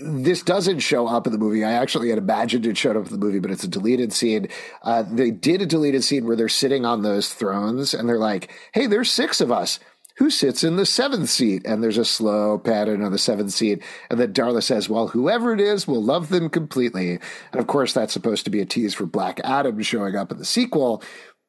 this 0.00 0.42
doesn't 0.42 0.80
show 0.80 1.06
up 1.06 1.26
in 1.26 1.32
the 1.32 1.38
movie. 1.38 1.62
I 1.62 1.72
actually 1.72 2.08
had 2.08 2.18
imagined 2.18 2.66
it 2.66 2.76
showed 2.76 2.96
up 2.96 3.06
in 3.06 3.12
the 3.12 3.18
movie, 3.24 3.38
but 3.38 3.50
it's 3.52 3.62
a 3.62 3.68
deleted 3.68 4.12
scene. 4.12 4.48
Uh, 4.82 5.04
they 5.08 5.30
did 5.30 5.62
a 5.62 5.66
deleted 5.66 6.02
scene 6.02 6.26
where 6.26 6.34
they're 6.34 6.48
sitting 6.48 6.84
on 6.84 7.02
those 7.02 7.32
thrones, 7.32 7.94
and 7.94 8.08
they're 8.08 8.18
like, 8.18 8.50
"Hey, 8.72 8.86
there's 8.86 9.10
six 9.10 9.40
of 9.40 9.52
us. 9.52 9.78
Who 10.18 10.30
sits 10.30 10.64
in 10.64 10.76
the 10.76 10.86
seventh 10.86 11.28
seat?" 11.28 11.62
And 11.64 11.82
there's 11.82 11.98
a 11.98 12.04
slow 12.04 12.58
pattern 12.58 13.02
on 13.02 13.12
the 13.12 13.18
seventh 13.18 13.52
seat, 13.52 13.82
and 14.10 14.18
then 14.18 14.32
Darla 14.32 14.62
says, 14.62 14.88
"Well, 14.88 15.08
whoever 15.08 15.52
it 15.52 15.60
is, 15.60 15.86
will 15.86 16.02
love 16.02 16.28
them 16.28 16.48
completely." 16.48 17.18
And 17.52 17.60
of 17.60 17.66
course, 17.66 17.92
that's 17.92 18.12
supposed 18.12 18.44
to 18.44 18.50
be 18.50 18.60
a 18.60 18.66
tease 18.66 18.94
for 18.94 19.06
Black 19.06 19.40
Adam 19.44 19.80
showing 19.82 20.16
up 20.16 20.30
in 20.32 20.38
the 20.38 20.44
sequel. 20.44 21.02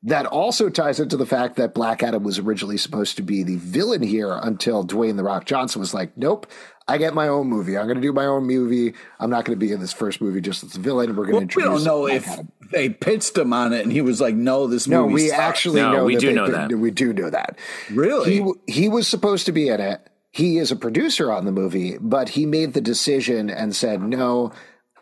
That 0.05 0.25
also 0.25 0.67
ties 0.69 0.99
into 0.99 1.15
the 1.15 1.25
fact 1.25 1.55
that 1.55 1.73
Black 1.73 2.03
Adam 2.03 2.23
was 2.23 2.37
originally 2.37 2.75
supposed 2.77 3.15
to 3.15 3.23
be 3.23 3.41
the 3.41 3.55
villain 3.55 4.01
here 4.01 4.37
until 4.43 4.85
Dwayne 4.85 5.15
The 5.15 5.23
Rock 5.23 5.45
Johnson 5.45 5.79
was 5.79 5.93
like, 5.93 6.17
nope, 6.17 6.45
I 6.87 6.97
get 6.97 7.13
my 7.13 7.27
own 7.29 7.47
movie. 7.47 7.77
I'm 7.77 7.85
going 7.85 7.95
to 7.95 8.01
do 8.01 8.11
my 8.11 8.25
own 8.25 8.43
movie. 8.45 8.93
I'm 9.19 9.29
not 9.29 9.45
going 9.45 9.57
to 9.57 9.65
be 9.65 9.71
in 9.71 9.79
this 9.79 9.93
first 9.93 10.19
movie 10.21 10.41
just 10.41 10.63
as 10.63 10.75
a 10.75 10.79
villain. 10.79 11.15
We're 11.15 11.25
going 11.25 11.33
Well, 11.33 11.47
to 11.47 11.57
we 11.57 11.63
introduce. 11.63 11.83
don't 11.83 11.83
know 11.85 12.01
Black 12.07 12.15
if 12.17 12.27
Adam." 12.27 12.51
they 12.71 12.89
pitched 12.89 13.37
him 13.37 13.53
on 13.53 13.71
it 13.73 13.83
and 13.83 13.91
he 13.91 14.01
was 14.01 14.19
like, 14.19 14.35
"No, 14.35 14.67
this 14.67 14.87
No, 14.87 15.03
movie." 15.03 15.13
we 15.13 15.27
sucks. 15.29 15.39
actually 15.39 15.81
No, 15.81 15.91
know 15.93 16.05
we 16.05 16.15
that 16.15 16.19
do 16.21 16.27
they- 16.27 16.33
know 16.33 16.47
that. 16.49 16.73
We 16.73 16.91
do 16.91 17.13
know 17.13 17.29
that. 17.29 17.57
Really? 17.91 18.41
He, 18.41 18.51
he 18.67 18.89
was 18.89 19.07
supposed 19.07 19.45
to 19.45 19.51
be 19.51 19.69
in 19.69 19.79
it. 19.79 20.01
He 20.31 20.57
is 20.57 20.71
a 20.71 20.75
producer 20.75 21.31
on 21.31 21.45
the 21.45 21.51
movie, 21.51 21.97
but 22.01 22.29
he 22.29 22.45
made 22.45 22.73
the 22.73 22.81
decision 22.81 23.49
and 23.51 23.75
said, 23.75 24.01
no, 24.01 24.51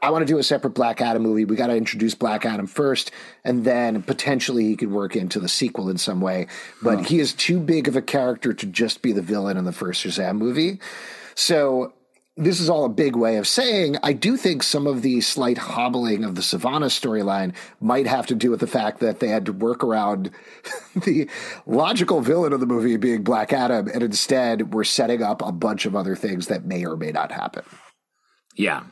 I 0.03 0.09
want 0.09 0.23
to 0.27 0.31
do 0.33 0.37
a 0.39 0.43
separate 0.43 0.71
Black 0.71 0.99
Adam 0.99 1.21
movie. 1.23 1.45
We 1.45 1.55
got 1.55 1.67
to 1.67 1.75
introduce 1.75 2.15
Black 2.15 2.45
Adam 2.45 2.67
first, 2.67 3.11
and 3.45 3.63
then 3.63 4.01
potentially 4.03 4.65
he 4.65 4.75
could 4.75 4.91
work 4.91 5.15
into 5.15 5.39
the 5.39 5.47
sequel 5.47 5.89
in 5.89 5.97
some 5.97 6.19
way. 6.21 6.47
But 6.81 7.05
he 7.05 7.19
is 7.19 7.33
too 7.33 7.59
big 7.61 7.87
of 7.87 7.95
a 7.95 8.01
character 8.01 8.51
to 8.53 8.65
just 8.65 9.01
be 9.01 9.13
the 9.13 9.21
villain 9.21 9.55
in 9.57 9.63
the 9.63 9.71
first 9.71 10.03
Shazam 10.05 10.37
movie. 10.37 10.79
So 11.35 11.93
this 12.37 12.59
is 12.59 12.69
all 12.69 12.85
a 12.85 12.89
big 12.89 13.15
way 13.15 13.37
of 13.37 13.47
saying 13.47 13.97
I 14.03 14.13
do 14.13 14.37
think 14.37 14.63
some 14.63 14.87
of 14.87 15.01
the 15.01 15.21
slight 15.21 15.57
hobbling 15.57 16.23
of 16.23 16.35
the 16.35 16.41
Sivana 16.41 16.85
storyline 16.87 17.53
might 17.79 18.07
have 18.07 18.25
to 18.27 18.35
do 18.35 18.49
with 18.49 18.61
the 18.61 18.67
fact 18.67 18.99
that 18.99 19.19
they 19.19 19.27
had 19.27 19.45
to 19.45 19.53
work 19.53 19.83
around 19.83 20.31
the 20.95 21.29
logical 21.65 22.21
villain 22.21 22.53
of 22.53 22.59
the 22.59 22.65
movie 22.65 22.97
being 22.97 23.23
Black 23.23 23.53
Adam, 23.53 23.87
and 23.93 24.01
instead 24.01 24.73
we're 24.73 24.83
setting 24.83 25.21
up 25.21 25.41
a 25.41 25.51
bunch 25.51 25.85
of 25.85 25.95
other 25.95 26.15
things 26.15 26.47
that 26.47 26.65
may 26.65 26.85
or 26.85 26.95
may 26.95 27.11
not 27.11 27.31
happen. 27.31 27.63
Yeah, 28.55 28.83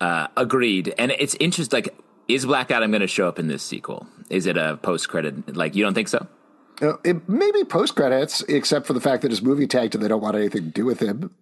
uh, 0.00 0.28
agreed. 0.36 0.94
And 0.98 1.12
it's 1.12 1.34
interesting. 1.40 1.76
Like, 1.76 1.94
is 2.28 2.46
Black 2.46 2.70
Adam 2.70 2.90
going 2.90 3.00
to 3.00 3.06
show 3.06 3.28
up 3.28 3.38
in 3.38 3.48
this 3.48 3.62
sequel? 3.62 4.06
Is 4.30 4.46
it 4.46 4.56
a 4.56 4.78
post 4.82 5.08
credit? 5.08 5.56
Like, 5.56 5.74
you 5.74 5.84
don't 5.84 5.94
think 5.94 6.08
so? 6.08 6.26
Uh, 6.82 6.96
it 7.04 7.28
may 7.28 7.50
be 7.52 7.64
post 7.64 7.94
credits, 7.94 8.42
except 8.42 8.86
for 8.86 8.92
the 8.92 9.00
fact 9.00 9.22
that 9.22 9.30
his 9.30 9.42
movie 9.42 9.66
tanked 9.66 9.94
and 9.94 10.02
they 10.02 10.08
don't 10.08 10.22
want 10.22 10.36
anything 10.36 10.64
to 10.64 10.70
do 10.70 10.84
with 10.84 11.00
him. 11.00 11.34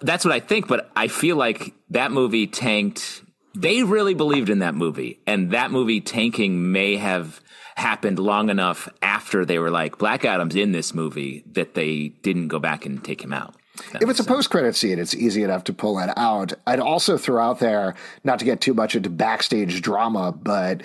That's 0.00 0.24
what 0.24 0.34
I 0.34 0.40
think, 0.40 0.68
but 0.68 0.90
I 0.96 1.08
feel 1.08 1.36
like 1.36 1.72
that 1.90 2.12
movie 2.12 2.46
tanked. 2.46 3.22
They 3.54 3.82
really 3.82 4.14
believed 4.14 4.50
in 4.50 4.58
that 4.60 4.74
movie, 4.74 5.20
and 5.26 5.50
that 5.52 5.70
movie 5.70 6.00
tanking 6.00 6.72
may 6.72 6.96
have 6.96 7.40
happened 7.76 8.18
long 8.18 8.48
enough 8.48 8.88
after 9.02 9.44
they 9.44 9.58
were 9.58 9.70
like 9.70 9.98
Black 9.98 10.24
Adam's 10.24 10.56
in 10.56 10.72
this 10.72 10.94
movie 10.94 11.44
that 11.52 11.74
they 11.74 12.08
didn't 12.22 12.48
go 12.48 12.58
back 12.58 12.86
and 12.86 13.04
take 13.04 13.22
him 13.22 13.32
out. 13.32 13.54
If 14.00 14.08
it's 14.08 14.20
a 14.20 14.24
post 14.24 14.50
credit 14.50 14.74
scene, 14.74 14.98
it's 14.98 15.14
easy 15.14 15.42
enough 15.42 15.64
to 15.64 15.72
pull 15.72 15.96
that 15.96 16.16
out. 16.16 16.54
I'd 16.66 16.80
also 16.80 17.18
throw 17.18 17.42
out 17.42 17.58
there, 17.58 17.94
not 18.24 18.38
to 18.38 18.44
get 18.44 18.60
too 18.60 18.72
much 18.72 18.96
into 18.96 19.10
backstage 19.10 19.82
drama, 19.82 20.32
but 20.32 20.82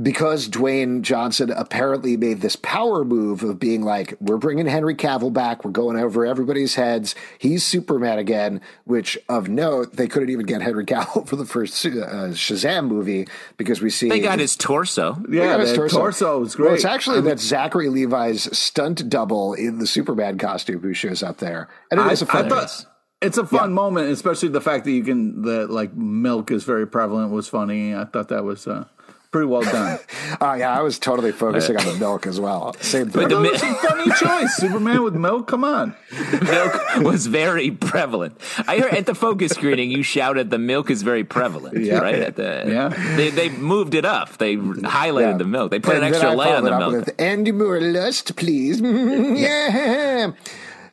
because 0.00 0.48
Dwayne 0.48 1.02
Johnson 1.02 1.50
apparently 1.50 2.16
made 2.16 2.40
this 2.40 2.56
power 2.56 3.04
move 3.04 3.42
of 3.42 3.58
being 3.58 3.82
like, 3.82 4.14
we're 4.20 4.36
bringing 4.36 4.66
Henry 4.66 4.94
Cavill 4.94 5.32
back, 5.32 5.64
we're 5.64 5.72
going 5.72 5.96
over 5.96 6.24
everybody's 6.24 6.76
heads, 6.76 7.14
he's 7.38 7.66
Superman 7.66 8.18
again. 8.18 8.60
Which, 8.84 9.18
of 9.28 9.48
note, 9.48 9.96
they 9.96 10.06
couldn't 10.06 10.30
even 10.30 10.46
get 10.46 10.62
Henry 10.62 10.84
Cavill 10.86 11.26
for 11.26 11.36
the 11.36 11.44
first 11.44 11.84
uh, 11.84 11.88
Shazam 12.30 12.86
movie 12.86 13.26
because 13.56 13.80
we 13.80 13.90
see 13.90 14.08
they 14.08 14.20
got 14.20 14.38
his 14.38 14.56
torso. 14.56 15.20
Yeah, 15.28 15.58
his 15.58 15.72
torso. 15.72 15.98
torso 15.98 16.38
was 16.40 16.54
great. 16.54 16.66
Well, 16.66 16.74
it's 16.74 16.84
actually 16.84 17.18
I 17.18 17.20
mean, 17.20 17.30
that 17.30 17.40
Zachary 17.40 17.88
Levi's 17.88 18.56
stunt 18.56 19.08
double 19.08 19.54
in 19.54 19.78
the 19.78 19.86
Superman 19.86 20.38
costume 20.38 20.80
who 20.80 20.94
shows 20.94 21.22
up 21.22 21.38
there, 21.38 21.68
and 21.90 21.98
it 21.98 22.04
I, 22.04 22.12
is 22.12 22.22
a 22.22 22.26
fun. 22.26 22.48
Thought, 22.48 22.86
it's 23.20 23.38
a 23.38 23.46
fun 23.46 23.70
yeah. 23.70 23.74
moment, 23.74 24.10
especially 24.10 24.48
the 24.48 24.60
fact 24.60 24.84
that 24.84 24.92
you 24.92 25.02
can 25.02 25.42
the 25.42 25.66
like 25.66 25.94
milk 25.94 26.50
is 26.50 26.64
very 26.64 26.86
prevalent 26.86 27.32
was 27.32 27.48
funny. 27.48 27.94
I 27.94 28.04
thought 28.04 28.28
that 28.28 28.44
was. 28.44 28.66
Uh, 28.66 28.84
pretty 29.30 29.46
well 29.46 29.62
done. 29.62 29.98
oh 30.40 30.54
yeah, 30.54 30.76
I 30.76 30.82
was 30.82 30.98
totally 30.98 31.32
focusing 31.32 31.76
on 31.76 31.86
the 31.86 31.94
milk 31.94 32.26
as 32.26 32.40
well. 32.40 32.74
Same 32.80 33.10
thing. 33.10 33.22
But 33.22 33.28
the 33.30 33.40
mi- 33.40 33.50
was 33.50 33.62
a 33.62 33.74
funny 33.74 34.10
choice. 34.12 34.54
Superman 34.56 35.02
with 35.02 35.14
milk. 35.14 35.48
Come 35.48 35.64
on, 35.64 35.94
milk 36.42 36.96
was 36.98 37.26
very 37.26 37.70
prevalent. 37.70 38.40
I 38.66 38.78
heard 38.78 38.94
at 38.94 39.06
the 39.06 39.14
focus 39.14 39.52
screening 39.52 39.90
you 39.90 40.02
shouted 40.02 40.50
the 40.50 40.58
milk 40.58 40.90
is 40.90 41.02
very 41.02 41.24
prevalent. 41.24 41.78
Yeah. 41.82 41.98
Right 41.98 42.18
at 42.18 42.36
the 42.36 42.64
yeah. 42.66 43.16
They 43.16 43.30
they 43.30 43.48
moved 43.50 43.94
it 43.94 44.04
up. 44.04 44.38
They 44.38 44.56
highlighted 44.56 45.32
yeah. 45.32 45.38
the 45.38 45.44
milk. 45.44 45.70
They 45.70 45.80
put 45.80 45.96
and 45.96 46.04
an 46.04 46.12
extra 46.12 46.34
light 46.34 46.54
on 46.54 46.64
the 46.64 46.78
milk. 46.78 46.92
With, 46.92 47.14
and 47.18 47.52
more 47.56 47.80
lust, 47.80 48.36
please. 48.36 48.80
yeah. 48.80 50.32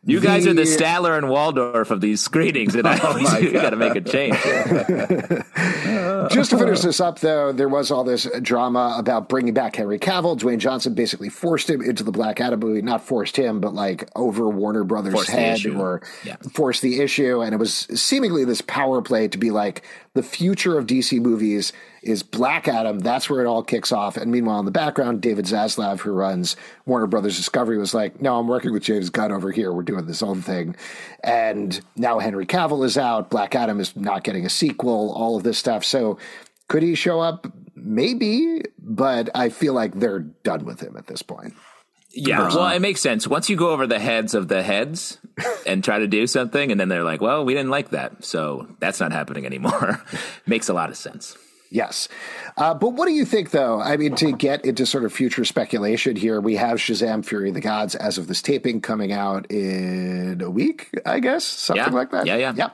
You 0.08 0.22
guys 0.22 0.46
the, 0.46 0.52
are 0.52 0.54
the 0.54 0.62
Statler 0.62 1.18
and 1.18 1.28
Waldorf 1.28 1.92
of 1.92 2.00
these 2.00 2.22
screenings, 2.22 2.76
and 2.76 2.88
I 2.88 2.98
oh 3.04 3.52
got 3.52 3.72
to 3.72 3.76
make 3.76 3.96
a 3.96 4.00
change. 4.00 4.38
Just 6.30 6.52
to 6.52 6.58
finish 6.60 6.82
this 6.82 7.00
up, 7.00 7.20
though, 7.20 7.52
there 7.52 7.70
was 7.70 7.92
all 7.92 8.04
this 8.04 8.28
drama 8.42 8.96
about 8.98 9.30
bringing 9.30 9.54
back 9.54 9.76
Henry 9.76 10.00
Cavill. 10.00 10.38
Dwayne 10.38 10.58
Johnson 10.58 10.94
basically 10.94 11.30
forced 11.30 11.70
him 11.70 11.82
into 11.82 12.04
the 12.04 12.12
Black 12.12 12.40
Adam 12.40 12.60
movie. 12.60 12.82
Not 12.82 13.04
forced 13.04 13.38
him, 13.38 13.60
but 13.60 13.74
like 13.74 14.10
over 14.16 14.50
Warner 14.50 14.84
Brothers' 14.84 15.14
forced 15.14 15.30
head 15.30 15.66
or 15.66 16.02
yeah. 16.24 16.36
forced 16.54 16.82
the 16.82 17.00
issue. 17.02 17.42
And 17.42 17.54
it 17.54 17.58
was 17.58 17.74
seemingly 17.74 18.46
this 18.46 18.62
power 18.62 19.02
play 19.02 19.28
to 19.28 19.38
be 19.38 19.52
like, 19.52 19.84
the 20.18 20.24
future 20.24 20.78
of 20.78 20.88
DC 20.88 21.22
movies 21.22 21.72
is 22.02 22.24
Black 22.24 22.68
Adam. 22.68 23.00
That's 23.00 23.30
where 23.30 23.42
it 23.42 23.48
all 23.48 23.64
kicks 23.64 23.92
off. 23.92 24.18
And 24.18 24.32
meanwhile, 24.32 24.60
in 24.60 24.66
the 24.66 24.72
background, 24.72 25.22
David 25.22 25.46
Zaslav, 25.46 26.00
who 26.00 26.12
runs 26.12 26.56
Warner 26.86 27.08
Brothers 27.08 27.38
Discovery, 27.38 27.78
was 27.78 27.94
like, 27.94 28.22
"No, 28.22 28.40
I'm 28.40 28.48
working 28.48 28.74
with 28.74 28.84
James 28.84 29.10
Gunn 29.10 29.32
over 29.32 29.52
here. 29.52 29.72
We're 29.72 29.84
doing 29.84 30.06
this 30.06 30.24
own 30.24 30.42
thing." 30.42 30.76
And 31.24 31.80
now 31.96 32.20
Henry 32.20 32.46
Cavill 32.46 32.86
is 32.86 32.98
out. 32.98 33.30
Black 33.30 33.56
Adam 33.56 33.80
is 33.80 33.96
not 33.96 34.24
getting 34.24 34.46
a 34.46 34.50
sequel. 34.50 35.12
All 35.14 35.36
of 35.36 35.44
this 35.44 35.58
stuff. 35.58 35.84
So 35.84 36.18
could 36.68 36.84
he 36.84 36.96
show 36.96 37.20
up? 37.20 37.48
Maybe, 37.76 38.64
but 38.80 39.30
I 39.36 39.50
feel 39.50 39.74
like 39.74 40.00
they're 40.00 40.20
done 40.20 40.66
with 40.66 40.82
him 40.82 40.98
at 40.98 41.08
this 41.08 41.22
point. 41.22 41.54
Yeah, 42.12 42.42
uh-huh. 42.42 42.58
well, 42.58 42.76
it 42.76 42.80
makes 42.80 43.02
sense. 43.02 43.28
Once 43.28 43.50
you 43.50 43.56
go 43.56 43.70
over 43.70 43.86
the 43.86 44.00
heads 44.00 44.34
of 44.34 44.48
the 44.48 44.64
heads 44.64 45.20
and 45.68 45.84
try 45.84 46.00
to 46.00 46.08
do 46.08 46.26
something, 46.26 46.72
and 46.72 46.80
then 46.80 46.90
they're 46.90 47.04
like, 47.04 47.22
well, 47.22 47.46
we 47.46 47.54
didn't 47.54 47.70
like 47.70 47.92
that. 47.92 48.24
So 48.24 48.68
that's 48.80 49.00
not 49.00 49.12
happening 49.12 49.46
anymore. 49.46 50.04
makes 50.48 50.68
a 50.68 50.74
lot 50.74 50.90
of 50.90 50.98
sense. 50.98 51.38
Yes. 51.70 52.08
Uh, 52.58 52.74
but 52.74 52.90
what 52.90 53.08
do 53.08 53.14
you 53.14 53.26
think, 53.26 53.52
though? 53.52 53.80
I 53.80 53.98
mean, 53.98 54.16
to 54.16 54.32
get 54.32 54.66
into 54.66 54.86
sort 54.86 55.06
of 55.06 55.14
future 55.14 55.46
speculation 55.46 56.16
here, 56.16 56.40
we 56.40 56.56
have 56.56 56.78
Shazam 56.78 57.26
Fury 57.26 57.50
of 57.50 57.56
the 57.56 57.62
Gods 57.62 57.96
as 57.96 58.18
of 58.18 58.28
this 58.28 58.42
taping 58.42 58.82
coming 58.82 59.12
out 59.12 59.50
in 59.52 60.42
a 60.42 60.50
week, 60.50 60.90
I 61.06 61.20
guess, 61.20 61.44
something 61.44 61.86
yeah. 61.86 61.90
like 61.92 62.12
that. 62.12 62.26
Yeah, 62.26 62.38
yeah. 62.38 62.54
Yeah. 62.56 62.70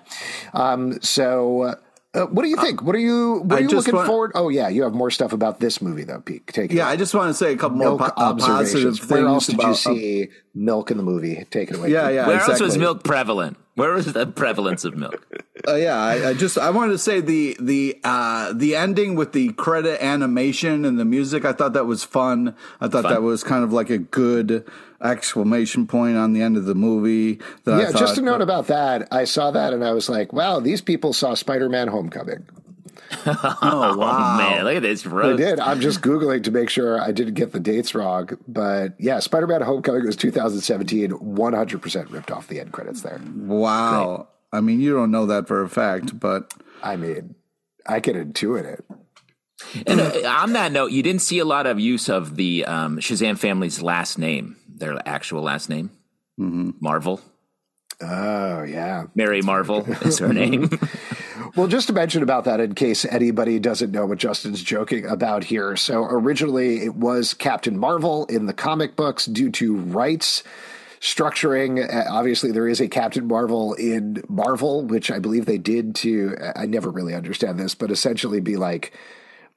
Um, 0.54 1.02
so 1.02 1.76
uh, 2.16 2.28
what 2.28 2.44
do 2.44 2.50
you 2.50 2.58
think? 2.58 2.84
What 2.84 2.96
are 2.96 3.00
you 3.00 3.42
what 3.46 3.60
are 3.60 3.62
you 3.64 3.70
looking 3.70 3.96
want, 3.96 4.06
forward? 4.06 4.32
Oh 4.36 4.50
yeah, 4.50 4.68
you 4.68 4.84
have 4.84 4.94
more 4.94 5.10
stuff 5.10 5.34
about 5.34 5.60
this 5.60 5.82
movie 5.82 6.04
though, 6.04 6.22
Pete. 6.22 6.46
Take 6.46 6.72
it. 6.72 6.76
Yeah, 6.76 6.84
away. 6.84 6.94
I 6.94 6.96
just 6.96 7.16
want 7.16 7.30
to 7.30 7.34
say 7.34 7.54
a 7.54 7.58
couple 7.58 7.78
Milk 7.78 8.00
more 8.00 8.10
po- 8.12 8.22
uh, 8.22 8.36
positive 8.36 9.00
things. 9.00 9.10
Where 9.10 9.26
else 9.26 9.48
did 9.48 9.56
about, 9.56 9.70
you 9.70 9.74
see 9.74 10.24
uh, 10.26 10.28
milk 10.54 10.92
in 10.92 10.98
the 10.98 11.04
movie? 11.04 11.44
Take 11.50 11.72
it 11.72 11.78
away. 11.78 11.90
Yeah, 11.90 12.10
yeah. 12.10 12.28
Where 12.28 12.36
exactly. 12.36 12.54
else 12.54 12.62
was 12.62 12.78
milk 12.78 13.04
prevalent? 13.04 13.58
Where 13.74 13.94
was 13.94 14.14
the 14.14 14.28
prevalence 14.28 14.86
of 14.86 14.96
milk? 14.96 15.26
Uh, 15.66 15.76
yeah, 15.76 15.96
I, 15.96 16.30
I, 16.30 16.34
just 16.34 16.58
I 16.58 16.72
wanted 16.72 16.92
to 16.92 16.98
say 16.98 17.22
the 17.22 17.56
the 17.60 18.00
uh, 18.04 18.52
the 18.54 18.76
ending 18.76 19.16
with 19.16 19.32
the 19.32 19.54
credit 19.54 20.04
animation 20.04 20.84
and 20.84 21.00
the 21.00 21.06
music. 21.06 21.46
I 21.46 21.54
thought 21.54 21.74
that 21.74 21.86
was 21.86 22.04
fun. 22.04 22.56
I 22.82 22.90
thought 22.90 23.04
fun. 23.04 23.14
that 23.14 23.22
was 23.22 23.44
kind 23.44 23.64
of 23.64 23.72
like 23.72 23.90
a 23.90 23.98
good 23.98 24.66
exclamation 25.02 25.88
point 25.88 26.18
on 26.18 26.34
the 26.34 26.42
end 26.42 26.58
of 26.58 26.66
the 26.66 26.76
movie. 26.76 27.40
yeah, 27.66 27.92
thought, 27.92 28.00
just 28.00 28.18
a 28.18 28.22
note 28.22 28.42
about 28.42 28.68
that. 28.68 29.08
I 29.12 29.24
saw 29.24 29.52
that 29.52 29.74
and 29.74 29.86
I 29.86 29.94
was 29.94 30.10
like, 30.10 30.34
wow, 30.34 30.60
these 30.60 30.82
people 30.82 31.14
saw 31.14 31.34
Spider 31.34 31.70
Man 31.74 31.88
Homecoming. 31.88 32.46
oh 33.26 33.96
wow, 33.98 34.38
man! 34.38 34.66
Look 34.66 34.76
at 34.76 34.82
this. 34.82 35.06
Roast. 35.06 35.42
I 35.42 35.46
did. 35.46 35.60
I'm 35.60 35.80
just 35.80 36.02
googling 36.02 36.44
to 36.44 36.52
make 36.52 36.70
sure 36.70 37.00
I 37.00 37.12
didn't 37.12 37.36
get 37.36 37.52
the 37.52 37.60
dates 37.60 37.94
wrong. 37.94 38.30
But 38.48 38.96
yeah, 39.00 39.20
Spider-Man: 39.20 39.62
Homecoming 39.62 40.06
was 40.06 40.16
2017. 40.16 41.12
100 41.12 41.82
percent 41.82 42.10
ripped 42.10 42.32
off 42.32 42.48
the 42.48 42.60
end 42.60 42.72
credits 42.72 43.02
there. 43.02 43.22
Wow. 43.36 44.30
Great. 44.54 44.58
I 44.58 44.62
mean, 44.62 44.80
you 44.80 44.94
don't 44.94 45.12
know 45.12 45.26
that 45.26 45.48
for 45.48 45.62
a 45.62 45.70
fact, 45.70 46.20
but 46.20 46.54
I 46.82 46.96
mean, 46.96 47.36
I 47.88 48.00
can 48.00 48.16
intuit 48.16 48.66
it. 48.66 48.86
And 49.88 50.00
uh, 50.00 50.28
on 50.28 50.54
that 50.54 50.72
note, 50.72 50.92
you 50.92 51.02
didn't 51.02 51.22
see 51.22 51.40
a 51.40 51.46
lot 51.46 51.66
of 51.66 51.80
use 51.80 52.10
of 52.10 52.36
the 52.36 52.66
um, 52.66 53.00
Shazam 53.00 53.38
family's 53.38 53.82
last 53.82 54.18
name, 54.18 54.58
their 54.68 54.98
actual 55.08 55.42
last 55.42 55.70
name, 55.70 55.92
mm-hmm. 56.40 56.72
Marvel. 56.80 57.22
Oh 58.02 58.64
yeah, 58.64 59.06
Mary 59.16 59.42
Marvel 59.42 59.86
is 60.02 60.20
her 60.20 60.34
name. 60.34 60.70
well, 61.56 61.68
just 61.68 61.88
to 61.88 61.94
mention 61.94 62.22
about 62.24 62.44
that, 62.46 62.60
in 62.60 62.76
case 62.76 63.06
anybody 63.06 63.60
doesn't 63.60 63.92
know 63.92 64.06
what 64.06 64.18
Justin's 64.18 64.62
joking 64.62 65.06
about 65.06 65.46
here. 65.46 65.76
So 65.76 66.04
originally, 66.04 66.84
it 66.84 66.96
was 66.96 67.34
Captain 67.34 67.78
Marvel 67.78 68.26
in 68.26 68.46
the 68.46 68.54
comic 68.54 68.96
books 68.96 69.26
due 69.26 69.52
to 69.52 69.78
rights 69.78 70.44
structuring. 71.04 71.84
Uh, 71.94 72.06
obviously, 72.10 72.52
there 72.52 72.68
is 72.68 72.80
a 72.80 72.88
Captain 72.88 73.28
Marvel 73.28 73.74
in 73.74 74.24
Marvel, 74.30 74.84
which 74.86 75.12
I 75.12 75.20
believe 75.20 75.46
they 75.46 75.58
did 75.58 75.94
to. 75.96 76.36
I 76.56 76.66
never 76.66 76.90
really 76.90 77.14
understand 77.14 77.60
this, 77.60 77.76
but 77.76 77.92
essentially 77.92 78.40
be 78.40 78.56
like. 78.56 78.98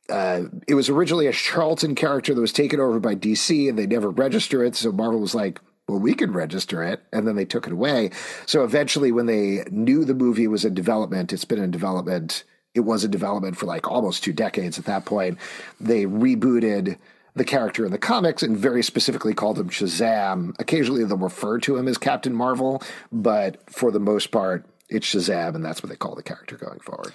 Uh, 0.09 0.45
it 0.69 0.75
was 0.75 0.89
originally 0.89 1.27
a 1.27 1.33
Charlton 1.33 1.97
character 1.97 2.33
that 2.33 2.41
was 2.41 2.53
taken 2.53 2.79
over 2.79 3.01
by 3.01 3.17
DC, 3.17 3.69
and 3.69 3.77
they 3.77 3.89
never 3.89 4.09
register 4.09 4.63
it. 4.63 4.77
So 4.77 4.93
Marvel 4.93 5.19
was 5.19 5.35
like, 5.35 5.61
well, 5.89 5.99
we 5.99 6.15
can 6.15 6.33
register 6.33 6.85
it. 6.85 7.03
And 7.13 7.27
then 7.27 7.35
they 7.35 7.45
took 7.45 7.67
it 7.67 7.73
away. 7.73 8.11
So 8.47 8.63
eventually, 8.63 9.11
when 9.11 9.27
they 9.27 9.65
knew 9.69 10.05
the 10.05 10.15
movie 10.15 10.47
was 10.47 10.65
in 10.65 10.75
development, 10.75 11.33
it's 11.33 11.45
been 11.45 11.61
in 11.61 11.73
development. 11.73 12.45
It 12.73 12.81
was 12.81 13.05
in 13.05 13.11
development 13.11 13.57
for 13.57 13.67
like 13.67 13.91
almost 13.91 14.23
two 14.23 14.33
decades 14.33 14.79
at 14.79 14.85
that 14.85 15.07
point. 15.07 15.39
They 15.81 16.05
rebooted 16.05 16.99
the 17.37 17.45
character 17.45 17.85
in 17.85 17.93
the 17.93 17.99
comics 17.99 18.43
and 18.43 18.57
very 18.57 18.83
specifically 18.83 19.35
called 19.35 19.59
him 19.59 19.69
Shazam. 19.69 20.55
Occasionally, 20.59 21.05
they'll 21.05 21.17
refer 21.19 21.59
to 21.61 21.77
him 21.77 21.87
as 21.87 21.99
Captain 21.99 22.35
Marvel, 22.35 22.83
but 23.13 23.59
for 23.71 23.91
the 23.91 24.01
most 24.01 24.31
part, 24.31 24.65
it's 24.89 25.07
Shazam, 25.07 25.55
and 25.55 25.65
that's 25.65 25.83
what 25.83 25.91
they 25.91 25.97
call 25.97 26.15
the 26.15 26.23
character 26.23 26.57
going 26.57 26.81
forward. 26.81 27.13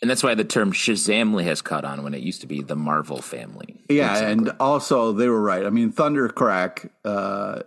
And 0.00 0.10
that's 0.10 0.22
why 0.22 0.34
the 0.34 0.44
term 0.44 0.72
Shazamily 0.72 1.44
has 1.44 1.62
caught 1.62 1.84
on 1.84 2.04
when 2.04 2.14
it 2.14 2.20
used 2.20 2.42
to 2.42 2.46
be 2.46 2.62
the 2.62 2.76
Marvel 2.76 3.22
family. 3.22 3.82
Yeah, 3.88 4.10
exactly. 4.12 4.32
and 4.32 4.50
also 4.60 5.12
they 5.12 5.28
were 5.28 5.42
right. 5.42 5.64
I 5.64 5.70
mean, 5.70 5.92
Thundercrack 5.92 6.90
uh, 7.04 7.62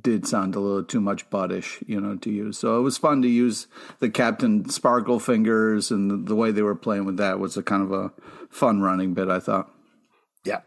did 0.00 0.26
sound 0.26 0.54
a 0.54 0.60
little 0.60 0.82
too 0.82 1.00
much 1.00 1.30
buddish, 1.30 1.78
you 1.86 2.00
know, 2.00 2.16
to 2.16 2.30
use. 2.30 2.58
So 2.58 2.78
it 2.78 2.82
was 2.82 2.98
fun 2.98 3.22
to 3.22 3.28
use 3.28 3.68
the 4.00 4.10
Captain 4.10 4.68
Sparkle 4.68 5.20
fingers 5.20 5.90
and 5.90 6.10
the, 6.10 6.16
the, 6.16 6.34
way 6.34 6.50
they 6.50 6.62
were 6.62 6.74
playing 6.74 7.04
with 7.04 7.16
that 7.18 7.38
was 7.38 7.56
a 7.56 7.62
kind 7.62 7.82
of 7.82 7.92
a 7.92 8.12
fun 8.50 8.80
running 8.80 9.14
bit, 9.14 9.28
I 9.28 9.38
thought. 9.38 9.70
Yeah. 10.44 10.60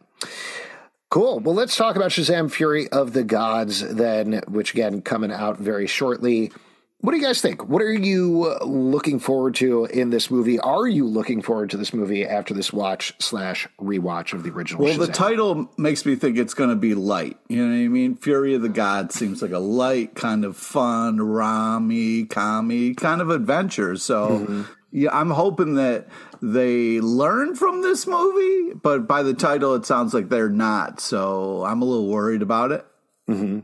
Cool. 1.11 1.41
Well, 1.41 1.53
let's 1.53 1.75
talk 1.75 1.97
about 1.97 2.11
Shazam 2.11 2.49
Fury 2.49 2.87
of 2.87 3.11
the 3.11 3.25
Gods 3.25 3.81
then, 3.81 4.41
which 4.47 4.71
again 4.71 5.01
coming 5.01 5.29
out 5.29 5.57
very 5.57 5.85
shortly. 5.85 6.53
what 7.01 7.11
do 7.11 7.17
you 7.17 7.23
guys 7.23 7.41
think? 7.41 7.67
What 7.67 7.81
are 7.81 7.91
you 7.91 8.57
looking 8.61 9.19
forward 9.19 9.55
to 9.55 9.83
in 9.85 10.09
this 10.09 10.31
movie? 10.31 10.57
Are 10.61 10.87
you 10.87 11.05
looking 11.05 11.41
forward 11.41 11.69
to 11.71 11.77
this 11.77 11.93
movie 11.93 12.25
after 12.25 12.53
this 12.53 12.71
watch 12.71 13.13
slash 13.19 13.67
rewatch 13.77 14.31
of 14.31 14.43
the 14.43 14.51
original? 14.51 14.85
Well, 14.85 14.95
Shazam? 14.95 15.07
the 15.07 15.11
title 15.11 15.69
makes 15.77 16.05
me 16.05 16.15
think 16.15 16.37
it's 16.37 16.53
going 16.53 16.69
to 16.69 16.77
be 16.77 16.95
light. 16.95 17.37
You 17.49 17.67
know 17.67 17.73
what 17.73 17.83
I 17.83 17.87
mean? 17.89 18.15
Fury 18.15 18.55
of 18.55 18.61
the 18.61 18.69
Gods 18.69 19.13
seems 19.13 19.41
like 19.41 19.51
a 19.51 19.59
light, 19.59 20.15
kind 20.15 20.45
of 20.45 20.55
fun, 20.55 21.19
rami, 21.19 22.23
commie 22.23 22.93
kind 22.93 23.19
of 23.19 23.29
adventure. 23.29 23.97
So, 23.97 24.29
mm-hmm. 24.29 24.61
yeah, 24.93 25.09
I'm 25.11 25.31
hoping 25.31 25.75
that 25.75 26.07
they 26.41 26.99
learn 26.99 27.55
from 27.55 27.81
this 27.81 28.07
movie, 28.07 28.73
but 28.73 29.07
by 29.07 29.23
the 29.23 29.33
title, 29.33 29.75
it 29.75 29.85
sounds 29.85 30.13
like 30.13 30.29
they're 30.29 30.49
not. 30.49 30.99
So, 30.99 31.63
I'm 31.65 31.81
a 31.81 31.85
little 31.85 32.07
worried 32.07 32.41
about 32.41 32.71
it. 32.71 32.85
Mm-hmm. 33.29 33.59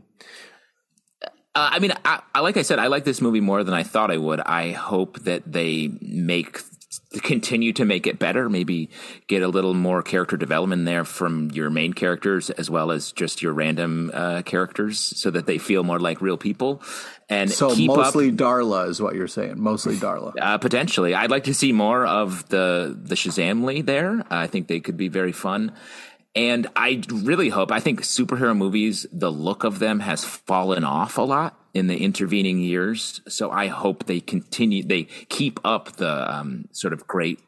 Uh, 1.54 1.70
I 1.72 1.78
mean, 1.80 1.92
I, 2.04 2.22
I, 2.34 2.40
like 2.40 2.56
I 2.56 2.62
said, 2.62 2.78
I 2.78 2.86
like 2.86 3.04
this 3.04 3.20
movie 3.20 3.40
more 3.40 3.64
than 3.64 3.74
I 3.74 3.82
thought 3.82 4.12
I 4.12 4.16
would. 4.16 4.38
I 4.40 4.70
hope 4.70 5.18
that 5.20 5.50
they 5.50 5.90
make 6.00 6.60
continue 7.22 7.72
to 7.72 7.84
make 7.84 8.06
it 8.06 8.18
better. 8.18 8.48
Maybe 8.48 8.90
get 9.26 9.42
a 9.42 9.48
little 9.48 9.74
more 9.74 10.02
character 10.02 10.36
development 10.36 10.84
there 10.84 11.04
from 11.04 11.50
your 11.50 11.70
main 11.70 11.94
characters 11.94 12.50
as 12.50 12.70
well 12.70 12.90
as 12.90 13.12
just 13.12 13.42
your 13.42 13.52
random 13.52 14.10
uh, 14.14 14.42
characters, 14.42 14.98
so 14.98 15.30
that 15.30 15.46
they 15.46 15.58
feel 15.58 15.82
more 15.82 15.98
like 15.98 16.20
real 16.20 16.36
people. 16.36 16.82
And 17.30 17.50
so 17.50 17.74
mostly 17.74 18.30
up, 18.30 18.34
Darla 18.34 18.88
is 18.88 19.02
what 19.02 19.14
you're 19.14 19.28
saying. 19.28 19.60
Mostly 19.60 19.96
Darla. 19.96 20.32
Uh, 20.40 20.58
potentially, 20.58 21.14
I'd 21.14 21.30
like 21.30 21.44
to 21.44 21.54
see 21.54 21.72
more 21.72 22.06
of 22.06 22.48
the 22.48 22.96
the 22.98 23.14
Shazamily 23.14 23.84
there. 23.84 24.24
I 24.30 24.46
think 24.46 24.68
they 24.68 24.80
could 24.80 24.96
be 24.96 25.08
very 25.08 25.32
fun. 25.32 25.72
And 26.34 26.68
I 26.76 27.02
really 27.10 27.48
hope, 27.48 27.72
I 27.72 27.80
think 27.80 28.02
superhero 28.02 28.56
movies, 28.56 29.06
the 29.10 29.32
look 29.32 29.64
of 29.64 29.78
them 29.80 30.00
has 30.00 30.24
fallen 30.24 30.84
off 30.84 31.18
a 31.18 31.22
lot 31.22 31.58
in 31.74 31.88
the 31.88 31.96
intervening 31.96 32.60
years. 32.60 33.20
So 33.28 33.50
I 33.50 33.66
hope 33.66 34.04
they 34.04 34.20
continue, 34.20 34.84
they 34.84 35.04
keep 35.28 35.58
up 35.64 35.96
the 35.96 36.32
um, 36.32 36.68
sort 36.70 36.92
of 36.92 37.06
great 37.08 37.40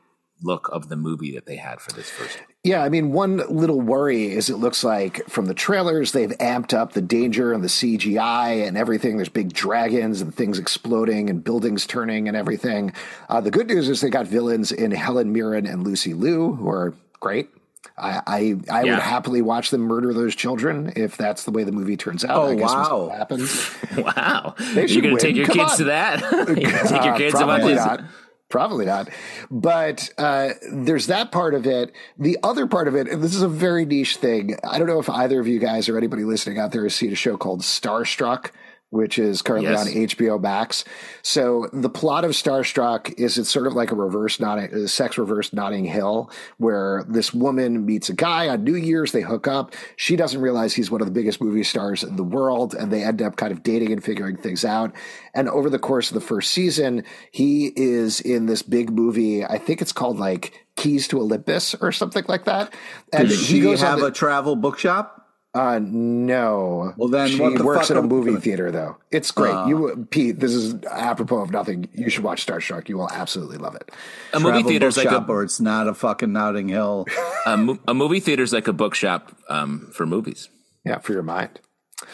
look 0.42 0.68
of 0.72 0.88
the 0.88 0.96
movie 0.96 1.32
that 1.32 1.46
they 1.46 1.56
had 1.56 1.80
for 1.80 1.92
this 1.92 2.10
first. 2.10 2.38
Yeah, 2.62 2.82
I 2.82 2.88
mean, 2.88 3.12
one 3.12 3.38
little 3.48 3.80
worry 3.80 4.32
is 4.32 4.50
it 4.50 4.56
looks 4.56 4.84
like 4.84 5.26
from 5.28 5.46
the 5.46 5.54
trailers 5.54 6.12
they've 6.12 6.30
amped 6.38 6.74
up 6.74 6.92
the 6.92 7.00
danger 7.00 7.52
and 7.52 7.64
the 7.64 7.68
CGI 7.68 8.66
and 8.66 8.76
everything. 8.76 9.16
There's 9.16 9.28
big 9.28 9.52
dragons 9.52 10.20
and 10.20 10.34
things 10.34 10.58
exploding 10.58 11.30
and 11.30 11.42
buildings 11.42 11.86
turning 11.86 12.28
and 12.28 12.36
everything. 12.36 12.92
Uh, 13.28 13.40
the 13.40 13.50
good 13.50 13.68
news 13.68 13.88
is 13.88 14.00
they 14.00 14.10
got 14.10 14.26
villains 14.26 14.72
in 14.72 14.90
Helen 14.90 15.32
Mirren 15.32 15.66
and 15.66 15.84
Lucy 15.84 16.12
Liu, 16.12 16.54
who 16.54 16.68
are 16.68 16.94
great. 17.18 17.48
I 17.96 18.22
I, 18.26 18.56
I 18.70 18.84
yeah. 18.84 18.94
would 18.94 19.02
happily 19.02 19.42
watch 19.42 19.70
them 19.70 19.82
murder 19.82 20.12
those 20.12 20.34
children 20.34 20.92
if 20.96 21.16
that's 21.16 21.44
the 21.44 21.50
way 21.50 21.64
the 21.64 21.72
movie 21.72 21.96
turns 21.96 22.24
out. 22.24 22.36
Oh 22.36 22.54
wow! 22.56 23.08
happens. 23.08 23.74
wow! 23.96 24.54
You're 24.74 25.02
going 25.02 25.16
to 25.16 25.20
take 25.20 25.36
your 25.36 25.46
Come 25.46 25.56
kids 25.56 25.72
on. 25.72 25.78
to 25.78 25.84
that? 25.84 26.20
take 26.46 27.04
your 27.04 27.16
kids 27.16 27.34
uh, 27.34 27.44
probably 27.44 27.74
not. 27.74 28.02
Probably 28.50 28.84
not. 28.84 29.08
But 29.48 30.10
uh, 30.18 30.50
there's 30.70 31.06
that 31.06 31.30
part 31.30 31.54
of 31.54 31.66
it. 31.66 31.92
The 32.18 32.36
other 32.42 32.66
part 32.66 32.88
of 32.88 32.96
it, 32.96 33.06
and 33.08 33.22
this 33.22 33.34
is 33.34 33.42
a 33.42 33.48
very 33.48 33.84
niche 33.84 34.16
thing. 34.16 34.56
I 34.68 34.78
don't 34.78 34.88
know 34.88 34.98
if 34.98 35.08
either 35.08 35.38
of 35.40 35.46
you 35.46 35.60
guys 35.60 35.88
or 35.88 35.96
anybody 35.96 36.24
listening 36.24 36.58
out 36.58 36.72
there 36.72 36.82
has 36.82 36.94
seen 36.94 37.12
a 37.12 37.16
show 37.16 37.36
called 37.36 37.60
Starstruck 37.60 38.50
which 38.90 39.18
is 39.18 39.40
currently 39.40 39.70
yes. 39.70 39.86
on 39.86 39.92
HBO 39.92 40.40
Max. 40.40 40.84
So 41.22 41.68
the 41.72 41.88
plot 41.88 42.24
of 42.24 42.32
Starstruck 42.32 43.18
is 43.18 43.38
it's 43.38 43.48
sort 43.48 43.66
of 43.66 43.74
like 43.74 43.92
a 43.92 43.94
reverse 43.94 44.40
Notting, 44.40 44.72
a 44.72 44.88
sex 44.88 45.16
reverse 45.16 45.52
Notting 45.52 45.84
Hill, 45.84 46.30
where 46.58 47.04
this 47.08 47.32
woman 47.32 47.86
meets 47.86 48.08
a 48.08 48.14
guy 48.14 48.48
on 48.48 48.64
New 48.64 48.74
Year's, 48.74 49.12
they 49.12 49.22
hook 49.22 49.46
up. 49.46 49.74
She 49.96 50.16
doesn't 50.16 50.40
realize 50.40 50.74
he's 50.74 50.90
one 50.90 51.00
of 51.00 51.06
the 51.06 51.12
biggest 51.12 51.40
movie 51.40 51.64
stars 51.64 52.02
in 52.02 52.16
the 52.16 52.24
world, 52.24 52.74
and 52.74 52.92
they 52.92 53.04
end 53.04 53.22
up 53.22 53.36
kind 53.36 53.52
of 53.52 53.62
dating 53.62 53.92
and 53.92 54.02
figuring 54.02 54.36
things 54.36 54.64
out. 54.64 54.92
And 55.34 55.48
over 55.48 55.70
the 55.70 55.78
course 55.78 56.10
of 56.10 56.14
the 56.14 56.20
first 56.20 56.50
season, 56.50 57.04
he 57.30 57.72
is 57.76 58.20
in 58.20 58.46
this 58.46 58.62
big 58.62 58.90
movie. 58.90 59.44
I 59.44 59.58
think 59.58 59.80
it's 59.80 59.92
called 59.92 60.18
like 60.18 60.66
Keys 60.76 61.06
to 61.08 61.20
Olympus 61.20 61.74
or 61.74 61.92
something 61.92 62.24
like 62.26 62.46
that. 62.46 62.74
And 63.12 63.28
Does 63.28 63.48
he 63.48 63.60
goes 63.60 63.80
have 63.82 64.00
the, 64.00 64.06
a 64.06 64.12
travel 64.12 64.56
bookshop? 64.56 65.19
Uh, 65.52 65.80
no. 65.82 66.94
Well, 66.96 67.08
then 67.08 67.28
she 67.28 67.40
works 67.40 67.90
at 67.90 67.96
a 67.96 68.02
movie 68.02 68.36
theater, 68.36 68.70
though. 68.70 68.98
It's 69.10 69.32
great. 69.32 69.52
Uh, 69.52 69.66
you, 69.66 70.06
Pete. 70.10 70.38
This 70.38 70.52
is 70.52 70.84
apropos 70.84 71.40
of 71.40 71.50
nothing. 71.50 71.88
You 71.92 72.08
should 72.08 72.22
watch 72.22 72.42
Star 72.42 72.60
Starstruck. 72.60 72.88
You 72.88 72.98
will 72.98 73.10
absolutely 73.10 73.58
love 73.58 73.74
it. 73.74 73.90
A 74.32 74.38
movie 74.38 74.62
theater 74.62 74.86
is 74.86 74.96
like 74.96 75.10
a, 75.10 75.24
or 75.26 75.42
it's 75.42 75.60
not 75.60 75.88
a 75.88 75.94
fucking 75.94 76.32
Notting 76.32 76.68
Hill. 76.68 77.06
a, 77.46 77.56
mo- 77.56 77.80
a 77.88 77.94
movie 77.94 78.20
theater 78.20 78.44
is 78.44 78.52
like 78.52 78.68
a 78.68 78.72
bookshop 78.72 79.36
um, 79.48 79.90
for 79.92 80.06
movies. 80.06 80.48
Yeah, 80.84 80.98
for 80.98 81.12
your 81.12 81.22
mind. 81.22 81.60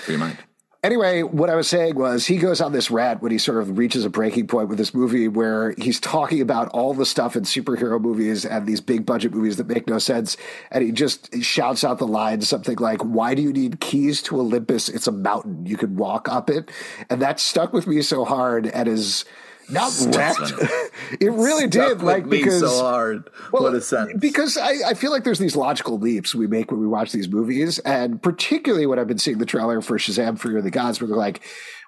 For 0.05 0.13
your 0.13 0.21
mind. 0.21 0.39
Anyway, 0.87 1.25
what 1.25 1.51
I 1.51 1.57
was 1.57 1.67
saying 1.67 1.97
was 1.97 2.27
he 2.27 2.37
goes 2.37 2.61
on 2.61 2.71
this 2.71 2.93
rant 2.93 3.21
when 3.21 3.33
he 3.33 3.39
sort 3.39 3.59
of 3.61 3.77
reaches 3.77 4.05
a 4.05 4.09
breaking 4.09 4.47
point 4.47 4.69
with 4.69 4.79
this 4.79 4.95
movie 4.95 5.27
where 5.27 5.75
he's 5.79 5.99
talking 5.99 6.41
about 6.41 6.69
all 6.69 6.95
the 6.95 7.05
stuff 7.05 7.35
in 7.35 7.43
superhero 7.43 8.01
movies 8.01 8.45
and 8.45 8.69
these 8.69 8.81
big 8.81 9.05
budget 9.05 9.35
movies 9.35 9.57
that 9.57 9.67
make 9.67 9.89
no 9.89 9.99
sense. 9.99 10.37
And 10.71 10.85
he 10.85 10.93
just 10.93 11.43
shouts 11.43 11.83
out 11.83 11.99
the 11.99 12.07
line 12.07 12.41
something 12.41 12.77
like, 12.77 13.03
Why 13.03 13.35
do 13.35 13.43
you 13.43 13.53
need 13.53 13.81
keys 13.81 14.23
to 14.23 14.39
Olympus? 14.39 14.89
It's 14.89 15.09
a 15.09 15.13
mountain. 15.13 15.67
You 15.67 15.77
can 15.77 15.97
walk 15.97 16.29
up 16.29 16.49
it. 16.49 16.71
And 17.11 17.21
that 17.21 17.41
stuck 17.41 17.73
with 17.73 17.89
me 17.89 18.01
so 18.01 18.25
hard 18.25 18.69
and 18.69 18.89
is 18.89 19.25
not 19.71 19.93
wrecked. 20.15 20.53
it 21.21 21.33
really 21.33 21.67
did, 21.67 22.03
like 22.03 22.29
because 22.29 22.61
so 22.61 22.83
hard. 22.83 23.31
Well, 23.53 23.65
what 23.65 23.75
a 23.75 23.81
sense. 23.81 24.13
Because 24.19 24.57
I, 24.57 24.75
I 24.89 24.95
feel 24.95 25.11
like 25.11 25.25
there's 25.25 25.39
these 25.39 25.57
logical 25.57 25.99
leaps 25.99 26.35
we 26.35 26.47
make 26.47 26.71
when 26.71 26.81
we 26.81 26.87
watch 26.87 27.13
these 27.13 27.29
movies, 27.29 27.79
and 27.81 28.23
particularly 28.23 28.87
when 28.87 28.99
I've 28.99 29.09
been 29.09 29.19
seeing 29.19 29.39
the 29.39 29.47
trailer 29.47 29.81
for 29.81 29.99
Shazam: 29.99 30.39
Fury 30.39 30.59
of 30.59 30.65
the 30.65 30.71
Gods, 30.71 31.01
where 31.01 31.09
they're 31.09 31.17
like, 31.17 31.43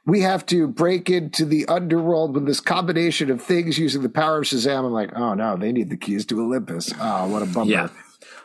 we 0.07 0.23
have 0.23 0.47
to 0.47 0.67
break 0.67 1.11
into 1.11 1.45
the 1.45 1.67
underworld 1.67 2.35
with 2.35 2.47
this 2.47 2.61
combination 2.61 3.31
of 3.31 3.43
things 3.43 3.79
using 3.79 4.03
the 4.03 4.09
power 4.09 4.39
of 4.39 4.45
Shazam. 4.45 4.85
I'm 4.85 4.93
like, 4.93 5.15
oh 5.15 5.35
no, 5.35 5.57
they 5.57 5.73
need 5.73 5.91
the 5.91 5.97
keys 5.97 6.25
to 6.27 6.41
Olympus. 6.41 6.93
Oh, 6.99 7.29
what 7.29 7.43
a 7.43 7.47
bummer. 7.47 7.71
Yeah. 7.71 7.89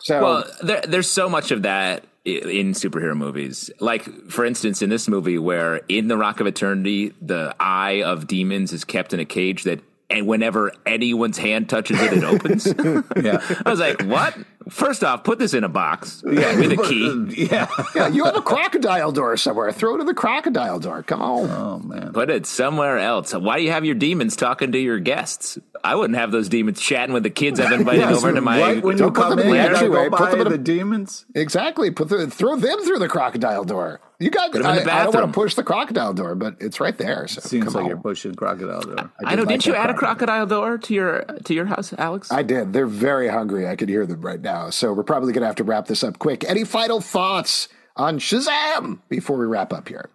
So, 0.02 0.22
well, 0.22 0.44
there, 0.62 0.82
there's 0.82 1.10
so 1.10 1.30
much 1.30 1.52
of 1.52 1.64
that 1.64 2.04
in 2.26 2.72
superhero 2.72 3.16
movies. 3.16 3.70
Like, 3.80 4.04
for 4.30 4.46
instance, 4.46 4.82
in 4.82 4.90
this 4.90 5.08
movie, 5.08 5.38
where 5.38 5.78
in 5.90 6.08
the 6.08 6.18
Rock 6.18 6.40
of 6.40 6.48
Eternity, 6.48 7.14
the 7.22 7.56
eye 7.60 8.04
of 8.04 8.28
demons 8.28 8.72
is 8.72 8.86
kept 8.86 9.14
in 9.14 9.20
a 9.20 9.26
cage 9.26 9.64
that 9.64 9.82
and 10.10 10.28
whenever 10.28 10.72
anyone's 10.86 11.40
hand 11.40 11.70
touches 11.70 12.00
it, 12.00 12.14
it 12.14 12.24
opens. 12.24 12.68
yeah. 13.24 13.42
I 13.66 13.70
was 13.70 13.80
like, 13.80 14.04
what? 14.04 14.38
First 14.70 15.04
off, 15.04 15.24
put 15.24 15.40
this 15.40 15.54
in 15.54 15.64
a 15.64 15.70
box 15.70 16.24
yeah. 16.26 16.58
with 16.58 16.72
a 16.72 16.78
key. 16.78 17.04
Yeah. 17.44 17.68
yeah. 17.96 18.08
You 18.08 18.26
have 18.26 18.36
a 18.36 18.42
crocodile 18.42 19.12
door 19.12 19.36
somewhere. 19.38 19.72
Throw 19.72 19.96
it 19.96 20.02
in 20.02 20.06
the 20.06 20.14
crocodile 20.14 20.80
door. 20.80 21.04
Come 21.04 21.22
on. 21.22 21.50
Oh, 21.50 21.80
man. 21.80 22.14
Put 22.14 22.30
it 22.30 22.46
somewhere 22.46 23.00
else. 23.00 23.34
Why 23.34 23.58
do 23.58 23.64
you 23.64 23.72
have 23.72 23.86
your 23.86 23.96
demons 23.96 24.36
talking 24.36 24.72
to 24.72 24.78
your 24.78 25.00
guests? 25.00 25.58
I 25.84 25.96
wouldn't 25.96 26.18
have 26.18 26.32
those 26.32 26.48
demons 26.48 26.80
chatting 26.80 27.14
with 27.14 27.24
the 27.24 27.30
kids 27.30 27.60
I've 27.60 27.74
invited 27.74 28.02
yeah, 28.02 28.12
over 28.12 28.30
so 28.30 28.34
to 28.34 28.42
my. 28.42 28.60
Right 28.60 28.84
when 28.84 28.98
you 28.98 29.12
come 29.12 29.38
in, 29.40 29.50
you 29.50 29.90
go 29.90 30.10
put 30.10 30.32
them 30.32 30.42
in 30.42 30.50
the 30.50 30.58
demons. 30.58 31.26
Exactly. 31.36 31.92
Put 31.92 32.08
the, 32.08 32.28
throw 32.28 32.56
them 32.56 32.82
through 32.84 33.00
the 33.00 33.10
crocodile 33.10 33.66
door. 33.66 34.00
You 34.20 34.30
got. 34.30 34.56
I, 34.64 34.80
I, 34.80 35.04
don't 35.04 35.14
want 35.14 35.28
to 35.28 35.34
push 35.34 35.56
the 35.56 35.64
crocodile 35.64 36.14
door, 36.14 36.36
but 36.36 36.56
it's 36.62 36.80
right 36.80 36.98
there. 36.98 37.28
So 37.28 37.42
seems 37.42 37.76
like 37.76 37.84
on. 37.84 37.90
you're 37.90 38.00
pushing 38.00 38.34
crocodile 38.36 38.82
door. 38.82 39.12
I, 39.26 39.32
I 39.32 39.36
know. 39.36 39.42
Like 39.42 39.50
didn't 39.50 39.66
you 39.66 39.76
add 39.76 39.90
a 39.90 39.94
crocodile 39.94 40.46
door 40.46 40.78
to 40.78 40.94
your 40.94 41.24
to 41.44 41.54
your 41.54 41.66
house, 41.66 41.94
Alex? 41.98 42.32
I 42.32 42.44
did. 42.44 42.72
They're 42.72 42.88
very 42.88 43.28
hungry. 43.28 43.68
I 43.68 43.76
can 43.76 43.90
hear 43.90 44.06
them 44.06 44.22
right 44.22 44.40
now. 44.40 44.53
So 44.70 44.94
we're 44.94 45.04
probably 45.04 45.34
going 45.34 45.42
to 45.42 45.48
have 45.48 45.56
to 45.58 45.64
wrap 45.64 45.88
this 45.88 46.04
up 46.04 46.20
quick. 46.20 46.44
Any 46.44 46.64
final 46.64 47.02
thoughts 47.02 47.68
on 47.96 48.20
Shazam 48.20 49.00
before 49.10 49.38
we 49.38 49.46
wrap 49.46 49.74
up 49.74 49.88
here, 49.88 50.10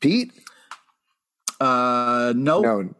Pete? 0.00 0.32
Uh, 1.60 2.32
no. 2.36 2.60
No. 2.60 2.94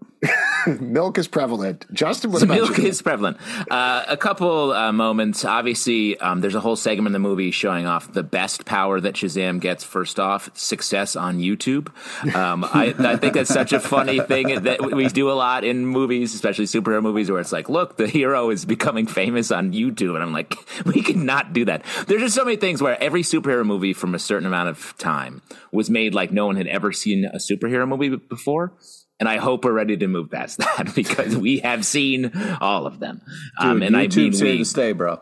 milk 0.81 1.19
is 1.19 1.29
prevalent. 1.29 1.87
Justin, 1.93 2.33
what 2.33 2.41
so 2.41 2.45
about 2.47 2.57
milk 2.57 2.79
you? 2.79 2.87
is 2.87 3.03
prevalent. 3.03 3.37
Uh, 3.71 4.05
a 4.09 4.17
couple 4.17 4.73
uh, 4.73 4.93
moments. 4.93 5.45
Obviously, 5.45 6.19
um, 6.21 6.41
there's 6.41 6.55
a 6.55 6.61
whole 6.61 6.77
segment 6.77 7.09
in 7.09 7.13
the 7.13 7.19
movie 7.19 7.51
showing 7.51 7.87
off 7.87 8.13
the 8.13 8.23
best 8.23 8.65
power 8.65 9.01
that 9.01 9.15
Shazam 9.15 9.61
gets. 9.61 9.85
First 9.85 10.19
off, 10.19 10.51
success 10.55 11.17
on 11.17 11.39
YouTube. 11.39 11.89
Um, 12.35 12.65
I, 12.65 12.95
I, 12.99 13.17
think 13.17 13.35
that's 13.35 13.53
such 13.53 13.73
a 13.73 13.81
funny 13.81 14.21
thing 14.21 14.63
that 14.63 14.81
we 14.93 15.09
do 15.09 15.31
a 15.31 15.33
lot 15.33 15.65
in 15.65 15.87
movies, 15.87 16.35
especially 16.35 16.65
superhero 16.67 17.03
movies, 17.03 17.31
where 17.31 17.41
it's 17.41 17.53
like, 17.53 17.69
look, 17.69 17.97
the 17.97 18.07
hero 18.07 18.51
is 18.51 18.65
becoming 18.65 19.07
famous 19.07 19.51
on 19.51 19.73
YouTube, 19.73 20.15
and 20.15 20.23
I'm 20.23 20.33
like, 20.33 20.57
we 20.87 21.03
cannot 21.03 21.53
do 21.53 21.65
that. 21.67 21.85
There's 22.07 22.23
just 22.23 22.35
so 22.35 22.45
many 22.45 22.57
things 22.57 22.83
where 22.83 23.01
every 23.03 23.23
superhero 23.23 23.65
movie 23.65 23.93
from 23.93 24.15
a 24.15 24.19
certain 24.19 24.47
amount 24.47 24.69
of 24.69 24.97
time 24.99 25.43
was 25.73 25.91
made 25.91 26.15
like 26.15 26.33
no 26.33 26.47
one 26.47 26.57
had 26.57 26.67
ever 26.67 26.93
seen 26.93 27.25
a 27.25 27.37
superhero 27.37 27.87
movie 27.87 28.17
before 28.17 28.73
and 29.21 29.29
I 29.29 29.37
hope 29.37 29.65
we're 29.65 29.73
ready 29.73 29.97
to 29.97 30.07
move 30.07 30.31
past 30.31 30.59
that 30.59 30.95
because 30.95 31.37
we 31.37 31.59
have 31.61 31.85
seen 31.85 32.33
all 32.61 32.87
of 32.87 33.01
them. 33.01 33.23
Dude, 33.61 33.71
um, 33.71 33.83
and 33.83 33.95
YouTube's 33.95 34.17
I 34.17 34.21
mean, 34.21 34.33
here 34.33 34.53
we, 34.53 34.59
to 34.59 34.65
stay, 34.65 34.93
bro. 34.93 35.21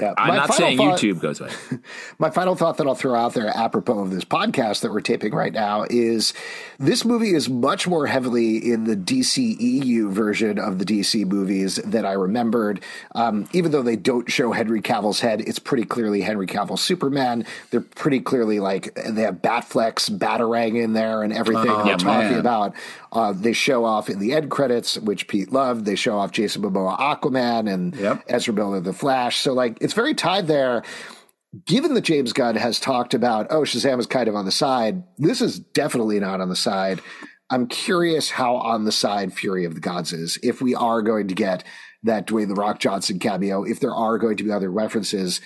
Yeah. 0.00 0.14
I'm 0.16 0.34
not 0.34 0.54
saying 0.54 0.78
thought, 0.78 0.98
YouTube 0.98 1.20
goes 1.20 1.40
away. 1.40 1.50
My 2.18 2.30
final 2.30 2.54
thought 2.54 2.78
that 2.78 2.86
I'll 2.86 2.94
throw 2.94 3.14
out 3.14 3.34
there, 3.34 3.48
apropos 3.48 3.98
of 4.00 4.10
this 4.10 4.24
podcast 4.24 4.80
that 4.80 4.92
we're 4.92 5.00
taping 5.00 5.34
right 5.34 5.52
now, 5.52 5.84
is 5.88 6.32
this 6.78 7.04
movie 7.04 7.34
is 7.34 7.48
much 7.48 7.86
more 7.86 8.06
heavily 8.06 8.56
in 8.56 8.84
the 8.84 8.96
DCEU 8.96 10.10
version 10.10 10.58
of 10.58 10.78
the 10.78 10.84
DC 10.84 11.26
movies 11.26 11.76
that 11.76 12.06
I 12.06 12.12
remembered. 12.12 12.82
Um, 13.14 13.48
even 13.52 13.72
though 13.72 13.82
they 13.82 13.96
don't 13.96 14.30
show 14.30 14.52
Henry 14.52 14.80
Cavill's 14.80 15.20
head, 15.20 15.42
it's 15.42 15.58
pretty 15.58 15.84
clearly 15.84 16.22
Henry 16.22 16.46
Cavill's 16.46 16.82
Superman. 16.82 17.44
They're 17.70 17.80
pretty 17.80 18.20
clearly 18.20 18.60
like 18.60 18.94
they 18.94 19.22
have 19.22 19.36
Batfleck's, 19.36 20.08
Batarang 20.08 20.82
in 20.82 20.94
there, 20.94 21.22
and 21.22 21.32
everything 21.32 21.70
oh, 21.70 21.84
they're 21.84 21.96
talking 21.96 22.38
about. 22.38 22.74
Uh, 23.12 23.32
they 23.32 23.52
show 23.52 23.84
off 23.84 24.08
in 24.08 24.20
the 24.20 24.32
end 24.32 24.50
credits, 24.50 24.96
which 24.98 25.26
Pete 25.26 25.52
loved. 25.52 25.84
They 25.84 25.96
show 25.96 26.18
off 26.18 26.30
Jason 26.30 26.62
Momoa 26.62 26.98
Aquaman 26.98 27.72
and 27.72 27.94
yep. 27.96 28.22
Ezra 28.28 28.54
Miller 28.54 28.80
the 28.80 28.92
Flash. 28.92 29.38
So 29.38 29.52
like 29.52 29.78
it's 29.80 29.94
very 29.94 30.14
tied 30.14 30.46
there. 30.46 30.82
Given 31.66 31.94
that 31.94 32.02
James 32.02 32.32
Gunn 32.32 32.54
has 32.54 32.78
talked 32.78 33.12
about, 33.12 33.48
oh, 33.50 33.62
Shazam 33.62 33.98
is 33.98 34.06
kind 34.06 34.28
of 34.28 34.36
on 34.36 34.44
the 34.44 34.52
side, 34.52 35.02
this 35.18 35.40
is 35.40 35.58
definitely 35.58 36.20
not 36.20 36.40
on 36.40 36.48
the 36.48 36.54
side. 36.54 37.00
I'm 37.50 37.66
curious 37.66 38.30
how 38.30 38.54
on 38.54 38.84
the 38.84 38.92
side 38.92 39.32
Fury 39.32 39.64
of 39.64 39.74
the 39.74 39.80
Gods 39.80 40.12
is. 40.12 40.38
If 40.44 40.62
we 40.62 40.76
are 40.76 41.02
going 41.02 41.26
to 41.26 41.34
get 41.34 41.64
that 42.04 42.28
Dwayne 42.28 42.46
the 42.46 42.54
Rock 42.54 42.78
Johnson 42.78 43.18
cameo, 43.18 43.64
if 43.64 43.80
there 43.80 43.92
are 43.92 44.16
going 44.18 44.36
to 44.36 44.44
be 44.44 44.52
other 44.52 44.70
references, 44.70 45.40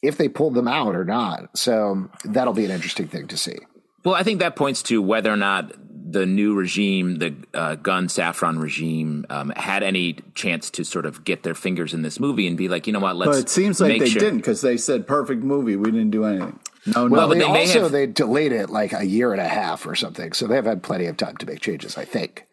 if 0.00 0.16
they 0.16 0.28
pulled 0.28 0.54
them 0.54 0.68
out 0.68 0.96
or 0.96 1.04
not. 1.04 1.56
So 1.56 2.10
that'll 2.24 2.54
be 2.54 2.64
an 2.64 2.70
interesting 2.70 3.08
thing 3.08 3.28
to 3.28 3.36
see. 3.36 3.58
Well, 4.04 4.14
I 4.14 4.22
think 4.22 4.40
that 4.40 4.56
points 4.56 4.82
to 4.84 5.00
whether 5.00 5.32
or 5.32 5.36
not 5.36 5.72
the 6.14 6.24
new 6.24 6.54
regime, 6.54 7.18
the 7.18 7.34
uh, 7.52 7.74
Gunn 7.74 8.06
Safran 8.06 8.62
regime, 8.62 9.26
um, 9.30 9.50
had 9.50 9.82
any 9.82 10.16
chance 10.34 10.70
to 10.70 10.84
sort 10.84 11.06
of 11.06 11.24
get 11.24 11.42
their 11.42 11.56
fingers 11.56 11.92
in 11.92 12.02
this 12.02 12.20
movie 12.20 12.46
and 12.46 12.56
be 12.56 12.68
like, 12.68 12.86
you 12.86 12.92
know 12.92 13.00
what, 13.00 13.16
let's. 13.16 13.30
But 13.30 13.38
it 13.38 13.48
seems 13.48 13.80
like 13.80 13.98
they 13.98 14.08
sure. 14.08 14.20
didn't 14.20 14.38
because 14.38 14.60
they 14.60 14.76
said 14.76 15.08
perfect 15.08 15.42
movie. 15.42 15.74
We 15.74 15.90
didn't 15.90 16.12
do 16.12 16.24
anything. 16.24 16.60
No, 16.86 17.06
well, 17.08 17.28
no. 17.28 17.34
They, 17.34 17.40
they 17.40 17.44
also 17.44 17.82
have, 17.82 17.92
they 17.92 18.06
delayed 18.06 18.52
it 18.52 18.70
like 18.70 18.92
a 18.92 19.04
year 19.04 19.32
and 19.32 19.40
a 19.40 19.48
half 19.48 19.86
or 19.86 19.96
something, 19.96 20.32
so 20.32 20.46
they've 20.46 20.64
had 20.64 20.84
plenty 20.84 21.06
of 21.06 21.16
time 21.16 21.36
to 21.38 21.46
make 21.46 21.60
changes. 21.60 21.98
I 21.98 22.04
think. 22.04 22.46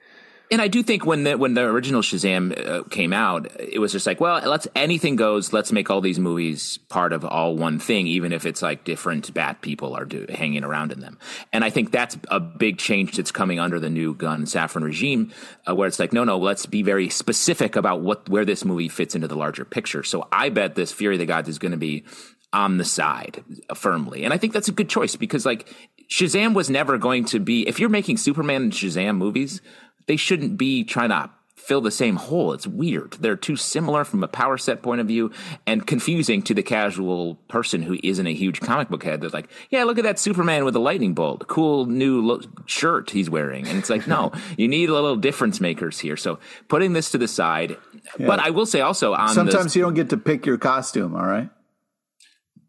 And 0.52 0.62
I 0.62 0.68
do 0.68 0.84
think 0.84 1.06
when 1.06 1.24
the 1.24 1.38
when 1.38 1.54
the 1.54 1.62
original 1.62 2.02
Shazam 2.02 2.68
uh, 2.68 2.84
came 2.90 3.14
out, 3.14 3.50
it 3.58 3.80
was 3.80 3.94
just 3.94 4.06
like, 4.06 4.20
well, 4.20 4.42
let's 4.46 4.68
anything 4.76 5.16
goes. 5.16 5.54
Let's 5.54 5.72
make 5.72 5.90
all 5.90 6.02
these 6.02 6.20
movies 6.20 6.78
part 6.90 7.14
of 7.14 7.24
all 7.24 7.56
one 7.56 7.80
thing, 7.80 8.06
even 8.06 8.34
if 8.34 8.46
it's 8.46 8.62
like 8.62 8.84
different 8.84 9.34
Bat 9.34 9.62
people 9.62 9.96
are 9.96 10.04
do, 10.04 10.26
hanging 10.28 10.66
around 10.66 10.92
in 10.92 11.00
them. 11.00 11.18
And 11.54 11.64
I 11.64 11.70
think 11.70 11.92
that's 11.92 12.18
a 12.28 12.42
big 12.42 12.78
change 12.78 13.16
that's 13.16 13.32
coming 13.32 13.62
under 13.62 13.80
the 13.80 13.90
new 13.90 14.14
Gunn 14.14 14.44
Safran 14.44 14.84
regime, 14.84 15.32
uh, 15.66 15.74
where 15.74 15.88
it's 15.88 16.00
like, 16.00 16.12
no, 16.12 16.26
no, 16.26 16.38
let's 16.38 16.66
be 16.66 16.84
very 16.84 17.08
specific 17.08 17.78
about 17.78 18.02
what 18.02 18.28
where 18.28 18.44
this 18.44 18.66
movie 18.66 18.90
fits 18.90 19.16
into 19.16 19.30
the 19.30 19.38
larger 19.38 19.64
picture. 19.64 20.04
So 20.04 20.28
I 20.34 20.50
bet 20.50 20.76
this 20.76 20.92
Fury 20.92 21.16
of 21.16 21.20
the 21.20 21.26
Gods 21.26 21.48
is 21.48 21.60
going 21.60 21.72
to 21.72 21.78
be 21.78 22.04
on 22.52 22.76
the 22.76 22.84
side 22.84 23.42
firmly, 23.74 24.26
and 24.26 24.34
I 24.34 24.38
think 24.38 24.52
that's 24.52 24.68
a 24.68 24.74
good 24.74 24.90
choice 24.90 25.16
because 25.16 25.46
like 25.46 25.74
Shazam 26.10 26.54
was 26.54 26.70
never 26.70 26.98
going 26.98 27.24
to 27.26 27.40
be. 27.40 27.66
If 27.66 27.80
you're 27.80 27.88
making 27.88 28.18
Superman 28.18 28.64
and 28.64 28.74
Shazam 28.74 29.16
movies 29.16 29.62
they 30.08 30.16
shouldn't 30.16 30.58
be 30.58 30.84
trying 30.84 31.10
to 31.10 31.30
fill 31.56 31.82
the 31.82 31.92
same 31.92 32.16
hole. 32.16 32.54
It's 32.54 32.66
weird. 32.66 33.14
They're 33.20 33.36
too 33.36 33.56
similar 33.56 34.04
from 34.04 34.24
a 34.24 34.28
power 34.28 34.58
set 34.58 34.82
point 34.82 35.00
of 35.00 35.08
view 35.08 35.32
and 35.68 35.86
confusing 35.86 36.42
to 36.44 36.54
the 36.54 36.64
casual 36.64 37.36
person 37.48 37.84
who 37.84 37.98
isn't 38.04 38.26
a 38.26 38.34
huge 38.34 38.62
comic 38.62 38.90
book 38.90 39.04
head. 39.04 39.22
That's 39.22 39.34
like, 39.34 39.48
yeah, 39.70 39.84
look 39.84 40.00
at 40.00 40.04
that 40.04 40.18
Superman 40.18 40.66
with 40.66 40.76
a 40.76 40.80
lightning 40.80 41.14
bolt. 41.14 41.48
Cool 41.48 41.86
new 41.86 42.22
lo- 42.22 42.42
shirt 42.66 43.12
he's 43.12 43.30
wearing. 43.30 43.68
And 43.68 43.78
it's 43.78 43.90
like, 43.90 44.08
no, 44.08 44.32
you 44.58 44.68
need 44.68 44.90
a 44.90 44.94
little 44.94 45.16
difference 45.16 45.62
makers 45.62 46.00
here. 46.00 46.18
So 46.18 46.40
putting 46.68 46.94
this 46.94 47.12
to 47.12 47.18
the 47.20 47.28
side. 47.28 47.78
Yeah. 48.18 48.26
But 48.26 48.40
I 48.40 48.50
will 48.50 48.66
say 48.66 48.82
also 48.82 49.14
on 49.14 49.30
Sometimes 49.30 49.76
you 49.76 49.84
don't 49.84 49.94
get 49.94 50.10
to 50.10 50.18
pick 50.18 50.46
your 50.46 50.58
costume, 50.58 51.16
all 51.16 51.26
right? 51.26 51.50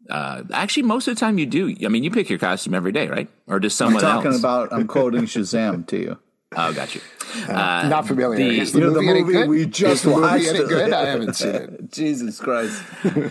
Uh, 0.09 0.43
actually, 0.51 0.83
most 0.83 1.07
of 1.07 1.15
the 1.15 1.19
time 1.19 1.37
you 1.39 1.45
do. 1.45 1.75
I 1.83 1.87
mean, 1.87 2.03
you 2.03 2.11
pick 2.11 2.29
your 2.29 2.39
costume 2.39 2.73
every 2.73 2.91
day, 2.91 3.07
right? 3.07 3.29
Or 3.47 3.59
does 3.59 3.73
someone 3.73 4.03
I'm 4.03 4.15
talking 4.17 4.31
else? 4.33 4.39
about, 4.39 4.73
I'm 4.73 4.87
quoting 4.87 5.21
Shazam 5.23 5.87
to 5.87 5.97
you. 5.97 6.19
Oh, 6.55 6.73
got 6.73 6.95
you. 6.95 7.01
Uh, 7.47 7.51
uh, 7.51 7.87
not 7.87 8.07
familiar. 8.07 8.37
The, 8.37 8.59
Is 8.59 8.73
the, 8.73 8.79
you 8.79 8.85
know, 8.85 9.01
movie, 9.01 9.07
the 9.07 9.39
movie 9.39 9.47
we 9.47 9.65
just 9.65 10.05
watched. 10.05 10.45
Movie 10.45 10.67
good? 10.67 10.93
I 10.93 11.05
haven't 11.05 11.33
seen 11.35 11.55
it. 11.55 11.91
Jesus 11.91 12.39
Christ. 12.39 12.81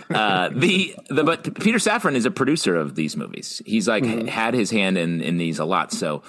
Uh, 0.09 0.49
the 0.49 0.95
the 1.09 1.23
but 1.23 1.55
Peter 1.59 1.77
Safran 1.77 2.15
is 2.15 2.25
a 2.25 2.31
producer 2.31 2.75
of 2.75 2.95
these 2.95 3.15
movies. 3.15 3.61
He's 3.65 3.87
like 3.87 4.03
mm-hmm. 4.03 4.27
had 4.27 4.53
his 4.53 4.71
hand 4.71 4.97
in 4.97 5.21
in 5.21 5.37
these 5.37 5.59
a 5.59 5.65
lot. 5.65 5.91
So 5.91 6.21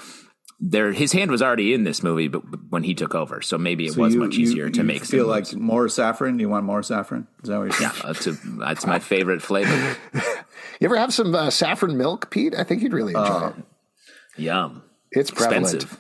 there, 0.61 0.93
his 0.93 1.13
hand 1.13 1.31
was 1.31 1.43
already 1.43 1.75
in 1.75 1.85
this 1.85 2.03
movie, 2.03 2.29
but 2.29 2.43
when 2.71 2.85
he 2.85 2.95
took 2.95 3.15
over, 3.15 3.43
so 3.43 3.59
maybe 3.59 3.87
it 3.87 3.93
so 3.93 4.03
was 4.03 4.15
you, 4.15 4.21
much 4.21 4.37
easier 4.37 4.67
you, 4.67 4.73
to 4.73 4.79
you 4.79 4.85
make. 4.85 5.05
Feel 5.05 5.27
like 5.27 5.45
moves. 5.45 5.57
more 5.57 5.89
saffron? 5.89 6.39
You 6.39 6.49
want 6.49 6.65
more 6.65 6.83
saffron? 6.83 7.27
Is 7.43 7.49
that 7.49 7.59
what 7.59 7.65
you're 7.65 7.73
saying? 7.73 7.91
Yeah, 7.97 8.03
that's, 8.07 8.27
a, 8.27 8.33
that's 8.33 8.87
my 8.87 8.99
favorite 8.99 9.43
flavor. 9.43 9.97
you 10.15 10.87
ever 10.87 10.97
have 10.97 11.13
some 11.13 11.35
uh, 11.35 11.51
saffron 11.51 11.97
milk, 11.97 12.31
Pete? 12.31 12.55
I 12.55 12.65
think 12.65 12.83
you'd 12.83 12.93
really 12.93 13.13
enjoy 13.13 13.23
uh, 13.23 13.53
it. 13.59 13.65
Yum. 14.37 14.83
It's 15.11 15.31
prevalent. 15.31 15.75
Expensive. 15.75 15.99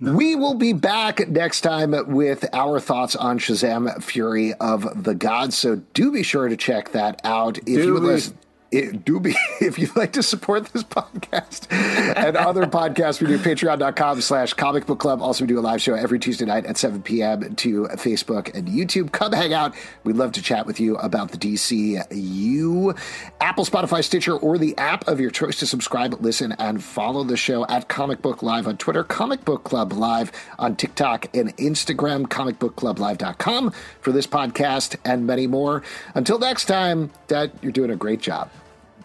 We 0.00 0.36
will 0.36 0.54
be 0.54 0.72
back 0.72 1.28
next 1.28 1.62
time 1.62 1.94
with 2.08 2.44
our 2.52 2.80
thoughts 2.80 3.16
on 3.16 3.38
Shazam 3.38 4.02
Fury 4.02 4.54
of 4.54 5.04
the 5.04 5.14
Gods. 5.14 5.56
So 5.56 5.76
do 5.94 6.12
be 6.12 6.22
sure 6.22 6.48
to 6.48 6.56
check 6.56 6.92
that 6.92 7.20
out. 7.24 7.58
If 7.58 7.64
do 7.64 7.84
you 7.84 7.94
would 7.94 8.02
listen 8.02 8.38
it, 8.70 9.04
do 9.04 9.20
be 9.20 9.34
if 9.60 9.78
you'd 9.78 9.94
like 9.96 10.12
to 10.14 10.22
support 10.22 10.66
this 10.66 10.82
podcast 10.82 11.70
and 12.16 12.36
other 12.36 12.66
podcasts 12.66 13.20
we 13.20 13.28
do 13.28 13.38
patreon.com 13.38 14.20
slash 14.20 14.54
comic 14.54 14.86
book 14.86 14.98
club. 14.98 15.22
Also 15.22 15.44
we 15.44 15.48
do 15.48 15.58
a 15.58 15.60
live 15.60 15.80
show 15.80 15.94
every 15.94 16.18
tuesday 16.18 16.44
night 16.44 16.66
at 16.66 16.76
7 16.76 17.02
p.m 17.02 17.54
to 17.56 17.84
facebook 17.92 18.54
and 18.54 18.68
youtube. 18.68 19.12
Come 19.12 19.32
hang 19.32 19.54
out. 19.54 19.74
We'd 20.04 20.16
love 20.16 20.32
to 20.32 20.42
chat 20.42 20.66
with 20.66 20.80
you 20.80 20.96
about 20.96 21.30
the 21.30 21.38
dcu 21.38 22.98
apple 23.40 23.64
spotify 23.64 24.02
stitcher 24.02 24.36
or 24.36 24.58
the 24.58 24.76
app 24.76 25.06
of 25.08 25.20
your 25.20 25.30
choice 25.30 25.58
to 25.60 25.66
subscribe 25.66 26.14
listen 26.20 26.52
and 26.58 26.82
follow 26.82 27.24
the 27.24 27.36
show 27.36 27.66
at 27.66 27.88
comic 27.88 28.22
book 28.22 28.42
live 28.42 28.66
on 28.66 28.76
twitter 28.76 29.04
comic 29.04 29.44
book 29.44 29.64
club 29.64 29.92
live 29.92 30.32
on 30.58 30.74
tiktok 30.76 31.26
and 31.34 31.56
instagram 31.56 32.28
comic 32.28 32.58
book 32.58 32.76
club 32.76 32.88
comicbookclublive.com 32.88 33.72
for 34.00 34.12
this 34.12 34.26
podcast 34.26 34.96
and 35.04 35.26
many 35.26 35.46
more. 35.46 35.82
Until 36.14 36.38
next 36.38 36.66
time 36.66 37.10
dad 37.26 37.52
you're 37.62 37.72
doing 37.72 37.90
a 37.90 37.96
great 37.96 38.20
job 38.20 38.50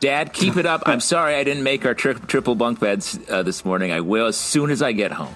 Dad, 0.04 0.34
keep 0.34 0.58
it 0.58 0.66
up. 0.66 0.84
I'm 0.86 1.00
sorry 1.00 1.34
I 1.36 1.46
didn't 1.46 1.64
make 1.64 1.86
our 1.86 1.94
tri- 1.94 2.12
triple 2.12 2.56
bunk 2.56 2.82
beds 2.82 3.18
uh, 3.30 3.42
this 3.42 3.64
morning. 3.64 3.94
I 3.94 4.02
will 4.02 4.26
as 4.26 4.36
soon 4.36 4.70
as 4.70 4.82
I 4.82 4.92
get 4.92 5.14
home. 5.14 5.34